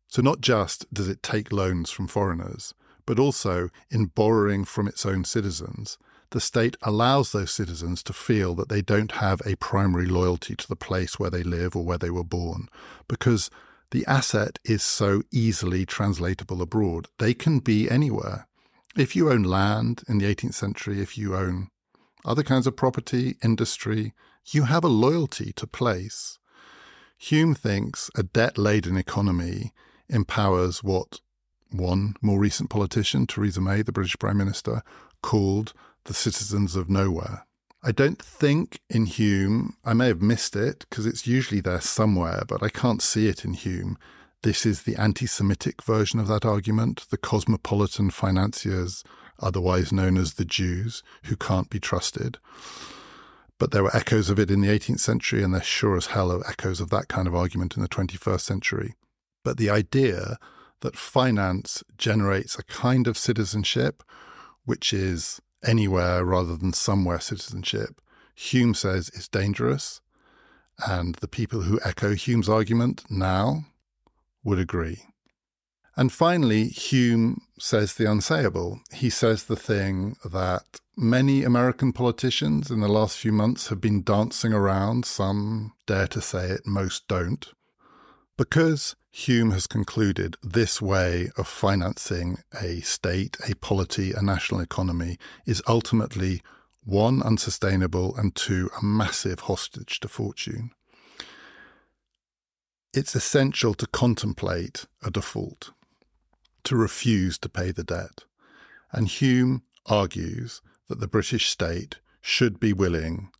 So, 0.10 0.22
not 0.22 0.42
just 0.42 0.94
does 0.94 1.08
it 1.08 1.24
take 1.24 1.54
loans 1.54 1.90
from 1.90 2.10
foreigners, 2.10 2.74
but 3.06 3.20
also 3.20 3.70
in 3.90 4.08
borrowing 4.08 4.66
from 4.66 4.90
its 4.90 5.06
own 5.06 5.24
citizens, 5.24 5.98
the 6.32 6.42
state 6.42 6.76
allows 6.82 7.32
those 7.32 7.54
citizens 7.54 8.04
to 8.04 8.12
feel 8.12 8.56
that 8.56 8.68
they 8.68 8.82
don't 8.82 9.14
have 9.14 9.42
a 9.46 9.56
primary 9.56 10.08
loyalty 10.08 10.54
to 10.58 10.68
the 10.68 10.76
place 10.76 11.18
where 11.18 11.30
they 11.30 11.44
live 11.44 11.78
or 11.78 11.86
where 11.86 11.98
they 11.98 12.10
were 12.10 12.26
born, 12.26 12.68
because 13.08 13.50
the 13.92 14.06
asset 14.06 14.60
is 14.66 14.84
so 14.84 15.24
easily 15.32 15.86
translatable 15.86 16.62
abroad. 16.62 17.08
They 17.20 17.34
can 17.34 17.60
be 17.60 17.90
anywhere. 17.90 18.48
If 18.98 19.16
you 19.16 19.32
own 19.32 19.44
land 19.44 20.04
in 20.08 20.18
the 20.18 20.34
18th 20.34 20.56
century, 20.56 21.02
if 21.02 21.18
you 21.18 21.36
own 21.36 21.70
other 22.26 22.44
kinds 22.44 22.68
of 22.68 22.76
property, 22.76 23.38
industry, 23.44 24.14
you 24.46 24.64
have 24.64 24.84
a 24.84 24.90
loyalty 24.90 25.54
to 25.54 25.66
place. 25.68 26.38
Hume 27.18 27.56
thinks 27.56 28.12
a 28.16 28.24
debt 28.24 28.58
laden 28.58 28.98
economy 28.98 29.74
empowers 30.10 30.84
what 30.84 31.22
one 31.72 32.16
more 32.22 32.40
recent 32.40 32.70
politician, 32.70 33.28
Theresa 33.28 33.62
May, 33.62 33.82
the 33.82 33.92
British 33.92 34.18
Prime 34.20 34.38
Minister, 34.38 34.84
called 35.22 35.74
the 36.06 36.14
citizens 36.14 36.76
of 36.76 36.90
nowhere. 36.90 37.47
I 37.84 37.92
don't 37.92 38.22
think 38.22 38.80
in 38.90 39.06
Hume, 39.06 39.78
I 39.86 39.94
may 39.94 40.08
have 40.08 40.22
missed 40.22 40.56
it 40.56 40.86
because 40.90 41.06
it's 41.06 41.28
usually 41.28 41.62
there 41.62 41.82
somewhere, 41.82 42.44
but 42.48 42.64
I 42.64 42.70
can't 42.70 43.02
see 43.02 43.28
it 43.28 43.46
in 43.46 43.54
Hume. 43.54 43.98
This 44.44 44.66
is 44.66 44.84
the 44.84 44.96
anti 44.96 45.26
Semitic 45.26 45.84
version 45.84 46.20
of 46.20 46.28
that 46.28 46.46
argument, 46.46 47.06
the 47.10 47.18
cosmopolitan 47.18 48.10
financiers, 48.10 49.04
otherwise 49.40 49.92
known 49.92 50.18
as 50.18 50.34
the 50.34 50.46
Jews, 50.46 51.04
who 51.24 51.36
can't 51.36 51.70
be 51.70 51.80
trusted. 51.80 52.38
But 53.60 53.72
there 53.72 53.84
were 53.84 53.96
echoes 53.96 54.30
of 54.30 54.40
it 54.40 54.52
in 54.52 54.62
the 54.62 54.68
18th 54.68 55.00
century, 55.00 55.44
and 55.44 55.54
there 55.54 55.64
sure 55.64 55.98
as 55.98 56.08
hell 56.08 56.32
are 56.32 56.48
echoes 56.48 56.80
of 56.80 56.90
that 56.90 57.08
kind 57.08 57.28
of 57.28 57.36
argument 57.36 57.76
in 57.76 57.82
the 57.82 57.90
21st 57.90 58.42
century. 58.42 58.94
But 59.44 59.58
the 59.58 59.70
idea 59.70 60.38
that 60.82 60.96
finance 60.96 61.84
generates 61.98 62.58
a 62.58 62.64
kind 62.64 63.08
of 63.08 63.18
citizenship 63.18 64.04
which 64.66 64.94
is 64.94 65.42
anywhere 65.68 66.24
rather 66.24 66.56
than 66.56 66.74
somewhere 66.74 67.20
citizenship, 67.20 68.02
Hume 68.36 68.74
says 68.74 69.10
is 69.10 69.28
dangerous. 69.28 70.02
And 70.88 71.16
the 71.16 71.28
people 71.28 71.62
who 71.62 71.80
echo 71.84 72.14
Hume's 72.14 72.48
argument 72.48 73.04
now 73.10 73.66
would 74.44 74.60
agree. 74.60 75.04
And 75.96 76.14
finally, 76.14 76.66
Hume 76.66 77.42
says 77.58 77.96
the 77.96 78.04
unsayable. 78.06 78.82
He 78.94 79.10
says 79.10 79.46
the 79.46 79.56
thing 79.56 80.16
that 80.24 80.80
many 80.96 81.44
American 81.44 81.92
politicians 81.92 82.70
in 82.70 82.82
the 82.82 82.88
last 82.88 83.18
few 83.18 83.32
months 83.32 83.70
have 83.70 83.82
been 83.82 84.04
dancing 84.04 84.54
around. 84.54 85.06
Some 85.06 85.74
dare 85.88 86.08
to 86.10 86.22
say 86.22 86.50
it, 86.50 86.68
most 86.68 87.08
don't. 87.08 87.52
Because 88.38 88.96
Hume 89.10 89.50
has 89.50 89.66
concluded 89.66 90.38
this 90.44 90.80
way 90.80 91.32
of 91.38 91.48
financing 91.48 92.38
a 92.62 92.82
state, 92.82 93.36
a 93.50 93.56
polity, 93.56 94.12
a 94.12 94.22
national 94.22 94.62
economy 94.62 95.18
is 95.48 95.64
ultimately 95.68 96.44
one, 96.84 97.24
unsustainable, 97.24 98.16
and 98.16 98.36
two, 98.36 98.70
a 98.80 98.86
massive 98.86 99.42
hostage 99.42 100.00
to 100.02 100.08
fortune. 100.08 100.70
It's 102.94 103.16
essential 103.16 103.74
to 103.74 103.88
contemplate 103.88 104.86
a 105.04 105.10
default, 105.10 105.72
to 106.64 106.76
refuse 106.76 107.40
to 107.40 107.50
pay 107.50 107.72
the 107.72 107.84
debt. 107.84 108.26
And 108.92 109.08
Hume 109.08 109.64
argues 109.88 110.62
that 110.90 111.00
the 111.00 111.08
British 111.08 111.50
state 111.50 111.96
should 112.22 112.60
be 112.60 112.72
willing 112.72 113.32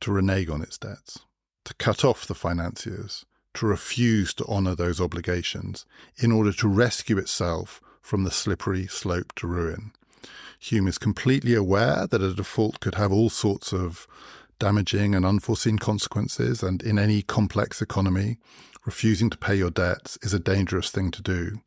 to 0.00 0.12
renege 0.12 0.50
on 0.50 0.60
its 0.60 0.76
debts, 0.76 1.20
to 1.64 1.72
cut 1.74 2.04
off 2.04 2.26
the 2.26 2.34
financiers, 2.34 3.24
to 3.58 3.66
refuse 3.66 4.32
to 4.32 4.44
honour 4.46 4.76
those 4.76 5.00
obligations 5.00 5.84
in 6.16 6.30
order 6.30 6.52
to 6.52 6.68
rescue 6.68 7.18
itself 7.18 7.80
from 8.00 8.22
the 8.22 8.30
slippery 8.30 8.86
slope 8.86 9.32
to 9.34 9.48
ruin. 9.48 9.90
Hume 10.60 10.86
is 10.86 10.96
completely 10.96 11.54
aware 11.54 12.06
that 12.06 12.22
a 12.22 12.34
default 12.34 12.78
could 12.78 12.94
have 12.94 13.12
all 13.12 13.30
sorts 13.30 13.72
of 13.72 14.06
damaging 14.60 15.12
and 15.12 15.26
unforeseen 15.26 15.76
consequences, 15.78 16.62
and 16.62 16.82
in 16.82 17.00
any 17.00 17.22
complex 17.22 17.82
economy, 17.82 18.38
refusing 18.84 19.28
to 19.28 19.38
pay 19.38 19.56
your 19.56 19.70
debts 19.70 20.18
is 20.22 20.32
a 20.32 20.38
dangerous 20.38 20.90
thing 20.90 21.10
to 21.10 21.22
do. 21.22 21.60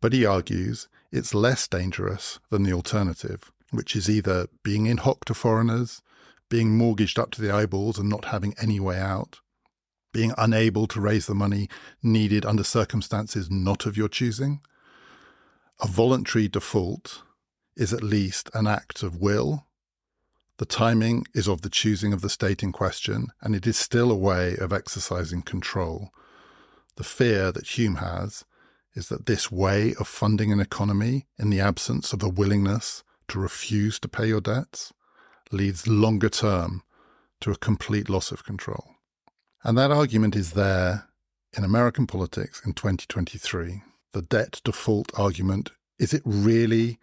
But 0.00 0.14
he 0.14 0.24
argues 0.24 0.88
it's 1.10 1.34
less 1.34 1.68
dangerous 1.68 2.38
than 2.48 2.62
the 2.62 2.72
alternative, 2.72 3.52
which 3.70 3.94
is 3.94 4.08
either 4.08 4.46
being 4.62 4.86
in 4.86 4.96
hock 4.96 5.26
to 5.26 5.34
foreigners, 5.34 6.00
being 6.48 6.76
mortgaged 6.76 7.18
up 7.18 7.30
to 7.32 7.42
the 7.42 7.50
eyeballs 7.50 7.98
and 7.98 8.08
not 8.08 8.26
having 8.26 8.54
any 8.58 8.80
way 8.80 8.98
out, 8.98 9.41
being 10.12 10.32
unable 10.36 10.86
to 10.86 11.00
raise 11.00 11.26
the 11.26 11.34
money 11.34 11.68
needed 12.02 12.44
under 12.44 12.64
circumstances 12.64 13.50
not 13.50 13.86
of 13.86 13.96
your 13.96 14.08
choosing. 14.08 14.60
A 15.80 15.86
voluntary 15.86 16.48
default 16.48 17.22
is 17.76 17.92
at 17.92 18.02
least 18.02 18.50
an 18.54 18.66
act 18.66 19.02
of 19.02 19.16
will. 19.16 19.66
The 20.58 20.66
timing 20.66 21.26
is 21.34 21.48
of 21.48 21.62
the 21.62 21.70
choosing 21.70 22.12
of 22.12 22.20
the 22.20 22.28
state 22.28 22.62
in 22.62 22.72
question, 22.72 23.28
and 23.40 23.56
it 23.56 23.66
is 23.66 23.76
still 23.76 24.10
a 24.10 24.16
way 24.16 24.56
of 24.56 24.72
exercising 24.72 25.42
control. 25.42 26.12
The 26.96 27.04
fear 27.04 27.50
that 27.52 27.78
Hume 27.78 27.96
has 27.96 28.44
is 28.94 29.08
that 29.08 29.26
this 29.26 29.50
way 29.50 29.94
of 29.98 30.06
funding 30.06 30.52
an 30.52 30.60
economy 30.60 31.26
in 31.38 31.50
the 31.50 31.60
absence 31.60 32.12
of 32.12 32.22
a 32.22 32.28
willingness 32.28 33.02
to 33.28 33.40
refuse 33.40 33.98
to 34.00 34.08
pay 34.08 34.26
your 34.26 34.42
debts 34.42 34.92
leads 35.50 35.86
longer 35.88 36.28
term 36.28 36.82
to 37.40 37.50
a 37.50 37.56
complete 37.56 38.08
loss 38.08 38.30
of 38.30 38.44
control. 38.44 38.91
And 39.64 39.78
that 39.78 39.92
argument 39.92 40.34
is 40.34 40.52
there 40.52 41.08
in 41.56 41.64
American 41.64 42.06
politics 42.06 42.60
in 42.64 42.72
2023. 42.72 43.82
The 44.12 44.22
debt 44.22 44.60
default 44.64 45.16
argument 45.18 45.70
is 45.98 46.12
it 46.12 46.22
really 46.24 46.98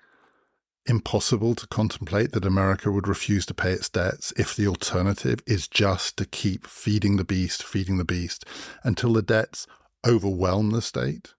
impossible 0.86 1.56
to 1.56 1.68
contemplate 1.68 2.32
that 2.32 2.46
America 2.46 2.92
would 2.92 3.08
refuse 3.08 3.46
to 3.46 3.54
pay 3.54 3.72
its 3.72 3.90
debts 3.90 4.34
if 4.36 4.56
the 4.56 4.68
alternative 4.68 5.40
is 5.46 5.68
just 5.68 6.18
to 6.18 6.26
keep 6.26 6.68
feeding 6.68 7.16
the 7.16 7.24
beast, 7.24 7.64
feeding 7.64 7.98
the 7.98 8.06
beast 8.06 8.44
until 8.84 9.14
the 9.14 9.22
debts 9.22 9.66
overwhelm 10.06 10.72
the 10.72 10.82
state? 10.82 11.34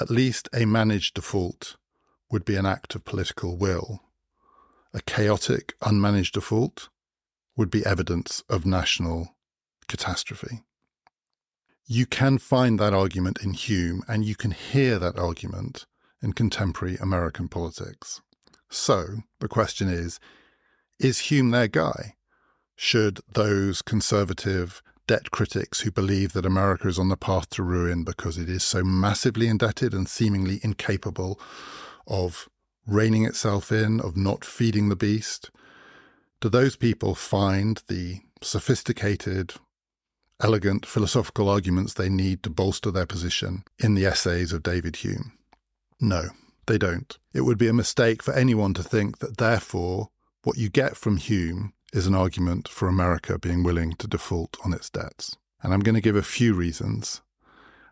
At 0.00 0.10
least 0.10 0.48
a 0.54 0.64
managed 0.64 1.14
default 1.14 1.76
would 2.30 2.44
be 2.44 2.56
an 2.56 2.66
act 2.66 2.94
of 2.94 3.04
political 3.04 3.56
will. 3.56 4.02
A 4.94 5.02
chaotic, 5.02 5.74
unmanaged 5.80 6.32
default 6.32 6.88
would 7.56 7.70
be 7.70 7.84
evidence 7.84 8.42
of 8.48 8.64
national 8.64 9.34
catastrophe. 9.88 10.62
You 11.86 12.06
can 12.06 12.38
find 12.38 12.78
that 12.78 12.94
argument 12.94 13.42
in 13.42 13.54
Hume, 13.54 14.02
and 14.06 14.24
you 14.24 14.36
can 14.36 14.50
hear 14.50 14.98
that 14.98 15.18
argument 15.18 15.86
in 16.22 16.32
contemporary 16.32 16.96
American 16.96 17.48
politics. 17.48 18.20
So 18.68 19.22
the 19.40 19.48
question 19.48 19.88
is 19.88 20.20
is 20.98 21.30
Hume 21.30 21.50
their 21.50 21.68
guy? 21.68 22.14
Should 22.76 23.20
those 23.32 23.82
conservative 23.82 24.82
debt 25.06 25.30
critics 25.30 25.80
who 25.80 25.90
believe 25.90 26.32
that 26.32 26.44
America 26.44 26.86
is 26.86 26.98
on 26.98 27.08
the 27.08 27.16
path 27.16 27.48
to 27.50 27.62
ruin 27.62 28.04
because 28.04 28.36
it 28.36 28.48
is 28.48 28.62
so 28.62 28.84
massively 28.84 29.48
indebted 29.48 29.94
and 29.94 30.08
seemingly 30.08 30.60
incapable 30.62 31.40
of 32.06 32.48
reining 32.86 33.24
itself 33.24 33.72
in, 33.72 34.00
of 34.00 34.16
not 34.16 34.44
feeding 34.44 34.88
the 34.88 34.96
beast, 34.96 35.50
do 36.40 36.48
those 36.48 36.76
people 36.76 37.14
find 37.14 37.82
the 37.88 38.20
sophisticated, 38.42 39.54
elegant 40.40 40.86
philosophical 40.86 41.48
arguments 41.48 41.94
they 41.94 42.08
need 42.08 42.42
to 42.42 42.50
bolster 42.50 42.90
their 42.90 43.06
position 43.06 43.64
in 43.78 43.94
the 43.94 44.06
essays 44.06 44.52
of 44.52 44.62
David 44.62 44.96
Hume? 44.96 45.32
No, 46.00 46.28
they 46.66 46.78
don't. 46.78 47.18
It 47.32 47.42
would 47.42 47.58
be 47.58 47.68
a 47.68 47.72
mistake 47.72 48.22
for 48.22 48.34
anyone 48.34 48.74
to 48.74 48.82
think 48.82 49.18
that, 49.18 49.38
therefore, 49.38 50.10
what 50.44 50.56
you 50.56 50.68
get 50.68 50.96
from 50.96 51.16
Hume 51.16 51.72
is 51.92 52.06
an 52.06 52.14
argument 52.14 52.68
for 52.68 52.88
America 52.88 53.38
being 53.38 53.62
willing 53.62 53.94
to 53.94 54.06
default 54.06 54.56
on 54.64 54.72
its 54.72 54.90
debts. 54.90 55.36
And 55.62 55.72
I'm 55.72 55.80
going 55.80 55.94
to 55.94 56.00
give 56.00 56.16
a 56.16 56.22
few 56.22 56.54
reasons, 56.54 57.22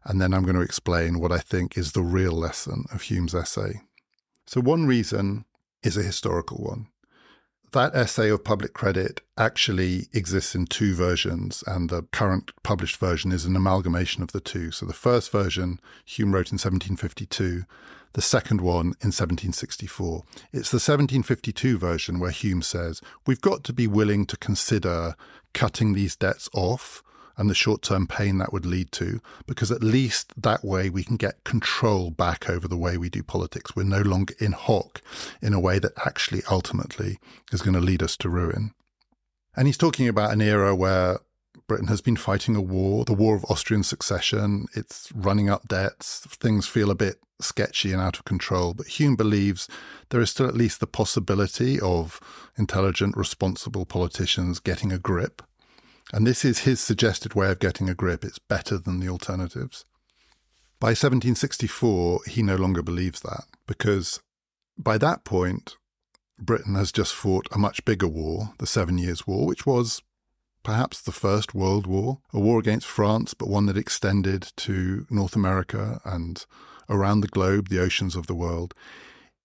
and 0.05 0.21
then 0.21 0.33
I'm 0.33 0.45
going 0.45 0.57
to 0.57 0.63
explain 0.63 1.19
what 1.19 1.33
I 1.33 1.39
think 1.39 1.77
is 1.77 1.93
the 1.93 2.03
real 2.03 2.33
lesson 2.33 2.85
of 2.93 3.03
Hume's 3.03 3.35
essay. 3.35 3.81
So, 4.47 4.61
one 4.61 4.87
reason 4.87 5.45
is 5.83 5.97
a 5.97 6.03
historical 6.03 6.59
one 6.59 6.87
that 7.77 7.95
essay 7.95 8.31
of 8.31 8.43
public 8.43 8.73
credit 8.73 9.21
actually 9.37 10.09
exists 10.15 10.55
in 10.55 10.67
two 10.67 10.95
versions, 10.95 11.63
and 11.67 11.91
the 11.91 12.05
current 12.05 12.51
published 12.63 12.97
version 12.97 13.33
is 13.33 13.45
an 13.45 13.55
amalgamation 13.55 14.23
of 14.23 14.33
the 14.33 14.41
two. 14.41 14.71
So 14.71 14.87
the 14.87 14.95
first 14.95 15.31
version 15.31 15.79
Hume 16.07 16.33
wrote 16.33 16.51
in 16.51 16.55
1752, 16.55 17.65
the 18.15 18.23
second 18.23 18.63
one 18.63 18.95
in 19.03 19.13
1764. 19.13 20.23
It's 20.55 20.71
the 20.71 20.77
1752 20.77 21.77
version 21.77 22.19
where 22.19 22.31
Hume 22.31 22.63
says, 22.63 23.03
We've 23.27 23.43
got 23.43 23.63
to 23.65 23.75
be 23.75 23.87
willing 23.87 24.25
to 24.25 24.39
consider 24.39 25.15
cutting 25.53 25.93
these 25.93 26.17
debts 26.17 26.49
off 26.55 27.03
and 27.37 27.51
the 27.51 27.55
short 27.55 27.83
term 27.83 28.07
pain 28.07 28.39
that 28.39 28.53
would 28.53 28.67
lead 28.67 28.93
to, 28.93 29.21
because 29.47 29.71
at 29.71 29.83
least 29.83 30.33
that 30.41 30.65
way 30.65 30.89
we 30.89 31.05
can 31.05 31.17
get 31.17 31.45
control 31.45 32.11
back 32.11 32.49
over 32.49 32.67
the 32.67 32.77
way 32.77 32.97
we 32.97 33.09
do 33.09 33.23
politics. 33.23 33.77
We're 33.77 33.85
no 33.85 34.01
longer 34.01 34.35
in 34.39 34.53
hock 34.53 35.03
in 35.43 35.53
a 35.53 35.61
way 35.61 35.79
that 35.79 35.93
actually 36.05 36.43
ultimately 36.51 37.19
is 37.53 37.63
going 37.63 37.75
to 37.75 37.81
lead 37.81 38.03
us 38.03 38.17
to 38.19 38.29
ruin. 38.29 38.73
And 39.57 39.67
he's 39.67 39.79
talking 39.79 40.09
about 40.09 40.33
an 40.33 40.41
era 40.41 40.75
where 40.75 41.19
Britain 41.67 41.89
has 41.89 42.01
been 42.01 42.17
fighting 42.17 42.55
a 42.55 42.61
war, 42.61 43.05
the 43.05 43.15
war 43.15 43.35
of 43.35 43.45
Austrian 43.47 43.83
succession. 43.83 44.67
It's 44.75 45.11
running 45.15 45.51
up 45.51 45.67
debts. 45.67 46.21
Things 46.21 46.67
feel 46.67 46.91
a 46.91 46.95
bit 46.95 47.17
sketchy 47.41 47.93
and 47.93 48.01
out 48.01 48.19
of 48.19 48.25
control. 48.25 48.75
But 48.75 48.87
Hume 48.87 49.17
believes 49.17 49.69
there 50.11 50.21
is 50.21 50.31
still 50.31 50.47
at 50.47 50.55
least 50.55 50.81
the 50.81 50.87
possibility 50.87 51.81
of 51.81 52.21
intelligent, 52.57 53.17
responsible 53.17 53.85
politicians 53.85 54.61
getting 54.61 54.93
a 54.93 54.99
grip 54.99 55.43
and 56.13 56.27
this 56.27 56.45
is 56.45 56.61
his 56.61 56.81
suggested 56.81 57.35
way 57.35 57.51
of 57.51 57.59
getting 57.59 57.89
a 57.89 57.95
grip. 57.95 58.25
It's 58.25 58.39
better 58.39 58.79
than 58.79 59.01
the 59.01 59.09
alternatives. 59.09 59.85
By 60.79 60.89
1764, 60.89 62.21
he 62.29 62.43
no 62.43 62.57
longer 62.57 62.83
believes 62.83 63.21
that 63.21 63.45
because 63.67 64.21
by 64.79 64.99
that 64.99 65.25
point, 65.25 65.77
Britain 66.39 66.75
has 66.75 66.93
just 66.93 67.15
fought 67.15 67.49
a 67.51 67.59
much 67.59 67.85
bigger 67.85 68.09
war, 68.09 68.53
the 68.59 68.67
Seven 68.67 68.99
Years' 68.99 69.27
War, 69.27 69.47
which 69.47 69.65
was 69.65 70.03
perhaps 70.63 71.01
the 71.01 71.13
First 71.13 71.55
World 71.55 71.87
War, 71.87 72.19
a 72.33 72.39
war 72.39 72.59
against 72.59 72.87
France, 72.87 73.33
but 73.33 73.49
one 73.49 73.67
that 73.67 73.79
extended 73.79 74.53
to 74.57 75.07
North 75.09 75.35
America 75.35 76.01
and 76.05 76.45
around 76.89 77.21
the 77.21 77.29
globe, 77.29 77.69
the 77.69 77.81
oceans 77.81 78.15
of 78.15 78.27
the 78.27 78.35
world. 78.35 78.75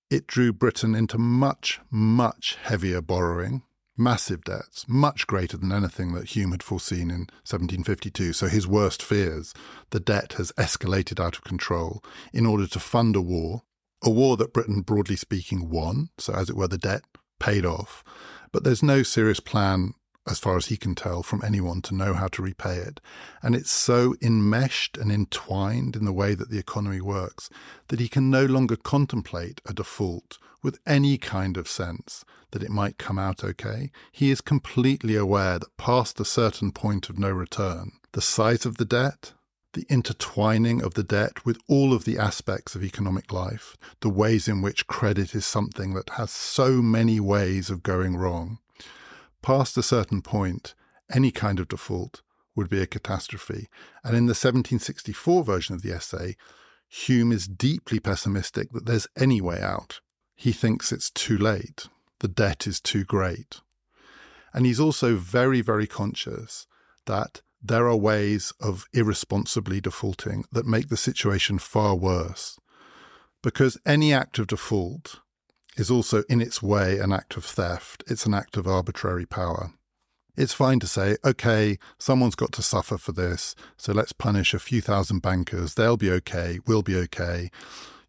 It 0.09 0.27
drew 0.27 0.51
Britain 0.51 0.93
into 0.93 1.17
much, 1.17 1.79
much 1.89 2.57
heavier 2.61 3.01
borrowing 3.01 3.63
massive 4.01 4.43
debts, 4.43 4.85
much 4.87 5.27
greater 5.27 5.57
than 5.57 5.71
anything 5.71 6.13
that 6.13 6.29
Hume 6.29 6.51
had 6.51 6.63
foreseen 6.63 7.09
in 7.09 7.27
1752. 7.47 8.33
So 8.33 8.47
his 8.47 8.67
worst 8.67 9.01
fears, 9.03 9.53
the 9.91 9.99
debt 9.99 10.33
has 10.33 10.51
escalated 10.53 11.19
out 11.23 11.35
of 11.35 11.43
control 11.43 12.03
in 12.33 12.45
order 12.45 12.67
to 12.67 12.79
fund 12.79 13.15
a 13.15 13.21
war, 13.21 13.63
a 14.03 14.09
war 14.09 14.37
that 14.37 14.53
Britain, 14.53 14.81
broadly 14.81 15.15
speaking, 15.15 15.69
won. 15.69 16.09
So, 16.17 16.33
as 16.33 16.49
it 16.49 16.55
were, 16.55 16.67
the 16.67 16.77
debt 16.77 17.03
paid 17.39 17.65
off. 17.65 18.03
But 18.51 18.63
there's 18.63 18.83
no 18.83 19.03
serious 19.03 19.39
plan 19.39 19.93
as 20.31 20.39
far 20.39 20.57
as 20.57 20.67
he 20.67 20.77
can 20.77 20.95
tell, 20.95 21.21
from 21.21 21.43
anyone 21.43 21.81
to 21.83 21.93
know 21.93 22.13
how 22.13 22.27
to 22.29 22.41
repay 22.41 22.77
it. 22.77 22.99
And 23.43 23.53
it's 23.53 23.69
so 23.71 24.15
enmeshed 24.21 24.97
and 24.97 25.11
entwined 25.11 25.95
in 25.95 26.05
the 26.05 26.13
way 26.13 26.33
that 26.35 26.49
the 26.49 26.57
economy 26.57 27.01
works 27.01 27.49
that 27.89 27.99
he 27.99 28.07
can 28.07 28.29
no 28.29 28.45
longer 28.45 28.77
contemplate 28.77 29.61
a 29.65 29.73
default 29.73 30.39
with 30.63 30.79
any 30.87 31.17
kind 31.17 31.57
of 31.57 31.67
sense 31.67 32.23
that 32.51 32.63
it 32.63 32.69
might 32.69 32.97
come 32.97 33.19
out 33.19 33.43
okay. 33.43 33.91
He 34.11 34.31
is 34.31 34.41
completely 34.41 35.15
aware 35.15 35.59
that 35.59 35.77
past 35.77 36.19
a 36.19 36.25
certain 36.25 36.71
point 36.71 37.09
of 37.09 37.19
no 37.19 37.29
return, 37.29 37.91
the 38.13 38.21
size 38.21 38.65
of 38.65 38.77
the 38.77 38.85
debt, 38.85 39.33
the 39.73 39.85
intertwining 39.89 40.81
of 40.81 40.93
the 40.95 41.03
debt 41.03 41.45
with 41.45 41.57
all 41.67 41.93
of 41.93 42.03
the 42.03 42.17
aspects 42.17 42.75
of 42.75 42.83
economic 42.83 43.31
life, 43.31 43.77
the 44.01 44.09
ways 44.09 44.47
in 44.47 44.61
which 44.61 44.87
credit 44.87 45.33
is 45.33 45.45
something 45.45 45.93
that 45.93 46.11
has 46.11 46.31
so 46.31 46.81
many 46.81 47.19
ways 47.19 47.69
of 47.69 47.83
going 47.83 48.17
wrong, 48.17 48.59
Past 49.41 49.77
a 49.77 49.83
certain 49.83 50.21
point, 50.21 50.75
any 51.13 51.31
kind 51.31 51.59
of 51.59 51.67
default 51.67 52.21
would 52.55 52.69
be 52.69 52.81
a 52.81 52.87
catastrophe. 52.87 53.67
And 54.03 54.15
in 54.15 54.25
the 54.25 54.31
1764 54.31 55.43
version 55.43 55.75
of 55.75 55.81
the 55.81 55.91
essay, 55.93 56.35
Hume 56.87 57.31
is 57.31 57.47
deeply 57.47 57.99
pessimistic 57.99 58.71
that 58.71 58.85
there's 58.85 59.07
any 59.17 59.39
way 59.39 59.61
out. 59.61 60.01
He 60.35 60.51
thinks 60.51 60.91
it's 60.91 61.09
too 61.09 61.37
late. 61.37 61.87
The 62.19 62.27
debt 62.27 62.67
is 62.67 62.79
too 62.79 63.03
great. 63.03 63.61
And 64.53 64.65
he's 64.65 64.79
also 64.79 65.15
very, 65.15 65.61
very 65.61 65.87
conscious 65.87 66.67
that 67.05 67.41
there 67.63 67.87
are 67.87 67.95
ways 67.95 68.53
of 68.59 68.85
irresponsibly 68.93 69.79
defaulting 69.79 70.45
that 70.51 70.65
make 70.65 70.89
the 70.89 70.97
situation 70.97 71.59
far 71.59 71.95
worse. 71.95 72.59
Because 73.41 73.79
any 73.85 74.13
act 74.13 74.39
of 74.39 74.47
default 74.47 75.19
is 75.77 75.91
also 75.91 76.23
in 76.29 76.41
its 76.41 76.61
way 76.61 76.99
an 76.99 77.11
act 77.11 77.37
of 77.37 77.45
theft. 77.45 78.03
It's 78.07 78.25
an 78.25 78.33
act 78.33 78.57
of 78.57 78.67
arbitrary 78.67 79.25
power. 79.25 79.73
It's 80.37 80.53
fine 80.53 80.79
to 80.79 80.87
say, 80.87 81.17
okay, 81.25 81.77
someone's 81.99 82.35
got 82.35 82.53
to 82.53 82.61
suffer 82.61 82.97
for 82.97 83.11
this, 83.11 83.53
so 83.77 83.91
let's 83.91 84.13
punish 84.13 84.53
a 84.53 84.59
few 84.59 84.81
thousand 84.81 85.19
bankers. 85.19 85.73
They'll 85.73 85.97
be 85.97 86.11
okay. 86.11 86.59
We'll 86.65 86.83
be 86.83 86.95
okay. 86.95 87.51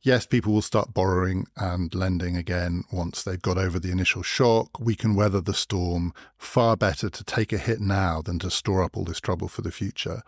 Yes, 0.05 0.27
people 0.27 0.53
will 0.53 0.63
start 0.63 0.93
borrowing 0.93 1.47
and 1.57 1.95
lending 1.95 2.37
again 2.37 2.83
once 2.91 3.23
they've 3.23 3.41
got 3.41 3.57
over 3.57 3.79
the 3.79 3.93
initial 3.93 4.25
shock. 4.25 4.81
We 4.81 4.97
can 4.97 5.15
weather 5.15 5.41
the 5.41 5.55
storm. 5.55 6.13
Far 6.37 6.77
better 6.77 7.09
to 7.09 7.23
take 7.23 7.53
a 7.53 7.59
hit 7.59 7.81
now 7.81 8.21
than 8.21 8.41
to 8.41 8.51
store 8.51 8.83
up 8.83 8.97
all 8.97 9.05
this 9.05 9.21
trouble 9.21 9.47
for 9.47 9.63
the 9.63 9.71
future. 9.71 10.23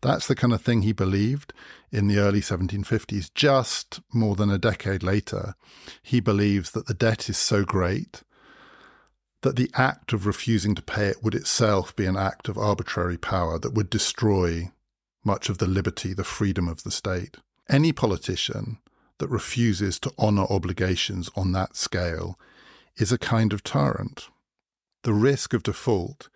That's 0.00 0.28
the 0.28 0.36
kind 0.36 0.52
of 0.52 0.62
thing 0.62 0.82
he 0.82 0.92
believed 0.92 1.52
in 1.90 2.06
the 2.06 2.18
early 2.18 2.40
1750s. 2.40 3.34
Just 3.34 4.00
more 4.12 4.36
than 4.36 4.48
a 4.48 4.58
decade 4.58 5.02
later, 5.02 5.56
he 6.04 6.20
believes 6.20 6.70
that 6.70 6.86
the 6.86 6.94
debt 6.94 7.28
is 7.28 7.36
so 7.36 7.64
great 7.64 8.22
that 9.40 9.56
the 9.56 9.72
act 9.74 10.12
of 10.12 10.26
refusing 10.26 10.76
to 10.76 10.82
pay 10.82 11.06
it 11.06 11.24
would 11.24 11.34
itself 11.34 11.96
be 11.96 12.06
an 12.06 12.16
act 12.16 12.48
of 12.48 12.56
arbitrary 12.56 13.18
power 13.18 13.58
that 13.58 13.74
would 13.74 13.90
destroy 13.90 14.70
much 15.24 15.48
of 15.48 15.58
the 15.58 15.66
liberty, 15.66 16.14
the 16.14 16.22
freedom 16.22 16.68
of 16.68 16.84
the 16.84 16.92
state. 16.92 17.38
Any 17.68 17.92
politician 17.92 18.78
that 19.18 19.28
refuses 19.28 19.98
to 20.00 20.12
honour 20.18 20.46
obligations 20.50 21.30
on 21.36 21.52
that 21.52 21.76
scale 21.76 22.38
is 22.96 23.12
a 23.12 23.18
kind 23.18 23.52
of 23.52 23.62
tyrant. 23.62 24.28
The 25.02 25.14
risk 25.14 25.52
of 25.52 25.62
default 25.62 26.28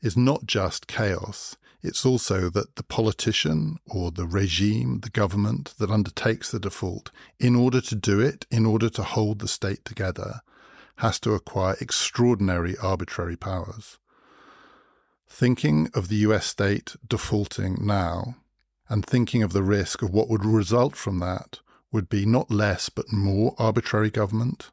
is 0.00 0.16
not 0.16 0.46
just 0.46 0.86
chaos, 0.86 1.56
it's 1.82 2.06
also 2.06 2.48
that 2.50 2.76
the 2.76 2.84
politician 2.84 3.78
or 3.90 4.12
the 4.12 4.26
regime, 4.26 5.00
the 5.00 5.10
government 5.10 5.74
that 5.78 5.90
undertakes 5.90 6.50
the 6.50 6.60
default, 6.60 7.10
in 7.40 7.56
order 7.56 7.80
to 7.80 7.96
do 7.96 8.20
it, 8.20 8.46
in 8.50 8.64
order 8.64 8.88
to 8.90 9.02
hold 9.02 9.40
the 9.40 9.48
state 9.48 9.84
together, 9.84 10.42
has 10.96 11.18
to 11.20 11.34
acquire 11.34 11.76
extraordinary 11.80 12.76
arbitrary 12.78 13.36
powers. 13.36 13.98
Thinking 15.28 15.90
of 15.94 16.06
the 16.06 16.16
US 16.16 16.46
state 16.46 16.94
defaulting 17.08 17.84
now 17.84 18.36
and 18.88 19.04
thinking 19.04 19.42
of 19.42 19.52
the 19.52 19.62
risk 19.62 20.02
of 20.02 20.10
what 20.10 20.28
would 20.28 20.44
result 20.44 20.94
from 20.94 21.18
that 21.18 21.60
would 21.92 22.08
be 22.08 22.26
not 22.26 22.50
less 22.50 22.88
but 22.88 23.12
more 23.12 23.54
arbitrary 23.58 24.10
government, 24.10 24.70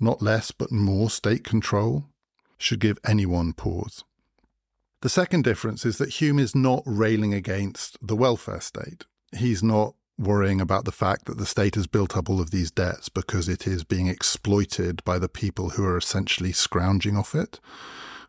not 0.00 0.22
less 0.22 0.52
but 0.52 0.72
more 0.72 1.10
state 1.10 1.44
control, 1.44 2.06
should 2.56 2.80
give 2.80 2.98
anyone 3.04 3.52
pause. 3.52 4.04
The 5.02 5.08
second 5.10 5.44
difference 5.44 5.84
is 5.84 5.98
that 5.98 6.20
Hume 6.20 6.38
is 6.38 6.54
not 6.54 6.82
railing 6.86 7.34
against 7.34 7.98
the 8.00 8.16
welfare 8.16 8.60
state. 8.60 9.04
He's 9.36 9.62
not 9.62 9.94
worrying 10.16 10.60
about 10.60 10.84
the 10.84 10.92
fact 10.92 11.26
that 11.26 11.38
the 11.38 11.46
state 11.46 11.74
has 11.74 11.86
built 11.86 12.16
up 12.16 12.30
all 12.30 12.40
of 12.40 12.50
these 12.50 12.70
debts 12.70 13.08
because 13.08 13.48
it 13.48 13.66
is 13.66 13.84
being 13.84 14.06
exploited 14.06 15.02
by 15.04 15.18
the 15.18 15.28
people 15.28 15.70
who 15.70 15.84
are 15.84 15.98
essentially 15.98 16.52
scrounging 16.52 17.16
off 17.16 17.34
it, 17.34 17.60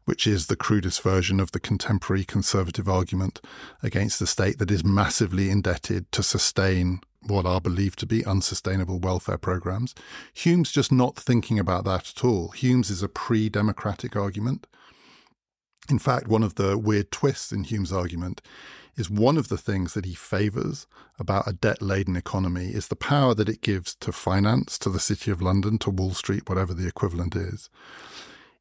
which 0.05 0.25
is 0.27 0.47
the 0.47 0.55
crudest 0.55 1.01
version 1.01 1.39
of 1.39 1.51
the 1.51 1.59
contemporary 1.59 2.23
conservative 2.23 2.89
argument 2.89 3.39
against 3.83 4.19
the 4.19 4.27
state 4.27 4.57
that 4.59 4.71
is 4.71 4.83
massively 4.83 5.49
indebted 5.49 6.11
to 6.11 6.23
sustain 6.23 6.99
what 7.27 7.45
are 7.45 7.61
believed 7.61 7.99
to 7.99 8.05
be 8.05 8.25
unsustainable 8.25 8.99
welfare 8.99 9.37
programs. 9.37 9.95
Hume's 10.33 10.71
just 10.71 10.91
not 10.91 11.15
thinking 11.15 11.59
about 11.59 11.85
that 11.85 12.13
at 12.15 12.23
all. 12.23 12.49
Hume's 12.49 12.89
is 12.89 13.03
a 13.03 13.09
pre 13.09 13.49
democratic 13.49 14.15
argument. 14.15 14.67
In 15.89 15.99
fact, 15.99 16.27
one 16.27 16.43
of 16.43 16.55
the 16.55 16.77
weird 16.77 17.11
twists 17.11 17.51
in 17.51 17.63
Hume's 17.63 17.91
argument 17.91 18.41
is 18.95 19.09
one 19.09 19.37
of 19.37 19.49
the 19.49 19.57
things 19.57 19.93
that 19.93 20.05
he 20.05 20.13
favors 20.13 20.87
about 21.19 21.47
a 21.47 21.53
debt 21.53 21.81
laden 21.81 22.15
economy 22.15 22.67
is 22.67 22.87
the 22.87 22.95
power 22.95 23.33
that 23.35 23.49
it 23.49 23.61
gives 23.61 23.93
to 23.95 24.11
finance, 24.11 24.77
to 24.79 24.89
the 24.89 24.99
City 24.99 25.31
of 25.31 25.41
London, 25.41 25.77
to 25.79 25.89
Wall 25.89 26.11
Street, 26.11 26.47
whatever 26.49 26.73
the 26.73 26.87
equivalent 26.87 27.35
is, 27.35 27.69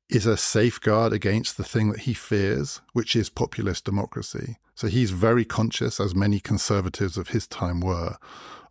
is 0.08 0.26
a 0.26 0.36
safeguard 0.36 1.12
against 1.12 1.56
the 1.56 1.64
thing 1.64 1.90
that 1.90 2.00
he 2.00 2.14
fears, 2.14 2.80
which 2.92 3.16
is 3.16 3.30
populist 3.30 3.84
democracy. 3.84 4.58
So 4.74 4.88
he's 4.88 5.12
very 5.12 5.44
conscious, 5.44 6.00
as 6.00 6.14
many 6.14 6.40
conservatives 6.40 7.16
of 7.16 7.28
his 7.28 7.46
time 7.46 7.80
were, 7.80 8.16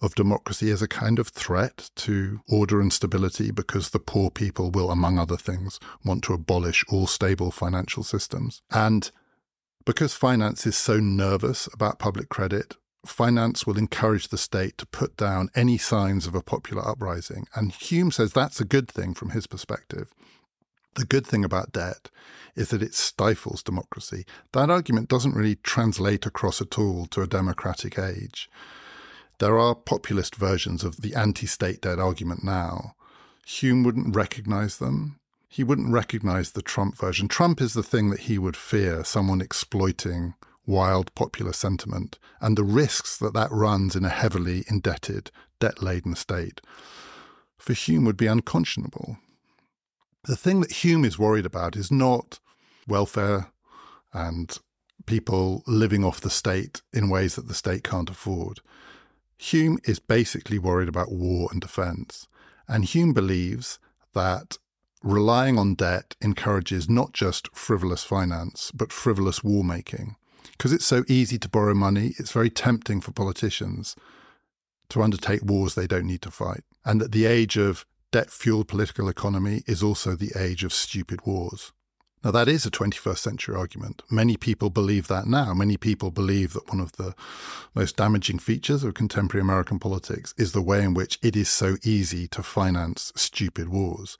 of 0.02 0.16
democracy 0.16 0.70
as 0.70 0.82
a 0.82 0.88
kind 0.88 1.18
of 1.18 1.30
threat 1.30 1.90
to 1.96 2.42
order 2.50 2.82
and 2.82 2.92
stability 2.92 3.52
because 3.52 3.90
the 3.90 4.00
poor 4.00 4.30
people 4.30 4.70
will, 4.70 4.92
among 4.92 5.18
other 5.18 5.38
things, 5.38 5.80
want 6.04 6.24
to 6.26 6.34
abolish 6.34 6.84
all 6.90 7.08
stable 7.08 7.52
financial 7.52 8.04
systems. 8.04 8.62
And 8.70 9.10
because 9.86 10.14
finance 10.14 10.68
is 10.68 10.78
so 10.78 11.00
nervous 11.00 11.68
about 11.74 12.00
public 12.00 12.30
credit, 12.30 12.76
finance 13.06 13.66
will 13.66 13.78
encourage 13.78 14.28
the 14.28 14.38
state 14.38 14.78
to 14.78 14.86
put 14.86 15.16
down 15.16 15.50
any 15.56 15.78
signs 15.78 16.28
of 16.28 16.36
a 16.36 16.44
popular 16.44 16.86
uprising. 16.88 17.48
And 17.56 17.72
Hume 17.72 18.12
says 18.12 18.34
that's 18.34 18.62
a 18.62 18.66
good 18.66 18.90
thing 18.90 19.14
from 19.14 19.30
his 19.30 19.48
perspective. 19.48 20.14
The 20.96 21.06
good 21.06 21.26
thing 21.26 21.44
about 21.44 21.72
debt 21.72 22.10
is 22.56 22.70
that 22.70 22.84
it 22.84 22.94
stifles 22.94 23.64
democracy. 23.64 24.26
That 24.52 24.70
argument 24.70 25.10
doesn't 25.10 25.36
really 25.36 25.56
translate 25.56 26.26
across 26.26 26.62
at 26.62 26.78
all 26.78 27.08
to 27.08 27.22
a 27.22 27.28
democratic 27.28 27.98
age. 27.98 28.50
There 29.39 29.58
are 29.58 29.74
populist 29.76 30.36
versions 30.36 30.84
of 30.84 31.02
the 31.02 31.16
anti 31.16 31.48
state 31.48 31.82
debt 31.82 32.00
argument 32.00 32.44
now. 32.44 32.96
Hume 33.46 33.84
wouldn't 33.84 34.16
recognize 34.16 34.78
them. 34.78 35.20
He 35.50 35.64
wouldn't 35.64 35.91
recognize 35.91 36.52
the 36.52 36.62
Trump 36.62 36.98
version. 36.98 37.28
Trump 37.28 37.60
is 37.60 37.74
the 37.74 37.84
thing 37.84 38.10
that 38.10 38.22
he 38.22 38.38
would 38.38 38.56
fear 38.56 39.04
someone 39.04 39.41
exploiting 39.41 40.36
wild 40.66 41.14
popular 41.14 41.54
sentiment 41.54 42.18
and 42.39 42.58
the 42.58 42.64
risks 42.64 43.18
that 43.18 43.34
that 43.34 43.52
runs 43.52 43.96
in 43.96 44.06
a 44.06 44.10
heavily 44.10 44.64
indebted, 44.68 45.30
debt 45.60 45.82
laden 45.84 46.16
state. 46.16 46.62
For 47.58 47.74
Hume 47.74 48.06
would 48.06 48.18
be 48.18 48.28
unconscionable. 48.28 49.18
The 50.26 50.38
thing 50.38 50.62
that 50.62 50.72
Hume 50.72 51.04
is 51.04 51.20
worried 51.20 51.46
about 51.46 51.76
is 51.76 51.92
not 51.92 52.40
welfare 52.88 53.52
and 54.14 54.58
people 55.06 55.64
living 55.68 56.04
off 56.04 56.22
the 56.22 56.30
state 56.30 56.82
in 56.94 57.10
ways 57.10 57.36
that 57.36 57.48
the 57.48 57.54
state 57.54 57.84
can't 57.84 58.10
afford. 58.10 58.62
Hume 59.38 59.80
is 59.84 60.00
basically 60.00 60.58
worried 60.58 60.88
about 60.88 61.12
war 61.12 61.50
and 61.52 61.60
defense. 61.60 62.28
And 62.70 62.86
Hume 62.86 63.12
believes 63.12 63.80
that 64.14 64.58
relying 65.02 65.60
on 65.60 65.76
debt 65.76 66.16
encourages 66.22 66.90
not 66.90 67.12
just 67.12 67.54
frivolous 67.54 68.06
finance, 68.06 68.72
but 68.74 68.94
frivolous 68.94 69.44
war 69.44 69.64
making. 69.64 70.16
Because 70.52 70.72
it's 70.72 70.86
so 70.86 71.04
easy 71.10 71.38
to 71.40 71.50
borrow 71.50 71.74
money, 71.74 72.14
it's 72.18 72.32
very 72.32 72.50
tempting 72.50 73.02
for 73.02 73.12
politicians 73.12 73.98
to 74.90 75.02
undertake 75.02 75.44
wars 75.44 75.76
they 75.76 75.88
don't 75.88 76.08
need 76.08 76.22
to 76.22 76.32
fight. 76.32 76.64
And 76.86 77.02
that 77.02 77.12
the 77.12 77.26
age 77.26 77.58
of 77.58 77.86
debt 78.14 78.30
fueled 78.30 78.68
political 78.68 79.09
economy 79.09 79.64
is 79.66 79.82
also 79.82 80.16
the 80.16 80.32
age 80.38 80.64
of 80.64 80.72
stupid 80.72 81.26
wars. 81.26 81.72
Now, 82.24 82.30
that 82.30 82.47
is 82.47 82.64
a 82.64 82.70
21st 82.70 83.18
century 83.18 83.55
argument. 83.55 84.03
Many 84.09 84.38
people 84.38 84.70
believe 84.70 85.07
that 85.07 85.26
now. 85.26 85.53
Many 85.55 85.78
people 85.78 86.11
believe 86.11 86.53
that 86.53 86.70
one 86.70 86.80
of 86.80 86.91
the 86.93 87.16
most 87.74 87.97
damaging 87.97 88.38
features 88.38 88.84
of 88.84 88.93
contemporary 88.93 89.41
American 89.41 89.80
politics 89.80 90.36
is 90.38 90.51
the 90.51 90.61
way 90.61 90.84
in 90.84 90.93
which 90.93 91.18
it 91.24 91.36
is 91.36 91.49
so 91.49 91.76
easy 91.84 92.28
to 92.28 92.43
finance 92.43 93.11
stupid 93.16 93.68
wars. 93.68 94.20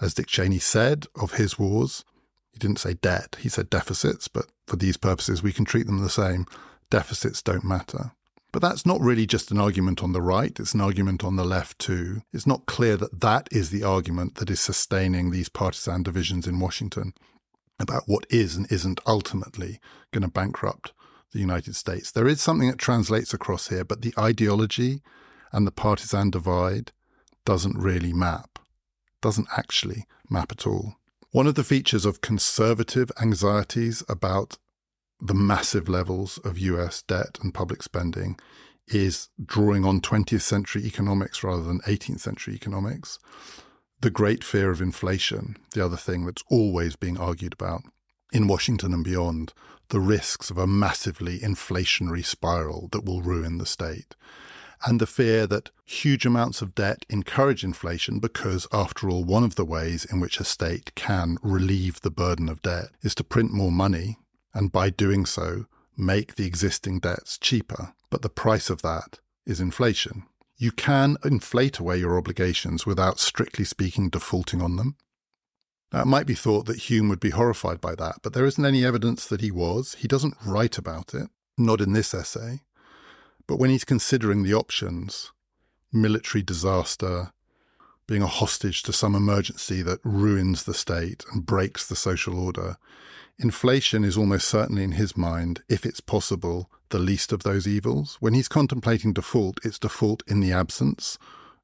As 0.00 0.12
Dick 0.12 0.26
Cheney 0.26 0.58
said 0.58 1.06
of 1.14 1.34
his 1.34 1.56
wars, 1.56 2.04
he 2.52 2.58
didn't 2.58 2.80
say 2.80 2.94
debt, 2.94 3.36
he 3.40 3.48
said 3.48 3.70
deficits, 3.70 4.26
but 4.26 4.46
for 4.66 4.74
these 4.74 4.96
purposes, 4.96 5.40
we 5.40 5.52
can 5.52 5.64
treat 5.64 5.86
them 5.86 6.02
the 6.02 6.10
same. 6.10 6.46
Deficits 6.90 7.42
don't 7.42 7.64
matter. 7.64 8.10
But 8.52 8.62
that's 8.62 8.84
not 8.84 9.00
really 9.00 9.26
just 9.26 9.50
an 9.50 9.60
argument 9.60 10.02
on 10.02 10.12
the 10.12 10.22
right, 10.22 10.58
it's 10.58 10.74
an 10.74 10.80
argument 10.80 11.22
on 11.22 11.36
the 11.36 11.44
left 11.44 11.78
too. 11.78 12.22
It's 12.32 12.46
not 12.46 12.66
clear 12.66 12.96
that 12.96 13.20
that 13.20 13.48
is 13.52 13.70
the 13.70 13.84
argument 13.84 14.36
that 14.36 14.50
is 14.50 14.60
sustaining 14.60 15.30
these 15.30 15.48
partisan 15.48 16.02
divisions 16.02 16.46
in 16.46 16.58
Washington 16.58 17.14
about 17.78 18.04
what 18.06 18.26
is 18.28 18.56
and 18.56 18.70
isn't 18.70 19.00
ultimately 19.06 19.80
going 20.12 20.22
to 20.22 20.28
bankrupt 20.28 20.92
the 21.32 21.38
United 21.38 21.76
States. 21.76 22.10
There 22.10 22.28
is 22.28 22.40
something 22.40 22.68
that 22.68 22.78
translates 22.78 23.32
across 23.32 23.68
here, 23.68 23.84
but 23.84 24.02
the 24.02 24.14
ideology 24.18 25.00
and 25.52 25.66
the 25.66 25.72
partisan 25.72 26.30
divide 26.30 26.92
doesn't 27.44 27.78
really 27.78 28.12
map, 28.12 28.58
doesn't 29.22 29.48
actually 29.56 30.06
map 30.28 30.52
at 30.52 30.66
all. 30.66 30.96
One 31.30 31.46
of 31.46 31.54
the 31.54 31.64
features 31.64 32.04
of 32.04 32.20
conservative 32.20 33.12
anxieties 33.20 34.02
about 34.08 34.58
the 35.20 35.34
massive 35.34 35.88
levels 35.88 36.38
of 36.38 36.58
US 36.58 37.02
debt 37.02 37.38
and 37.42 37.52
public 37.52 37.82
spending 37.82 38.38
is 38.88 39.28
drawing 39.44 39.84
on 39.84 40.00
20th 40.00 40.40
century 40.40 40.84
economics 40.84 41.44
rather 41.44 41.62
than 41.62 41.80
18th 41.80 42.20
century 42.20 42.54
economics. 42.54 43.18
The 44.00 44.10
great 44.10 44.42
fear 44.42 44.70
of 44.70 44.80
inflation, 44.80 45.56
the 45.72 45.84
other 45.84 45.96
thing 45.96 46.24
that's 46.24 46.42
always 46.48 46.96
being 46.96 47.18
argued 47.18 47.52
about 47.52 47.82
in 48.32 48.46
Washington 48.46 48.94
and 48.94 49.04
beyond, 49.04 49.52
the 49.88 50.00
risks 50.00 50.50
of 50.50 50.58
a 50.58 50.66
massively 50.66 51.40
inflationary 51.40 52.24
spiral 52.24 52.88
that 52.92 53.04
will 53.04 53.22
ruin 53.22 53.58
the 53.58 53.66
state. 53.66 54.14
And 54.86 55.00
the 55.00 55.06
fear 55.06 55.46
that 55.48 55.70
huge 55.84 56.24
amounts 56.24 56.62
of 56.62 56.74
debt 56.74 57.04
encourage 57.10 57.64
inflation 57.64 58.18
because, 58.18 58.66
after 58.72 59.10
all, 59.10 59.24
one 59.24 59.44
of 59.44 59.56
the 59.56 59.64
ways 59.64 60.06
in 60.06 60.20
which 60.20 60.40
a 60.40 60.44
state 60.44 60.94
can 60.94 61.36
relieve 61.42 62.00
the 62.00 62.10
burden 62.10 62.48
of 62.48 62.62
debt 62.62 62.86
is 63.02 63.14
to 63.16 63.24
print 63.24 63.52
more 63.52 63.72
money 63.72 64.16
and 64.54 64.72
by 64.72 64.90
doing 64.90 65.26
so, 65.26 65.66
make 65.96 66.34
the 66.34 66.46
existing 66.46 67.00
debts 67.00 67.38
cheaper. 67.38 67.94
But 68.10 68.22
the 68.22 68.28
price 68.28 68.70
of 68.70 68.82
that 68.82 69.20
is 69.46 69.60
inflation. 69.60 70.24
You 70.56 70.72
can 70.72 71.16
inflate 71.24 71.78
away 71.78 71.98
your 71.98 72.18
obligations 72.18 72.84
without 72.84 73.18
strictly 73.18 73.64
speaking 73.64 74.10
defaulting 74.10 74.60
on 74.60 74.76
them. 74.76 74.96
Now, 75.92 76.02
it 76.02 76.06
might 76.06 76.26
be 76.26 76.34
thought 76.34 76.66
that 76.66 76.88
Hume 76.88 77.08
would 77.08 77.20
be 77.20 77.30
horrified 77.30 77.80
by 77.80 77.94
that, 77.96 78.16
but 78.22 78.32
there 78.32 78.46
isn't 78.46 78.64
any 78.64 78.84
evidence 78.84 79.26
that 79.26 79.40
he 79.40 79.50
was. 79.50 79.94
He 79.94 80.06
doesn't 80.06 80.36
write 80.44 80.78
about 80.78 81.14
it, 81.14 81.28
not 81.58 81.80
in 81.80 81.92
this 81.92 82.14
essay. 82.14 82.60
But 83.46 83.58
when 83.58 83.70
he's 83.70 83.84
considering 83.84 84.42
the 84.42 84.54
options, 84.54 85.32
military 85.92 86.42
disaster, 86.42 87.32
being 88.10 88.22
a 88.22 88.26
hostage 88.26 88.82
to 88.82 88.92
some 88.92 89.14
emergency 89.14 89.82
that 89.82 90.00
ruins 90.02 90.64
the 90.64 90.74
state 90.74 91.24
and 91.32 91.46
breaks 91.46 91.86
the 91.86 91.94
social 91.94 92.38
order. 92.38 92.76
Inflation 93.42 94.04
is 94.04 94.18
almost 94.18 94.46
certainly 94.46 94.84
in 94.84 94.92
his 94.92 95.16
mind, 95.16 95.62
if 95.66 95.86
it's 95.86 96.00
possible, 96.00 96.70
the 96.90 96.98
least 96.98 97.32
of 97.32 97.42
those 97.42 97.66
evils. 97.66 98.18
When 98.20 98.34
he's 98.34 98.48
contemplating 98.48 99.14
default, 99.14 99.58
it's 99.64 99.78
default 99.78 100.22
in 100.26 100.40
the 100.40 100.52
absence 100.52 101.16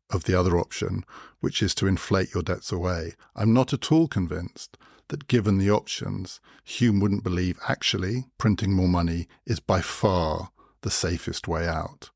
of 0.09 0.25
the 0.25 0.39
other 0.39 0.57
option, 0.57 1.05
which 1.41 1.63
is 1.63 1.75
to 1.75 1.87
inflate 1.87 2.33
your 2.33 2.43
debts 2.43 2.73
away. 2.73 3.13
I'm 3.35 3.53
not 3.53 3.75
at 3.75 3.93
all 3.93 4.09
convinced 4.09 4.79
that 5.09 5.29
given 5.29 5.59
the 5.59 5.71
options, 5.71 6.41
Hume 6.65 6.99
wouldn't 6.99 7.23
believe 7.23 7.59
actually 7.69 8.25
printing 8.39 8.73
more 8.73 8.89
money 8.89 9.29
is 9.45 9.61
by 9.61 9.83
far 9.83 10.53
the 10.81 10.91
safest 10.91 11.47
way 11.47 11.69
out. 11.69 12.09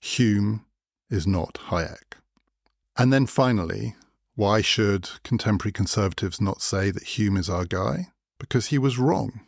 Hume 0.00 0.66
is 1.08 1.26
not 1.26 1.54
Hayek. 1.68 2.18
And 2.98 3.10
then 3.10 3.24
finally, 3.24 3.96
why 4.34 4.60
should 4.60 5.08
contemporary 5.22 5.72
conservatives 5.72 6.42
not 6.42 6.60
say 6.60 6.90
that 6.90 7.16
Hume 7.16 7.38
is 7.38 7.48
our 7.48 7.64
guy? 7.64 8.08
Because 8.42 8.66
he 8.66 8.76
was 8.76 8.98
wrong. 8.98 9.42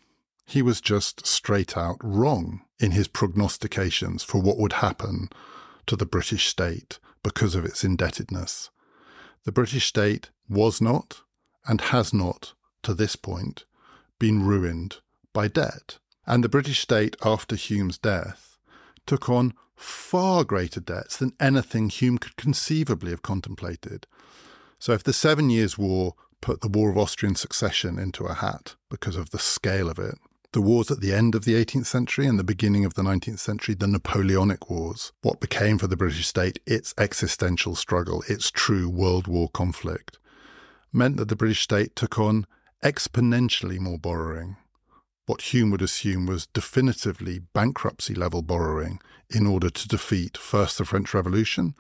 He 0.47 0.63
was 0.63 0.81
just 0.81 1.27
straight 1.27 1.77
out 1.77 1.97
wrong 2.01 2.61
in 2.79 2.93
his 2.93 3.09
prognostications 3.09 4.23
for 4.23 4.41
what 4.41 4.57
would 4.57 4.75
happen 4.75 5.31
to 5.89 5.97
the 5.97 6.07
British 6.07 6.47
state 6.47 7.01
because 7.25 7.57
of 7.57 7.65
its 7.65 7.83
indebtedness. 7.83 8.71
The 9.43 9.51
British 9.51 9.87
state 9.87 10.31
was 10.49 10.81
not 10.81 11.23
and 11.67 11.81
has 11.81 12.15
not, 12.15 12.55
to 12.85 12.95
this 12.95 13.17
point, 13.17 13.65
been 14.21 14.47
ruined 14.47 14.99
by 15.33 15.49
debt. 15.49 15.99
And 16.25 16.45
the 16.45 16.49
British 16.49 16.79
state, 16.79 17.17
after 17.25 17.57
Hume's 17.57 17.99
death, 17.99 18.59
took 19.07 19.29
on 19.29 19.55
far 19.75 20.45
greater 20.45 20.79
debts 20.79 21.17
than 21.17 21.35
anything 21.41 21.89
Hume 21.89 22.19
could 22.19 22.37
conceivably 22.37 23.11
have 23.11 23.23
contemplated. 23.23 24.07
So 24.79 24.93
if 24.93 25.03
the 25.03 25.13
Seven 25.13 25.51
Years' 25.51 25.77
War 25.77 26.15
put 26.45 26.61
the 26.61 26.69
War 26.69 26.91
of 26.91 26.99
Austrian 26.99 27.35
Succession 27.35 27.99
into 27.99 28.27
a 28.27 28.35
hat 28.35 28.75
because 28.91 29.17
of 29.17 29.31
the 29.31 29.39
scale 29.39 29.89
of 29.89 29.99
it, 29.99 30.17
the 30.53 30.61
wars 30.61 30.91
at 30.91 31.01
the 31.01 31.15
end 31.15 31.35
of 31.35 31.47
the 31.47 31.55
18th 31.55 31.87
century 31.87 32.27
and 32.27 32.39
the 32.39 32.45
beginning 32.45 32.85
of 32.85 32.93
the 32.93 33.03
19th 33.03 33.39
century, 33.39 33.75
the 33.75 33.87
Napoleonic 33.87 34.69
Wars, 34.69 35.11
what 35.23 35.41
became 35.41 35.79
for 35.79 35.87
the 35.87 35.97
British 35.97 36.27
state 36.27 36.59
its 36.67 36.93
existential 36.99 37.75
struggle, 37.75 38.23
its 38.29 38.51
true 38.51 38.91
World 38.91 39.27
War 39.27 39.49
conflict, 39.55 40.19
meant 40.93 41.17
that 41.17 41.31
the 41.31 41.35
British 41.35 41.63
state 41.63 41.97
took 41.97 42.19
on 42.19 42.47
exponentially 42.83 43.79
more 43.79 43.99
borrowing. 43.99 44.59
What 45.25 45.55
Hume 45.55 45.71
would 45.71 45.81
assume 45.81 46.27
was 46.27 46.49
definitively 46.49 47.39
bankruptcy 47.55 48.15
level 48.15 48.43
borrowing 48.43 49.01
in 49.31 49.47
order 49.47 49.71
to 49.71 49.89
defeat 49.89 50.37
first 50.37 50.77
the 50.77 50.85
French 50.85 51.15
Revolution 51.15 51.75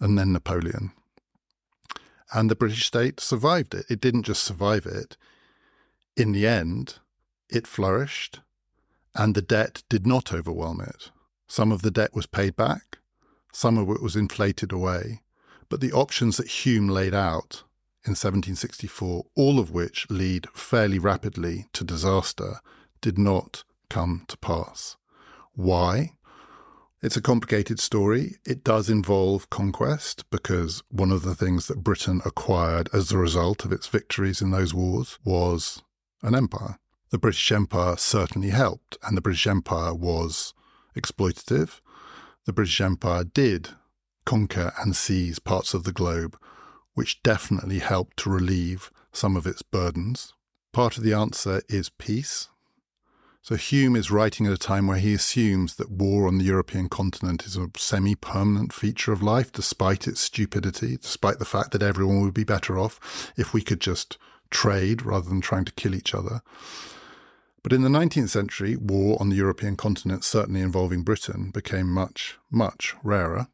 and 0.00 0.18
then 0.18 0.32
Napoleon. 0.32 0.90
And 2.32 2.50
the 2.50 2.56
British 2.56 2.86
state 2.86 3.20
survived 3.20 3.74
it. 3.74 3.86
It 3.88 4.00
didn't 4.00 4.24
just 4.24 4.42
survive 4.42 4.86
it. 4.86 5.16
In 6.16 6.32
the 6.32 6.46
end, 6.46 6.98
it 7.48 7.66
flourished, 7.66 8.40
and 9.14 9.34
the 9.34 9.42
debt 9.42 9.82
did 9.88 10.06
not 10.06 10.32
overwhelm 10.32 10.80
it. 10.80 11.10
Some 11.46 11.72
of 11.72 11.82
the 11.82 11.90
debt 11.90 12.14
was 12.14 12.26
paid 12.26 12.56
back, 12.56 12.98
some 13.52 13.78
of 13.78 13.88
it 13.88 14.02
was 14.02 14.16
inflated 14.16 14.72
away, 14.72 15.22
but 15.68 15.80
the 15.80 15.92
options 15.92 16.36
that 16.36 16.48
Hume 16.48 16.88
laid 16.88 17.14
out 17.14 17.64
in 18.04 18.12
1764, 18.12 19.26
all 19.34 19.58
of 19.58 19.70
which 19.70 20.08
lead 20.10 20.46
fairly 20.54 20.98
rapidly 20.98 21.68
to 21.72 21.84
disaster, 21.84 22.60
did 23.00 23.18
not 23.18 23.64
come 23.88 24.24
to 24.28 24.36
pass. 24.38 24.96
Why? 25.54 26.12
It's 27.00 27.16
a 27.16 27.22
complicated 27.22 27.78
story. 27.78 28.36
It 28.44 28.64
does 28.64 28.90
involve 28.90 29.50
conquest 29.50 30.28
because 30.30 30.82
one 30.88 31.12
of 31.12 31.22
the 31.22 31.34
things 31.34 31.66
that 31.68 31.84
Britain 31.84 32.20
acquired 32.24 32.88
as 32.92 33.12
a 33.12 33.18
result 33.18 33.64
of 33.64 33.72
its 33.72 33.86
victories 33.86 34.42
in 34.42 34.50
those 34.50 34.74
wars 34.74 35.18
was 35.24 35.82
an 36.22 36.34
empire 36.34 36.78
the 37.10 37.18
British 37.18 37.50
Empire 37.50 37.96
certainly 37.96 38.50
helped, 38.50 38.98
and 39.02 39.16
the 39.16 39.22
British 39.22 39.46
Empire 39.46 39.94
was 39.94 40.52
exploitative. 40.94 41.80
The 42.44 42.52
British 42.52 42.80
Empire 42.80 43.24
did 43.24 43.70
conquer 44.26 44.72
and 44.78 44.94
seize 44.94 45.38
parts 45.38 45.72
of 45.72 45.84
the 45.84 45.92
globe, 45.92 46.38
which 46.94 47.22
definitely 47.22 47.78
helped 47.78 48.18
to 48.18 48.30
relieve 48.30 48.90
some 49.12 49.36
of 49.36 49.46
its 49.46 49.62
burdens. 49.62 50.34
Part 50.72 50.98
of 50.98 51.02
the 51.02 51.14
answer 51.14 51.62
is 51.68 51.88
peace. 51.88 52.48
So 53.48 53.56
Hume 53.56 53.96
is 53.96 54.10
writing 54.10 54.46
at 54.46 54.52
a 54.52 54.58
time 54.58 54.86
where 54.86 54.98
he 54.98 55.14
assumes 55.14 55.76
that 55.76 55.90
war 55.90 56.28
on 56.28 56.36
the 56.36 56.44
European 56.44 56.90
continent 56.90 57.46
is 57.46 57.56
a 57.56 57.70
semi 57.78 58.14
permanent 58.14 58.74
feature 58.74 59.10
of 59.10 59.22
life, 59.22 59.50
despite 59.50 60.06
its 60.06 60.20
stupidity, 60.20 60.98
despite 60.98 61.38
the 61.38 61.46
fact 61.46 61.70
that 61.70 61.82
everyone 61.82 62.20
would 62.20 62.34
be 62.34 62.44
better 62.44 62.78
off 62.78 63.32
if 63.38 63.54
we 63.54 63.62
could 63.62 63.80
just 63.80 64.18
trade 64.50 65.00
rather 65.00 65.30
than 65.30 65.40
trying 65.40 65.64
to 65.64 65.72
kill 65.72 65.94
each 65.94 66.14
other. 66.14 66.42
But 67.62 67.72
in 67.72 67.80
the 67.80 67.88
19th 67.88 68.28
century, 68.28 68.76
war 68.76 69.16
on 69.18 69.30
the 69.30 69.36
European 69.36 69.78
continent, 69.78 70.24
certainly 70.24 70.60
involving 70.60 71.02
Britain, 71.02 71.50
became 71.50 71.90
much, 71.90 72.36
much 72.50 72.96
rarer. 73.02 73.48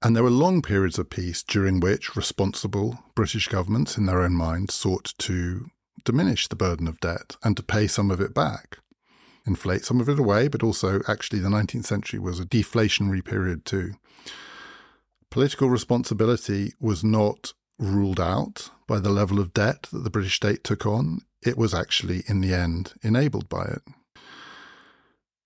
And 0.00 0.14
there 0.14 0.22
were 0.22 0.30
long 0.30 0.62
periods 0.62 0.96
of 0.96 1.10
peace 1.10 1.42
during 1.42 1.80
which 1.80 2.14
responsible 2.14 3.00
British 3.16 3.48
governments, 3.48 3.98
in 3.98 4.06
their 4.06 4.22
own 4.22 4.34
minds, 4.34 4.74
sought 4.74 5.12
to 5.18 5.70
diminish 6.04 6.46
the 6.46 6.54
burden 6.54 6.86
of 6.86 7.00
debt 7.00 7.34
and 7.42 7.56
to 7.56 7.64
pay 7.64 7.88
some 7.88 8.12
of 8.12 8.20
it 8.20 8.32
back, 8.32 8.78
inflate 9.48 9.84
some 9.84 10.00
of 10.00 10.08
it 10.08 10.18
away, 10.18 10.46
but 10.46 10.62
also 10.62 11.00
actually 11.08 11.40
the 11.40 11.48
19th 11.48 11.86
century 11.86 12.20
was 12.20 12.38
a 12.38 12.44
deflationary 12.44 13.24
period 13.24 13.64
too. 13.64 13.94
Political 15.30 15.68
responsibility 15.68 16.72
was 16.78 17.02
not 17.02 17.52
ruled 17.78 18.20
out 18.20 18.70
by 18.86 19.00
the 19.00 19.10
level 19.10 19.40
of 19.40 19.52
debt 19.52 19.82
that 19.92 20.04
the 20.04 20.10
British 20.10 20.36
state 20.36 20.62
took 20.62 20.86
on 20.86 21.22
it 21.42 21.56
was 21.56 21.74
actually, 21.74 22.24
in 22.26 22.40
the 22.40 22.52
end, 22.52 22.94
enabled 23.02 23.48
by 23.48 23.64
it. 23.64 23.82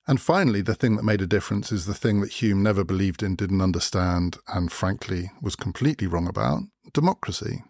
And 0.07 0.21
finally, 0.21 0.63
the 0.63 0.75
thing 0.75 0.97
that 0.97 1.05
made 1.05 1.23
a 1.23 1.27
difference 1.27 1.71
is 1.71 1.87
the 1.87 1.95
thing 1.95 2.21
that 2.21 2.33
Hume 2.33 2.63
never 2.63 2.83
believed 2.83 3.23
in, 3.23 3.37
didn't 3.37 3.61
understand, 3.61 4.39
and 4.49 4.73
frankly 4.73 5.31
was 5.41 5.55
completely 5.55 6.07
wrong 6.07 6.27
about 6.27 6.63
democracy. 6.93 7.63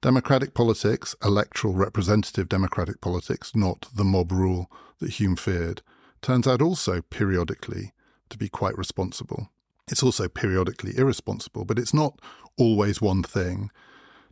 Democratic 0.00 0.54
politics, 0.54 1.16
electoral 1.24 1.74
representative 1.74 2.48
democratic 2.48 3.00
politics, 3.00 3.56
not 3.56 3.88
the 3.92 4.04
mob 4.04 4.30
rule 4.30 4.70
that 5.00 5.10
Hume 5.10 5.34
feared, 5.34 5.82
turns 6.22 6.46
out 6.46 6.62
also 6.62 7.02
periodically 7.02 7.92
to 8.28 8.38
be 8.38 8.48
quite 8.48 8.78
responsible. 8.78 9.50
It's 9.90 10.02
also 10.02 10.28
periodically 10.28 10.96
irresponsible, 10.96 11.64
but 11.64 11.80
it's 11.80 11.92
not 11.92 12.20
always 12.56 13.00
one 13.00 13.24
thing. 13.24 13.70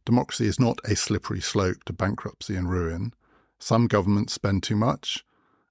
Democracy 0.04 0.46
is 0.46 0.60
not 0.60 0.78
a 0.84 0.94
slippery 0.94 1.40
slope 1.40 1.82
to 1.86 1.92
bankruptcy 1.92 2.54
and 2.54 2.70
ruin. 2.70 3.12
Some 3.58 3.88
governments 3.88 4.34
spend 4.34 4.62
too 4.62 4.76
much, 4.76 5.24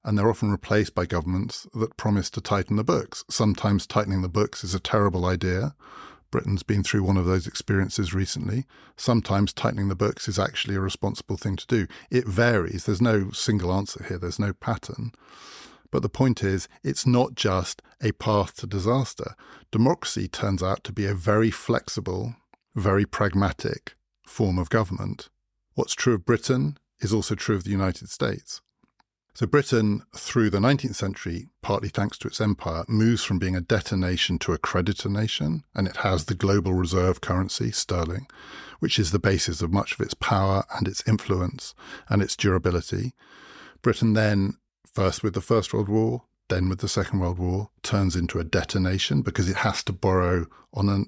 and 0.04 0.18
they're 0.18 0.30
often 0.30 0.52
replaced 0.52 0.94
by 0.94 1.06
governments 1.06 1.68
that 1.74 1.96
promise 1.96 2.30
to 2.32 2.42
tighten 2.42 2.76
the 2.76 2.84
books. 2.84 3.24
Sometimes 3.30 3.88
tightening 3.88 4.24
the 4.24 4.28
books 4.28 4.62
is 4.62 4.76
a 4.76 4.80
terrible 4.80 5.26
idea. 5.26 5.74
Britain's 6.36 6.64
been 6.64 6.84
through 6.84 7.04
one 7.04 7.16
of 7.16 7.26
those 7.26 7.48
experiences 7.48 8.14
recently. 8.14 8.66
Sometimes 8.98 9.54
tightening 9.54 9.88
the 9.88 9.96
books 9.96 10.28
is 10.28 10.38
actually 10.38 10.76
a 10.76 10.82
responsible 10.82 11.38
thing 11.38 11.56
to 11.56 11.66
do. 11.66 11.88
It 12.12 12.28
varies. 12.28 12.84
There's 12.84 13.02
no 13.02 13.32
single 13.32 13.72
answer 13.72 14.04
here, 14.04 14.18
there's 14.18 14.38
no 14.38 14.52
pattern. 14.52 15.14
But 15.92 16.02
the 16.02 16.10
point 16.10 16.44
is, 16.44 16.68
it's 16.84 17.08
not 17.08 17.36
just 17.36 17.82
a 18.04 18.12
path 18.12 18.58
to 18.58 18.68
disaster. 18.68 19.36
Democracy 19.72 20.28
turns 20.28 20.62
out 20.62 20.84
to 20.84 20.92
be 20.92 21.06
a 21.06 21.14
very 21.14 21.52
flexible, 21.52 22.36
very 22.76 23.06
pragmatic 23.06 23.96
form 24.28 24.60
of 24.60 24.70
government. 24.70 25.30
What's 25.76 25.94
true 25.94 26.16
of 26.16 26.26
Britain 26.26 26.78
is 27.00 27.14
also 27.14 27.36
true 27.36 27.56
of 27.56 27.64
the 27.64 27.72
United 27.72 28.10
States. 28.10 28.62
So 29.36 29.46
Britain, 29.46 30.02
through 30.16 30.50
the 30.50 30.60
19th 30.60 30.96
century, 30.96 31.50
partly 31.62 31.90
thanks 31.90 32.18
to 32.20 32.28
its 32.30 32.40
empire, 32.40 32.86
moves 32.88 33.22
from 33.22 33.38
being 33.38 33.54
a 33.54 33.60
debtor 33.60 33.98
nation 33.98 34.40
to 34.40 34.54
a 34.54 34.58
creditor 34.58 35.10
nation, 35.10 35.66
and 35.76 35.90
it 35.90 35.98
has 35.98 36.26
the 36.26 36.36
global 36.36 36.74
reserve 36.74 37.20
currency, 37.20 37.70
sterling, 37.70 38.28
which 38.80 38.98
is 38.98 39.12
the 39.12 39.20
basis 39.20 39.62
of 39.62 39.74
much 39.74 39.92
of 39.92 40.00
its 40.00 40.14
power 40.14 40.64
and 40.74 40.88
its 40.88 41.06
influence 41.06 41.76
and 42.08 42.22
its 42.22 42.38
durability. 42.38 43.14
Britain 43.82 44.14
then, 44.14 44.54
first 44.90 45.22
with 45.22 45.34
the 45.34 45.42
First 45.42 45.74
World 45.74 45.90
War, 45.90 46.24
then 46.48 46.70
with 46.70 46.80
the 46.80 46.88
Second 46.88 47.20
World 47.20 47.38
War, 47.38 47.72
turns 47.84 48.16
into 48.16 48.40
a 48.40 48.46
debtor 48.46 48.80
nation 48.80 49.22
because 49.22 49.50
it 49.50 49.58
has 49.58 49.84
to 49.84 49.92
borrow 49.92 50.46
on 50.74 50.88
a 50.88 51.04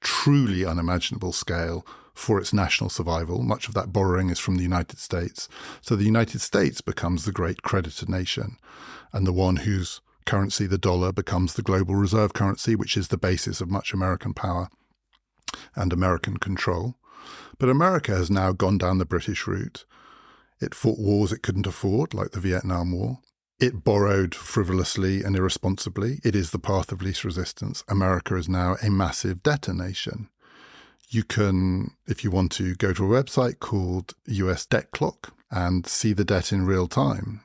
truly 0.00 0.64
unimaginable 0.64 1.32
scale 1.34 1.86
for 2.16 2.38
its 2.38 2.52
national 2.52 2.90
survival. 2.90 3.42
Much 3.42 3.68
of 3.68 3.74
that 3.74 3.92
borrowing 3.92 4.30
is 4.30 4.38
from 4.38 4.56
the 4.56 4.62
United 4.62 4.98
States. 4.98 5.48
So 5.80 5.94
the 5.94 6.04
United 6.04 6.40
States 6.40 6.80
becomes 6.80 7.24
the 7.24 7.32
great 7.32 7.62
creditor 7.62 8.06
nation 8.06 8.56
and 9.12 9.26
the 9.26 9.32
one 9.32 9.56
whose 9.56 10.00
currency, 10.24 10.66
the 10.66 10.78
dollar, 10.78 11.12
becomes 11.12 11.54
the 11.54 11.62
global 11.62 11.94
reserve 11.94 12.32
currency, 12.32 12.74
which 12.74 12.96
is 12.96 13.08
the 13.08 13.18
basis 13.18 13.60
of 13.60 13.70
much 13.70 13.92
American 13.92 14.34
power 14.34 14.68
and 15.74 15.92
American 15.92 16.38
control. 16.38 16.96
But 17.58 17.68
America 17.68 18.12
has 18.12 18.30
now 18.30 18.52
gone 18.52 18.78
down 18.78 18.98
the 18.98 19.04
British 19.04 19.46
route. 19.46 19.84
It 20.60 20.74
fought 20.74 20.98
wars 20.98 21.32
it 21.32 21.42
couldn't 21.42 21.66
afford, 21.66 22.14
like 22.14 22.32
the 22.32 22.40
Vietnam 22.40 22.92
War. 22.92 23.18
It 23.58 23.84
borrowed 23.84 24.34
frivolously 24.34 25.22
and 25.22 25.36
irresponsibly. 25.36 26.20
It 26.24 26.34
is 26.34 26.50
the 26.50 26.58
path 26.58 26.92
of 26.92 27.00
least 27.02 27.24
resistance. 27.24 27.84
America 27.88 28.36
is 28.36 28.48
now 28.48 28.76
a 28.82 28.90
massive 28.90 29.42
debtor 29.42 29.72
nation. 29.72 30.28
You 31.08 31.22
can, 31.22 31.92
if 32.06 32.24
you 32.24 32.30
want 32.30 32.52
to, 32.52 32.74
go 32.74 32.92
to 32.92 33.04
a 33.04 33.22
website 33.22 33.60
called 33.60 34.14
US 34.26 34.66
Debt 34.66 34.90
Clock 34.90 35.32
and 35.50 35.86
see 35.86 36.12
the 36.12 36.24
debt 36.24 36.52
in 36.52 36.66
real 36.66 36.88
time. 36.88 37.42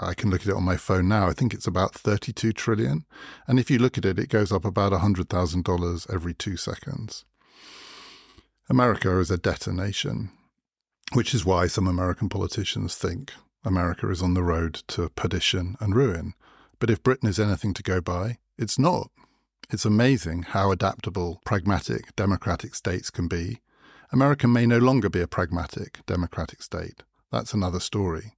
I 0.00 0.14
can 0.14 0.30
look 0.30 0.40
at 0.42 0.48
it 0.48 0.56
on 0.56 0.64
my 0.64 0.76
phone 0.76 1.08
now. 1.08 1.28
I 1.28 1.32
think 1.32 1.54
it's 1.54 1.66
about 1.66 1.94
32 1.94 2.52
trillion. 2.52 3.04
And 3.46 3.60
if 3.60 3.70
you 3.70 3.78
look 3.78 3.96
at 3.96 4.04
it, 4.04 4.18
it 4.18 4.28
goes 4.28 4.50
up 4.50 4.64
about 4.64 4.92
$100,000 4.92 6.14
every 6.14 6.34
two 6.34 6.56
seconds. 6.56 7.24
America 8.68 9.18
is 9.18 9.30
a 9.30 9.38
debtor 9.38 9.72
nation, 9.72 10.30
which 11.12 11.34
is 11.34 11.44
why 11.44 11.66
some 11.66 11.86
American 11.86 12.28
politicians 12.28 12.96
think 12.96 13.32
America 13.64 14.10
is 14.10 14.22
on 14.22 14.34
the 14.34 14.42
road 14.42 14.74
to 14.88 15.08
perdition 15.10 15.76
and 15.80 15.94
ruin. 15.94 16.34
But 16.78 16.90
if 16.90 17.02
Britain 17.02 17.28
is 17.28 17.38
anything 17.38 17.72
to 17.74 17.82
go 17.82 18.00
by, 18.00 18.38
it's 18.58 18.78
not. 18.78 19.10
It's 19.70 19.84
amazing 19.84 20.42
how 20.42 20.70
adaptable 20.70 21.40
pragmatic 21.44 22.14
democratic 22.16 22.74
states 22.74 23.10
can 23.10 23.28
be. 23.28 23.60
America 24.12 24.46
may 24.46 24.66
no 24.66 24.78
longer 24.78 25.08
be 25.08 25.20
a 25.20 25.26
pragmatic 25.26 26.04
democratic 26.06 26.62
state. 26.62 27.02
That's 27.32 27.54
another 27.54 27.80
story. 27.80 28.34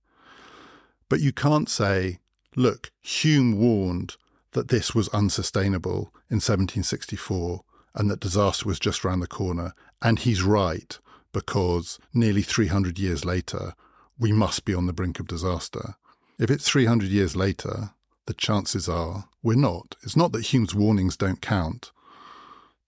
But 1.09 1.21
you 1.21 1.33
can't 1.33 1.69
say, 1.69 2.21
look, 2.55 2.91
Hume 3.03 3.59
warned 3.59 4.17
that 4.53 4.69
this 4.69 4.95
was 4.95 5.09
unsustainable 5.09 6.13
in 6.31 6.37
1764 6.37 7.63
and 7.95 8.11
that 8.11 8.21
disaster 8.21 8.67
was 8.67 8.79
just 8.79 9.05
round 9.05 9.21
the 9.21 9.27
corner. 9.27 9.75
And 10.01 10.19
he's 10.19 10.43
right, 10.43 10.99
because 11.33 11.99
nearly 12.15 12.43
300 12.43 12.99
years 12.99 13.25
later, 13.25 13.75
we 14.19 14.33
must 14.33 14.65
be 14.65 14.75
on 14.75 14.87
the 14.87 14.93
brink 14.93 15.19
of 15.19 15.27
disaster. 15.27 15.97
If 16.39 16.51
it's 16.51 16.69
300 16.69 17.09
years 17.09 17.35
later, 17.35 17.91
the 18.27 18.35
chances 18.35 18.89
are 18.89 19.29
we're 19.47 19.55
not. 19.55 19.95
It's 20.03 20.17
not 20.17 20.33
that 20.33 20.47
Hume's 20.47 20.75
warnings 20.75 21.17
don't 21.17 21.41
count. 21.41 21.93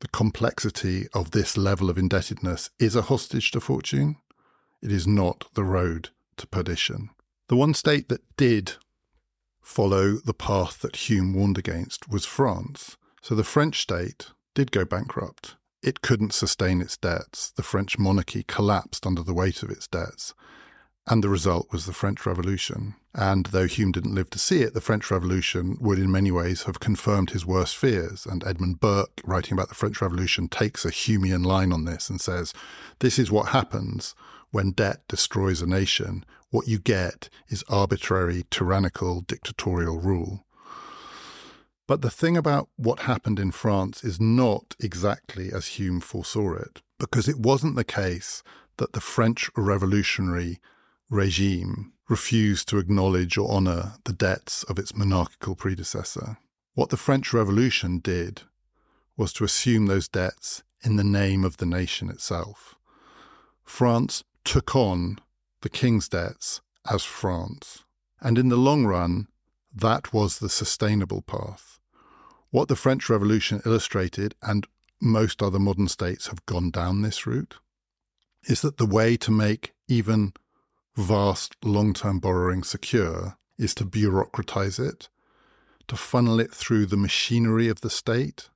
The 0.00 0.08
complexity 0.08 1.06
of 1.14 1.30
this 1.30 1.56
level 1.56 1.88
of 1.88 1.96
indebtedness 1.96 2.70
is 2.80 2.96
a 2.96 3.02
hostage 3.02 3.52
to 3.52 3.60
fortune. 3.60 4.16
It 4.82 4.90
is 4.90 5.06
not 5.06 5.44
the 5.54 5.62
road 5.62 6.08
to 6.36 6.48
perdition. 6.48 7.10
The 7.46 7.54
one 7.54 7.74
state 7.74 8.08
that 8.08 8.22
did 8.36 8.72
follow 9.62 10.14
the 10.14 10.34
path 10.34 10.80
that 10.80 10.96
Hume 10.96 11.32
warned 11.32 11.58
against 11.58 12.08
was 12.08 12.24
France. 12.24 12.96
So 13.22 13.36
the 13.36 13.44
French 13.44 13.80
state 13.80 14.32
did 14.56 14.72
go 14.72 14.84
bankrupt. 14.84 15.54
It 15.80 16.00
couldn't 16.00 16.32
sustain 16.32 16.80
its 16.80 16.96
debts. 16.96 17.52
The 17.52 17.62
French 17.62 18.00
monarchy 18.00 18.42
collapsed 18.42 19.06
under 19.06 19.22
the 19.22 19.34
weight 19.34 19.62
of 19.62 19.70
its 19.70 19.86
debts. 19.86 20.34
And 21.06 21.22
the 21.22 21.28
result 21.28 21.68
was 21.70 21.86
the 21.86 21.92
French 21.92 22.26
Revolution. 22.26 22.96
And 23.20 23.46
though 23.46 23.66
Hume 23.66 23.90
didn't 23.90 24.14
live 24.14 24.30
to 24.30 24.38
see 24.38 24.62
it, 24.62 24.74
the 24.74 24.80
French 24.80 25.10
Revolution 25.10 25.76
would 25.80 25.98
in 25.98 26.08
many 26.08 26.30
ways 26.30 26.62
have 26.62 26.78
confirmed 26.78 27.30
his 27.30 27.44
worst 27.44 27.76
fears. 27.76 28.24
And 28.24 28.46
Edmund 28.46 28.78
Burke, 28.78 29.20
writing 29.24 29.54
about 29.54 29.68
the 29.68 29.74
French 29.74 30.00
Revolution, 30.00 30.46
takes 30.46 30.84
a 30.84 30.92
Humean 30.92 31.44
line 31.44 31.72
on 31.72 31.84
this 31.84 32.08
and 32.08 32.20
says, 32.20 32.54
This 33.00 33.18
is 33.18 33.28
what 33.28 33.48
happens 33.48 34.14
when 34.52 34.70
debt 34.70 35.00
destroys 35.08 35.60
a 35.60 35.66
nation. 35.66 36.24
What 36.50 36.68
you 36.68 36.78
get 36.78 37.28
is 37.48 37.64
arbitrary, 37.68 38.44
tyrannical, 38.52 39.22
dictatorial 39.22 39.98
rule. 39.98 40.44
But 41.88 42.02
the 42.02 42.10
thing 42.10 42.36
about 42.36 42.68
what 42.76 43.00
happened 43.00 43.40
in 43.40 43.50
France 43.50 44.04
is 44.04 44.20
not 44.20 44.76
exactly 44.78 45.50
as 45.52 45.66
Hume 45.66 45.98
foresaw 45.98 46.54
it, 46.54 46.82
because 47.00 47.28
it 47.28 47.40
wasn't 47.40 47.74
the 47.74 47.82
case 47.82 48.44
that 48.76 48.92
the 48.92 49.00
French 49.00 49.50
revolutionary 49.56 50.60
regime 51.10 51.94
refused 52.08 52.68
to 52.68 52.78
acknowledge 52.78 53.36
or 53.36 53.50
honour 53.50 53.94
the 54.04 54.12
debts 54.12 54.62
of 54.64 54.78
its 54.78 54.94
monarchical 54.96 55.54
predecessor. 55.54 56.38
What 56.74 56.90
the 56.90 56.96
French 56.96 57.32
Revolution 57.32 57.98
did 57.98 58.42
was 59.16 59.32
to 59.34 59.44
assume 59.44 59.86
those 59.86 60.08
debts 60.08 60.62
in 60.82 60.96
the 60.96 61.04
name 61.04 61.44
of 61.44 61.56
the 61.56 61.66
nation 61.66 62.08
itself. 62.08 62.76
France 63.64 64.24
took 64.44 64.74
on 64.74 65.18
the 65.60 65.68
king's 65.68 66.08
debts 66.08 66.60
as 66.90 67.04
France. 67.04 67.84
And 68.20 68.38
in 68.38 68.48
the 68.48 68.56
long 68.56 68.86
run, 68.86 69.28
that 69.74 70.12
was 70.12 70.38
the 70.38 70.48
sustainable 70.48 71.22
path. 71.22 71.78
What 72.50 72.68
the 72.68 72.76
French 72.76 73.10
Revolution 73.10 73.60
illustrated, 73.66 74.34
and 74.42 74.66
most 75.00 75.42
other 75.42 75.58
modern 75.58 75.88
states 75.88 76.28
have 76.28 76.46
gone 76.46 76.70
down 76.70 77.02
this 77.02 77.26
route, 77.26 77.56
is 78.44 78.62
that 78.62 78.78
the 78.78 78.86
way 78.86 79.16
to 79.18 79.30
make 79.30 79.74
even 79.86 80.32
vast 80.98 81.54
long 81.64 81.94
term 81.94 82.18
borrowing 82.18 82.64
secure 82.64 83.36
is 83.56 83.74
to 83.74 83.84
bureaucratize 83.84 84.78
it, 84.78 85.08
to 85.86 85.96
funnel 85.96 86.40
it 86.40 86.52
through 86.52 86.86
the 86.86 86.96
machinery 86.96 87.68
of 87.68 87.80
the 87.80 87.90
state, 87.90 88.50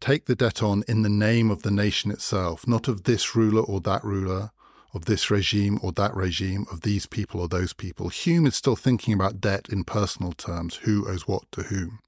take 0.00 0.26
the 0.26 0.36
debt 0.36 0.62
on 0.62 0.84
in 0.86 1.02
the 1.02 1.08
name 1.08 1.50
of 1.50 1.62
the 1.62 1.70
nation 1.70 2.10
itself, 2.10 2.66
not 2.68 2.86
of 2.86 3.04
this 3.04 3.34
ruler 3.34 3.62
or 3.62 3.80
that 3.80 4.04
ruler, 4.04 4.50
of 4.94 5.06
this 5.06 5.30
regime 5.30 5.78
or 5.82 5.90
that 5.92 6.14
regime, 6.14 6.66
of 6.70 6.82
these 6.82 7.06
people 7.06 7.40
or 7.40 7.48
those 7.48 7.72
people. 7.72 8.08
Hume 8.08 8.46
is 8.46 8.54
still 8.54 8.76
thinking 8.76 9.14
about 9.14 9.40
debt 9.40 9.68
in 9.70 9.84
personal 9.84 10.32
terms 10.32 10.76
who 10.76 11.08
owes 11.08 11.26
what 11.26 11.50
to 11.52 11.64
whom. 11.64 11.98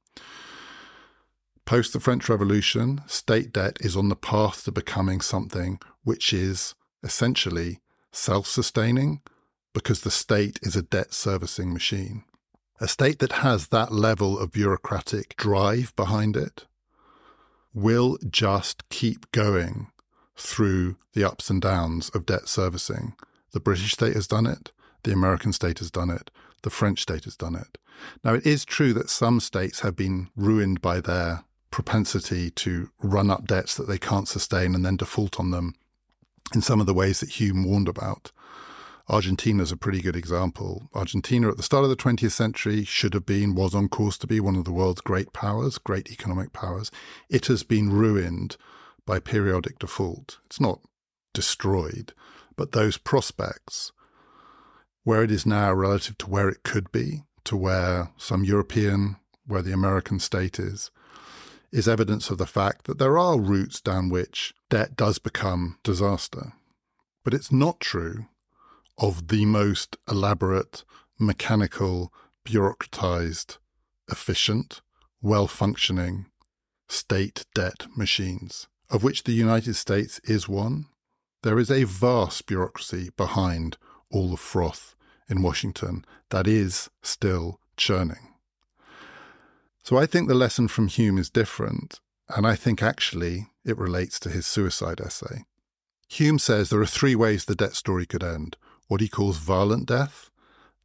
Post 1.64 1.92
the 1.92 2.00
French 2.00 2.28
Revolution, 2.28 3.00
state 3.06 3.52
debt 3.52 3.78
is 3.80 3.96
on 3.96 4.08
the 4.08 4.16
path 4.16 4.64
to 4.64 4.72
becoming 4.72 5.20
something 5.20 5.78
which 6.04 6.32
is 6.32 6.74
essentially 7.02 7.80
self 8.12 8.46
sustaining 8.46 9.20
because 9.72 10.00
the 10.00 10.10
state 10.10 10.58
is 10.62 10.76
a 10.76 10.82
debt 10.82 11.14
servicing 11.14 11.72
machine. 11.72 12.24
A 12.80 12.88
state 12.88 13.18
that 13.18 13.32
has 13.32 13.68
that 13.68 13.92
level 13.92 14.38
of 14.38 14.52
bureaucratic 14.52 15.36
drive 15.36 15.94
behind 15.96 16.36
it 16.36 16.64
will 17.74 18.18
just 18.28 18.88
keep 18.88 19.30
going 19.32 19.88
through 20.36 20.96
the 21.12 21.24
ups 21.24 21.50
and 21.50 21.60
downs 21.60 22.08
of 22.10 22.26
debt 22.26 22.48
servicing. 22.48 23.14
The 23.52 23.60
British 23.60 23.92
state 23.92 24.14
has 24.14 24.26
done 24.26 24.46
it, 24.46 24.72
the 25.02 25.12
American 25.12 25.52
state 25.52 25.78
has 25.78 25.90
done 25.90 26.10
it, 26.10 26.30
the 26.62 26.70
French 26.70 27.02
state 27.02 27.24
has 27.24 27.36
done 27.36 27.54
it. 27.54 27.78
Now, 28.24 28.34
it 28.34 28.46
is 28.46 28.64
true 28.64 28.92
that 28.94 29.10
some 29.10 29.40
states 29.40 29.80
have 29.80 29.94
been 29.94 30.30
ruined 30.34 30.80
by 30.80 31.00
their 31.00 31.44
propensity 31.70 32.50
to 32.50 32.90
run 33.02 33.30
up 33.30 33.46
debts 33.46 33.76
that 33.76 33.88
they 33.88 33.98
can't 33.98 34.26
sustain 34.26 34.74
and 34.74 34.84
then 34.84 34.96
default 34.96 35.38
on 35.38 35.50
them 35.50 35.74
in 36.54 36.62
some 36.62 36.80
of 36.80 36.86
the 36.86 36.94
ways 36.94 37.20
that 37.20 37.40
Hume 37.40 37.64
warned 37.64 37.88
about. 37.88 38.32
Argentina 39.08 39.62
is 39.62 39.72
a 39.72 39.76
pretty 39.76 40.00
good 40.00 40.14
example. 40.14 40.88
Argentina 40.94 41.48
at 41.48 41.56
the 41.56 41.64
start 41.64 41.82
of 41.82 41.90
the 41.90 41.96
20th 41.96 42.30
century 42.30 42.84
should 42.84 43.12
have 43.12 43.26
been, 43.26 43.56
was 43.56 43.74
on 43.74 43.88
course 43.88 44.16
to 44.18 44.26
be 44.26 44.38
one 44.38 44.54
of 44.54 44.64
the 44.64 44.72
world's 44.72 45.00
great 45.00 45.32
powers, 45.32 45.78
great 45.78 46.12
economic 46.12 46.52
powers. 46.52 46.92
It 47.28 47.46
has 47.46 47.64
been 47.64 47.92
ruined 47.92 48.56
by 49.04 49.18
periodic 49.18 49.80
default. 49.80 50.38
It's 50.46 50.60
not 50.60 50.80
destroyed, 51.34 52.12
but 52.56 52.70
those 52.70 52.98
prospects, 52.98 53.90
where 55.02 55.24
it 55.24 55.32
is 55.32 55.44
now 55.44 55.72
relative 55.72 56.16
to 56.18 56.30
where 56.30 56.48
it 56.48 56.62
could 56.62 56.92
be, 56.92 57.22
to 57.44 57.56
where 57.56 58.10
some 58.16 58.44
European, 58.44 59.16
where 59.44 59.62
the 59.62 59.72
American 59.72 60.20
state 60.20 60.60
is, 60.60 60.92
is 61.72 61.88
evidence 61.88 62.30
of 62.30 62.38
the 62.38 62.46
fact 62.46 62.84
that 62.84 62.98
there 62.98 63.18
are 63.18 63.38
routes 63.38 63.80
down 63.80 64.08
which 64.08 64.52
debt 64.68 64.96
does 64.96 65.18
become 65.18 65.78
disaster. 65.82 66.52
But 67.24 67.34
it's 67.34 67.52
not 67.52 67.80
true 67.80 68.26
of 68.98 69.28
the 69.28 69.44
most 69.44 69.96
elaborate, 70.08 70.84
mechanical, 71.18 72.12
bureaucratized, 72.44 73.58
efficient, 74.10 74.80
well 75.22 75.46
functioning 75.46 76.26
state 76.88 77.44
debt 77.54 77.86
machines, 77.96 78.66
of 78.90 79.04
which 79.04 79.24
the 79.24 79.32
United 79.32 79.74
States 79.74 80.20
is 80.24 80.48
one. 80.48 80.86
There 81.42 81.58
is 81.58 81.70
a 81.70 81.84
vast 81.84 82.46
bureaucracy 82.46 83.10
behind 83.16 83.76
all 84.10 84.30
the 84.30 84.36
froth 84.36 84.96
in 85.28 85.42
Washington 85.42 86.04
that 86.30 86.46
is 86.46 86.90
still 87.02 87.60
churning. 87.76 88.29
So 89.82 89.96
I 89.96 90.06
think 90.06 90.28
the 90.28 90.34
lesson 90.34 90.68
from 90.68 90.88
Hume 90.88 91.18
is 91.18 91.30
different, 91.30 92.00
and 92.28 92.46
I 92.46 92.54
think 92.54 92.82
actually 92.82 93.48
it 93.64 93.78
relates 93.78 94.20
to 94.20 94.30
his 94.30 94.46
suicide 94.46 95.00
essay. 95.00 95.44
Hume 96.08 96.38
says 96.38 96.70
there 96.70 96.80
are 96.80 96.86
three 96.86 97.14
ways 97.14 97.44
the 97.44 97.54
debt 97.54 97.74
story 97.74 98.06
could 98.06 98.22
end 98.22 98.56
what 98.88 99.00
he 99.00 99.08
calls 99.08 99.36
violent 99.36 99.86
death. 99.86 100.30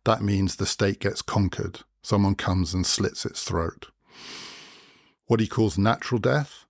That 0.03 0.21
means 0.21 0.55
the 0.55 0.67
state 0.67 0.99
gets 0.99 1.23
conquered, 1.23 1.79
someone 2.03 2.35
comes 2.35 2.71
and 2.71 2.85
slits 2.85 3.25
its 3.25 3.43
throat. 3.43 3.87
What 5.25 5.39
he 5.39 5.47
calls 5.47 5.75
natural 5.75 6.19
death, 6.19 6.65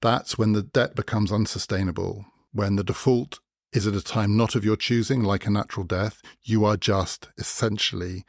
that's 0.00 0.38
when 0.38 0.52
the 0.52 0.62
debt 0.62 0.94
becomes 0.94 1.32
unsustainable, 1.32 2.26
when 2.52 2.76
the 2.76 2.84
default 2.84 3.40
is 3.72 3.88
at 3.88 3.94
a 3.94 4.02
time 4.02 4.36
not 4.36 4.54
of 4.54 4.64
your 4.64 4.76
choosing, 4.76 5.24
like 5.24 5.44
a 5.44 5.50
natural 5.50 5.84
death. 5.84 6.22
You 6.44 6.64
are 6.64 6.76
just 6.76 7.28
essentially 7.36 8.24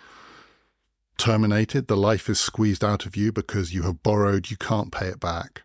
terminated. 1.17 1.87
The 1.87 1.97
life 1.97 2.29
is 2.29 2.39
squeezed 2.39 2.83
out 2.83 3.05
of 3.05 3.15
you 3.15 3.31
because 3.31 3.73
you 3.73 3.83
have 3.83 4.03
borrowed, 4.03 4.49
you 4.49 4.57
can't 4.57 4.91
pay 4.91 5.07
it 5.07 5.19
back. 5.19 5.63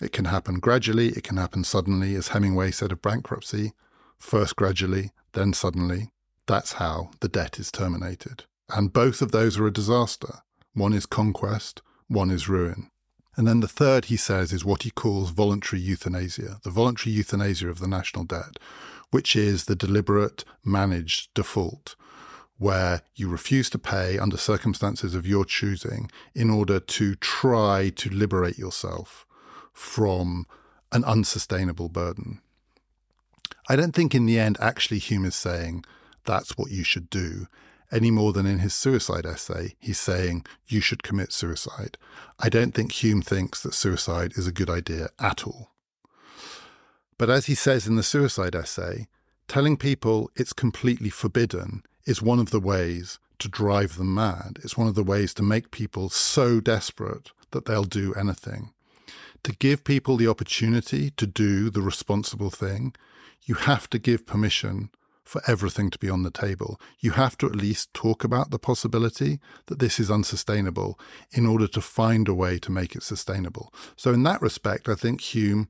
It 0.00 0.12
can 0.12 0.26
happen 0.26 0.60
gradually, 0.60 1.08
it 1.08 1.24
can 1.24 1.36
happen 1.36 1.64
suddenly, 1.64 2.14
as 2.14 2.28
Hemingway 2.28 2.70
said 2.70 2.92
of 2.92 3.02
bankruptcy 3.02 3.72
first 4.20 4.54
gradually, 4.54 5.10
then 5.32 5.52
suddenly. 5.52 6.12
That's 6.46 6.74
how 6.74 7.10
the 7.20 7.28
debt 7.28 7.58
is 7.58 7.72
terminated. 7.72 8.44
And 8.68 8.92
both 8.92 9.22
of 9.22 9.32
those 9.32 9.58
are 9.58 9.66
a 9.66 9.72
disaster. 9.72 10.40
One 10.74 10.92
is 10.92 11.06
conquest, 11.06 11.82
one 12.06 12.30
is 12.30 12.48
ruin. 12.48 12.90
And 13.36 13.46
then 13.46 13.60
the 13.60 13.68
third, 13.68 14.06
he 14.06 14.16
says, 14.16 14.52
is 14.52 14.64
what 14.64 14.82
he 14.82 14.90
calls 14.90 15.30
voluntary 15.30 15.80
euthanasia, 15.80 16.58
the 16.62 16.70
voluntary 16.70 17.14
euthanasia 17.14 17.68
of 17.68 17.78
the 17.78 17.88
national 17.88 18.24
debt, 18.24 18.58
which 19.10 19.34
is 19.34 19.64
the 19.64 19.76
deliberate, 19.76 20.44
managed 20.64 21.32
default, 21.34 21.96
where 22.60 23.02
you 23.16 23.28
refuse 23.28 23.68
to 23.70 23.78
pay 23.78 24.18
under 24.18 24.36
circumstances 24.36 25.14
of 25.14 25.26
your 25.26 25.44
choosing 25.44 26.08
in 26.34 26.48
order 26.48 26.78
to 26.78 27.16
try 27.16 27.90
to 27.96 28.08
liberate 28.10 28.58
yourself 28.58 29.26
from 29.72 30.46
an 30.92 31.02
unsustainable 31.04 31.88
burden. 31.88 32.40
I 33.68 33.74
don't 33.74 33.94
think 33.94 34.14
in 34.14 34.26
the 34.26 34.38
end, 34.38 34.56
actually, 34.60 34.98
Hume 34.98 35.24
is 35.24 35.34
saying 35.34 35.84
that's 36.24 36.56
what 36.58 36.70
you 36.70 36.84
should 36.84 37.10
do 37.10 37.46
any 37.92 38.10
more 38.10 38.32
than 38.32 38.46
in 38.46 38.60
his 38.60 38.74
suicide 38.74 39.26
essay, 39.26 39.74
he's 39.78 39.98
saying 39.98 40.44
you 40.68 40.80
should 40.80 41.02
commit 41.02 41.32
suicide. 41.32 41.98
I 42.38 42.48
don't 42.48 42.72
think 42.72 42.92
Hume 42.92 43.22
thinks 43.22 43.62
that 43.62 43.74
suicide 43.74 44.32
is 44.36 44.46
a 44.46 44.52
good 44.52 44.70
idea 44.70 45.08
at 45.18 45.46
all. 45.46 45.70
But 47.18 47.30
as 47.30 47.46
he 47.46 47.54
says 47.54 47.86
in 47.86 47.96
the 47.96 48.02
suicide 48.02 48.54
essay, 48.54 49.08
telling 49.48 49.76
people 49.76 50.30
it's 50.36 50.52
completely 50.52 51.10
forbidden 51.10 51.82
is 52.04 52.22
one 52.22 52.38
of 52.38 52.50
the 52.50 52.60
ways 52.60 53.18
to 53.38 53.48
drive 53.48 53.96
them 53.96 54.14
mad. 54.14 54.58
It's 54.62 54.76
one 54.76 54.88
of 54.88 54.94
the 54.94 55.02
ways 55.02 55.34
to 55.34 55.42
make 55.42 55.70
people 55.70 56.10
so 56.10 56.60
desperate 56.60 57.30
that 57.50 57.64
they'll 57.64 57.84
do 57.84 58.14
anything. 58.14 58.70
To 59.44 59.52
give 59.52 59.84
people 59.84 60.16
the 60.16 60.28
opportunity 60.28 61.10
to 61.12 61.26
do 61.26 61.70
the 61.70 61.80
responsible 61.80 62.50
thing, 62.50 62.94
you 63.42 63.54
have 63.54 63.88
to 63.90 63.98
give 63.98 64.26
permission 64.26 64.90
for 65.24 65.40
everything 65.46 65.90
to 65.90 65.98
be 65.98 66.10
on 66.10 66.24
the 66.24 66.30
table. 66.30 66.80
You 66.98 67.12
have 67.12 67.38
to 67.38 67.46
at 67.46 67.54
least 67.54 67.94
talk 67.94 68.24
about 68.24 68.50
the 68.50 68.58
possibility 68.58 69.38
that 69.66 69.78
this 69.78 70.00
is 70.00 70.10
unsustainable 70.10 70.98
in 71.30 71.46
order 71.46 71.68
to 71.68 71.80
find 71.80 72.28
a 72.28 72.34
way 72.34 72.58
to 72.58 72.72
make 72.72 72.96
it 72.96 73.04
sustainable. 73.04 73.72
So, 73.96 74.12
in 74.12 74.24
that 74.24 74.42
respect, 74.42 74.88
I 74.88 74.94
think 74.94 75.20
Hume 75.20 75.68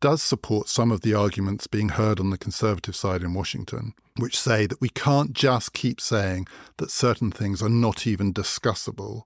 does 0.00 0.22
support 0.22 0.68
some 0.68 0.90
of 0.90 1.00
the 1.00 1.14
arguments 1.14 1.66
being 1.66 1.90
heard 1.90 2.20
on 2.20 2.30
the 2.30 2.38
conservative 2.38 2.94
side 2.94 3.22
in 3.22 3.34
Washington, 3.34 3.94
which 4.16 4.38
say 4.38 4.66
that 4.66 4.80
we 4.80 4.88
can't 4.88 5.32
just 5.32 5.72
keep 5.72 6.00
saying 6.00 6.46
that 6.76 6.90
certain 6.90 7.30
things 7.30 7.62
are 7.62 7.68
not 7.68 8.06
even 8.06 8.32
discussable. 8.32 9.22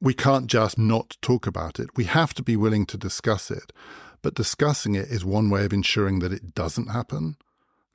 We 0.00 0.14
can't 0.14 0.46
just 0.46 0.78
not 0.78 1.16
talk 1.22 1.46
about 1.46 1.78
it. 1.78 1.96
We 1.96 2.04
have 2.04 2.34
to 2.34 2.42
be 2.42 2.56
willing 2.56 2.86
to 2.86 2.96
discuss 2.96 3.50
it. 3.50 3.72
But 4.22 4.34
discussing 4.34 4.94
it 4.94 5.08
is 5.08 5.24
one 5.24 5.50
way 5.50 5.64
of 5.64 5.72
ensuring 5.72 6.20
that 6.20 6.32
it 6.32 6.54
doesn't 6.54 6.88
happen 6.88 7.36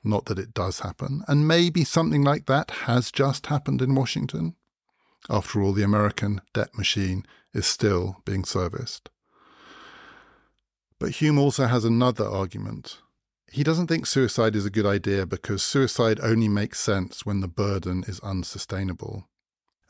not 0.02 0.26
that 0.26 0.38
it 0.38 0.54
does 0.54 0.80
happen. 0.80 1.22
And 1.28 1.46
maybe 1.46 1.84
something 1.84 2.22
like 2.22 2.46
that 2.46 2.70
has 2.82 3.10
just 3.10 3.46
happened 3.46 3.82
in 3.82 3.94
Washington. 3.94 4.54
After 5.28 5.62
all, 5.62 5.72
the 5.72 5.82
American 5.82 6.40
debt 6.54 6.76
machine 6.76 7.26
is 7.52 7.66
still 7.66 8.16
being 8.24 8.44
serviced. 8.44 9.10
But 11.00 11.12
Hume 11.12 11.38
also 11.38 11.66
has 11.66 11.84
another 11.84 12.26
argument. 12.26 12.98
He 13.50 13.64
doesn't 13.64 13.88
think 13.88 14.06
suicide 14.06 14.54
is 14.54 14.66
a 14.66 14.70
good 14.70 14.86
idea 14.86 15.26
because 15.26 15.62
suicide 15.62 16.20
only 16.22 16.46
makes 16.46 16.78
sense 16.78 17.26
when 17.26 17.40
the 17.40 17.48
burden 17.48 18.04
is 18.06 18.20
unsustainable. 18.20 19.26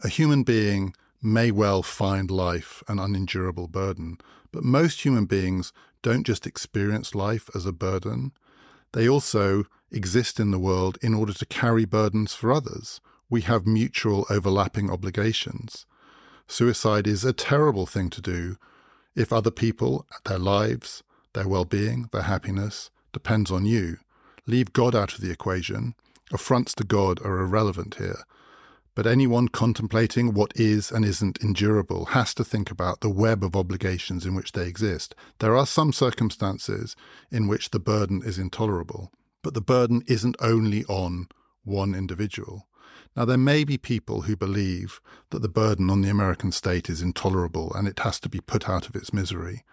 A 0.02 0.08
human 0.08 0.44
being 0.44 0.94
may 1.20 1.50
well 1.50 1.82
find 1.82 2.30
life 2.30 2.82
an 2.88 2.98
unendurable 2.98 3.68
burden, 3.68 4.18
but 4.52 4.64
most 4.64 5.04
human 5.04 5.26
beings 5.26 5.72
don't 6.00 6.24
just 6.24 6.46
experience 6.46 7.14
life 7.14 7.50
as 7.54 7.66
a 7.66 7.72
burden, 7.72 8.32
they 8.92 9.08
also 9.08 9.64
exist 9.90 10.40
in 10.40 10.52
the 10.52 10.58
world 10.58 10.96
in 11.02 11.12
order 11.12 11.32
to 11.32 11.46
carry 11.46 11.84
burdens 11.84 12.34
for 12.34 12.52
others. 12.52 13.00
We 13.28 13.42
have 13.42 13.66
mutual 13.66 14.26
overlapping 14.30 14.90
obligations. 14.90 15.86
Suicide 16.46 17.06
is 17.06 17.24
a 17.24 17.32
terrible 17.32 17.86
thing 17.86 18.10
to 18.10 18.20
do 18.20 18.56
if 19.20 19.32
other 19.32 19.50
people, 19.50 20.06
their 20.24 20.38
lives, 20.38 21.02
their 21.34 21.46
well 21.46 21.66
being, 21.66 22.08
their 22.10 22.22
happiness 22.22 22.90
depends 23.12 23.50
on 23.50 23.66
you. 23.66 23.98
Leave 24.46 24.72
God 24.72 24.94
out 24.94 25.12
of 25.12 25.20
the 25.20 25.30
equation. 25.30 25.94
Affronts 26.32 26.74
to 26.76 26.84
God 26.84 27.20
are 27.22 27.38
irrelevant 27.40 27.96
here. 27.96 28.24
But 28.94 29.06
anyone 29.06 29.48
contemplating 29.48 30.32
what 30.32 30.52
is 30.56 30.90
and 30.90 31.04
isn't 31.04 31.42
endurable 31.42 32.06
has 32.06 32.32
to 32.34 32.44
think 32.44 32.70
about 32.70 33.00
the 33.00 33.10
web 33.10 33.44
of 33.44 33.54
obligations 33.54 34.24
in 34.24 34.34
which 34.34 34.52
they 34.52 34.66
exist. 34.66 35.14
There 35.38 35.56
are 35.56 35.66
some 35.66 35.92
circumstances 35.92 36.96
in 37.30 37.46
which 37.46 37.70
the 37.70 37.78
burden 37.78 38.22
is 38.24 38.38
intolerable. 38.38 39.12
But 39.42 39.54
the 39.54 39.60
burden 39.60 40.02
isn't 40.06 40.36
only 40.40 40.84
on 40.84 41.28
one 41.62 41.94
individual. 41.94 42.66
Now, 43.16 43.24
there 43.24 43.36
may 43.36 43.64
be 43.64 43.76
people 43.76 44.22
who 44.22 44.36
believe 44.36 45.00
that 45.30 45.42
the 45.42 45.48
burden 45.48 45.90
on 45.90 46.00
the 46.00 46.10
American 46.10 46.52
state 46.52 46.88
is 46.88 47.02
intolerable 47.02 47.72
and 47.74 47.88
it 47.88 47.98
has 48.00 48.20
to 48.20 48.28
be 48.28 48.40
put 48.40 48.68
out 48.68 48.88
of 48.88 48.94
its 48.94 49.12
misery. 49.12 49.64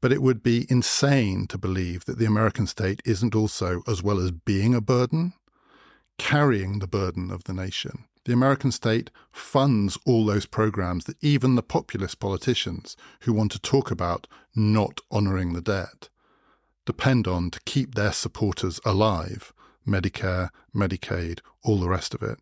But 0.00 0.12
it 0.12 0.22
would 0.22 0.42
be 0.42 0.66
insane 0.68 1.46
to 1.48 1.58
believe 1.58 2.04
that 2.04 2.18
the 2.18 2.24
American 2.26 2.66
state 2.66 3.02
isn't 3.04 3.34
also, 3.34 3.82
as 3.86 4.02
well 4.02 4.18
as 4.18 4.30
being 4.30 4.74
a 4.74 4.80
burden, 4.80 5.32
carrying 6.18 6.78
the 6.78 6.86
burden 6.86 7.30
of 7.30 7.44
the 7.44 7.52
nation. 7.52 8.04
The 8.24 8.32
American 8.32 8.70
state 8.70 9.10
funds 9.32 9.98
all 10.06 10.24
those 10.24 10.46
programs 10.46 11.04
that 11.04 11.16
even 11.20 11.56
the 11.56 11.62
populist 11.62 12.20
politicians 12.20 12.96
who 13.22 13.32
want 13.32 13.50
to 13.52 13.58
talk 13.58 13.90
about 13.90 14.28
not 14.54 15.00
honouring 15.10 15.52
the 15.52 15.60
debt 15.60 16.08
depend 16.84 17.26
on 17.26 17.50
to 17.50 17.60
keep 17.64 17.94
their 17.94 18.12
supporters 18.12 18.80
alive 18.84 19.52
Medicare, 19.86 20.50
Medicaid, 20.72 21.40
all 21.64 21.80
the 21.80 21.88
rest 21.88 22.14
of 22.14 22.22
it. 22.22 22.38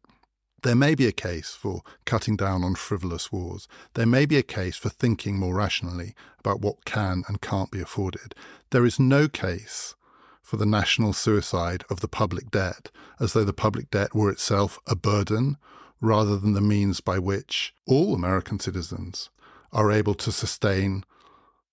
There 0.63 0.75
may 0.75 0.95
be 0.95 1.07
a 1.07 1.13
case 1.13 1.51
for 1.51 1.83
cutting 2.05 2.37
down 2.37 2.65
on 2.65 2.75
frivolous 2.75 3.33
wars. 3.33 3.67
There 3.95 4.07
may 4.07 4.27
be 4.27 4.37
a 4.37 4.43
case 4.43 4.77
for 4.77 4.91
thinking 4.91 5.39
more 5.39 5.55
rationally 5.55 6.15
about 6.39 6.61
what 6.61 6.85
can 6.85 7.23
and 7.29 7.41
can't 7.41 7.71
be 7.71 7.81
afforded. 7.81 8.35
There 8.71 8.85
is 8.85 9.01
no 9.01 9.27
case 9.27 9.95
for 10.43 10.59
the 10.59 10.67
national 10.67 11.13
suicide 11.13 11.85
of 11.89 12.01
the 12.01 12.09
public 12.09 12.51
debt, 12.51 12.91
as 13.19 13.33
though 13.33 13.45
the 13.45 13.53
public 13.53 13.91
debt 13.91 14.15
were 14.15 14.31
itself 14.31 14.79
a 14.87 14.95
burden 14.95 15.57
rather 16.01 16.37
than 16.37 16.53
the 16.53 16.61
means 16.61 17.01
by 17.01 17.19
which 17.19 17.73
all 17.87 18.15
American 18.15 18.59
citizens 18.59 19.31
are 19.73 19.91
able 19.91 20.15
to 20.15 20.33
sustain 20.33 21.05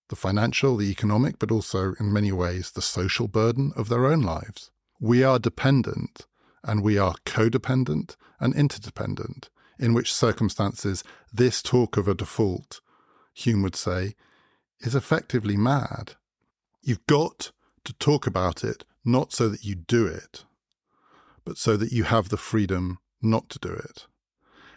the 0.10 0.16
financial, 0.16 0.78
the 0.78 0.92
economic, 0.92 1.40
but 1.40 1.52
also 1.52 1.94
in 2.00 2.14
many 2.14 2.32
ways 2.32 2.72
the 2.72 2.82
social 2.82 3.28
burden 3.28 3.74
of 3.76 3.90
their 3.90 4.06
own 4.06 4.22
lives. 4.22 4.72
We 5.00 5.24
are 5.24 5.40
dependent 5.40 6.26
and 6.64 6.84
we 6.84 6.98
are 6.98 7.16
codependent 7.26 8.16
and 8.40 8.56
interdependent, 8.56 9.50
in 9.80 9.94
which 9.94 10.14
circumstances 10.14 11.04
this 11.32 11.62
talk 11.62 11.98
of 11.98 12.08
a 12.08 12.16
default, 12.16 12.82
Hume 13.34 13.62
would 13.64 13.76
say, 13.76 14.16
is 14.80 14.96
effectively 14.96 15.58
mad. 15.58 16.14
You've 16.82 17.06
got 17.08 17.52
to 17.84 17.94
talk 17.94 18.28
about 18.28 18.64
it 18.64 18.84
not 19.04 19.32
so 19.32 19.50
that 19.50 19.64
you 19.64 19.76
do 19.76 20.06
it, 20.06 20.44
but 21.46 21.58
so 21.58 21.78
that 21.78 21.92
you 21.92 22.04
have 22.04 22.30
the 22.30 22.38
freedom 22.38 23.00
not 23.22 23.50
to 23.50 23.60
do 23.60 23.74
it. 23.74 24.06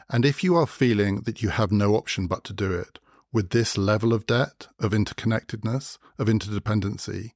And 0.09 0.25
if 0.25 0.43
you 0.43 0.57
are 0.57 0.67
feeling 0.67 1.23
that 1.23 1.43
you 1.43 1.51
have 1.51 1.71
no 1.71 1.95
option 1.95 2.27
but 2.27 2.45
to 2.45 2.53
do 2.53 2.73
it, 2.73 2.99
with 3.33 3.51
this 3.51 3.79
level 3.79 4.13
of 4.13 4.27
debt, 4.27 4.67
of 4.79 4.93
interconnectedness, 4.93 5.99
of 6.19 6.27
interdependency, 6.27 7.33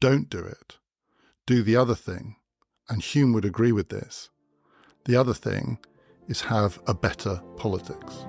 don't 0.00 0.28
do 0.28 0.40
it. 0.40 0.78
Do 1.46 1.62
the 1.62 1.76
other 1.76 1.94
thing. 1.94 2.36
And 2.88 3.02
Hume 3.02 3.32
would 3.32 3.44
agree 3.44 3.70
with 3.70 3.90
this. 3.90 4.30
The 5.04 5.16
other 5.16 5.34
thing 5.34 5.78
is 6.28 6.42
have 6.42 6.78
a 6.86 6.94
better 6.94 7.40
politics. 7.56 8.26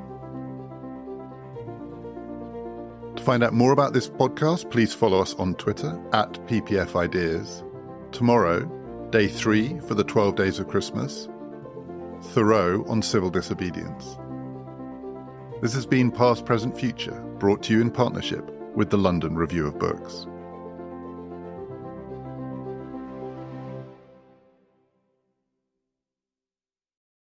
To 3.16 3.24
find 3.24 3.44
out 3.44 3.54
more 3.54 3.74
about 3.74 3.94
this 3.94 4.10
podcast, 4.10 4.72
please 4.72 4.94
follow 4.94 5.20
us 5.20 5.34
on 5.36 5.56
Twitter 5.56 6.02
at 6.14 6.34
PPF 6.48 6.96
Ideas. 6.96 7.64
Tomorrow, 8.14 8.66
day 9.12 9.28
three 9.28 9.80
for 9.82 9.96
the 9.96 10.04
12 10.04 10.36
days 10.36 10.60
of 10.60 10.70
Christmas, 10.70 11.28
Thoreau 12.22 12.86
on 12.88 13.02
civil 13.02 13.30
disobedience. 13.30 14.18
This 15.62 15.74
has 15.74 15.86
been 15.86 16.10
Past, 16.10 16.46
Present, 16.46 16.76
Future, 16.80 17.22
brought 17.38 17.62
to 17.64 17.74
you 17.74 17.82
in 17.82 17.92
partnership 17.92 18.50
with 18.76 18.90
the 18.90 18.98
London 18.98 19.36
Review 19.36 19.68
of 19.68 19.78
Books. 19.78 20.26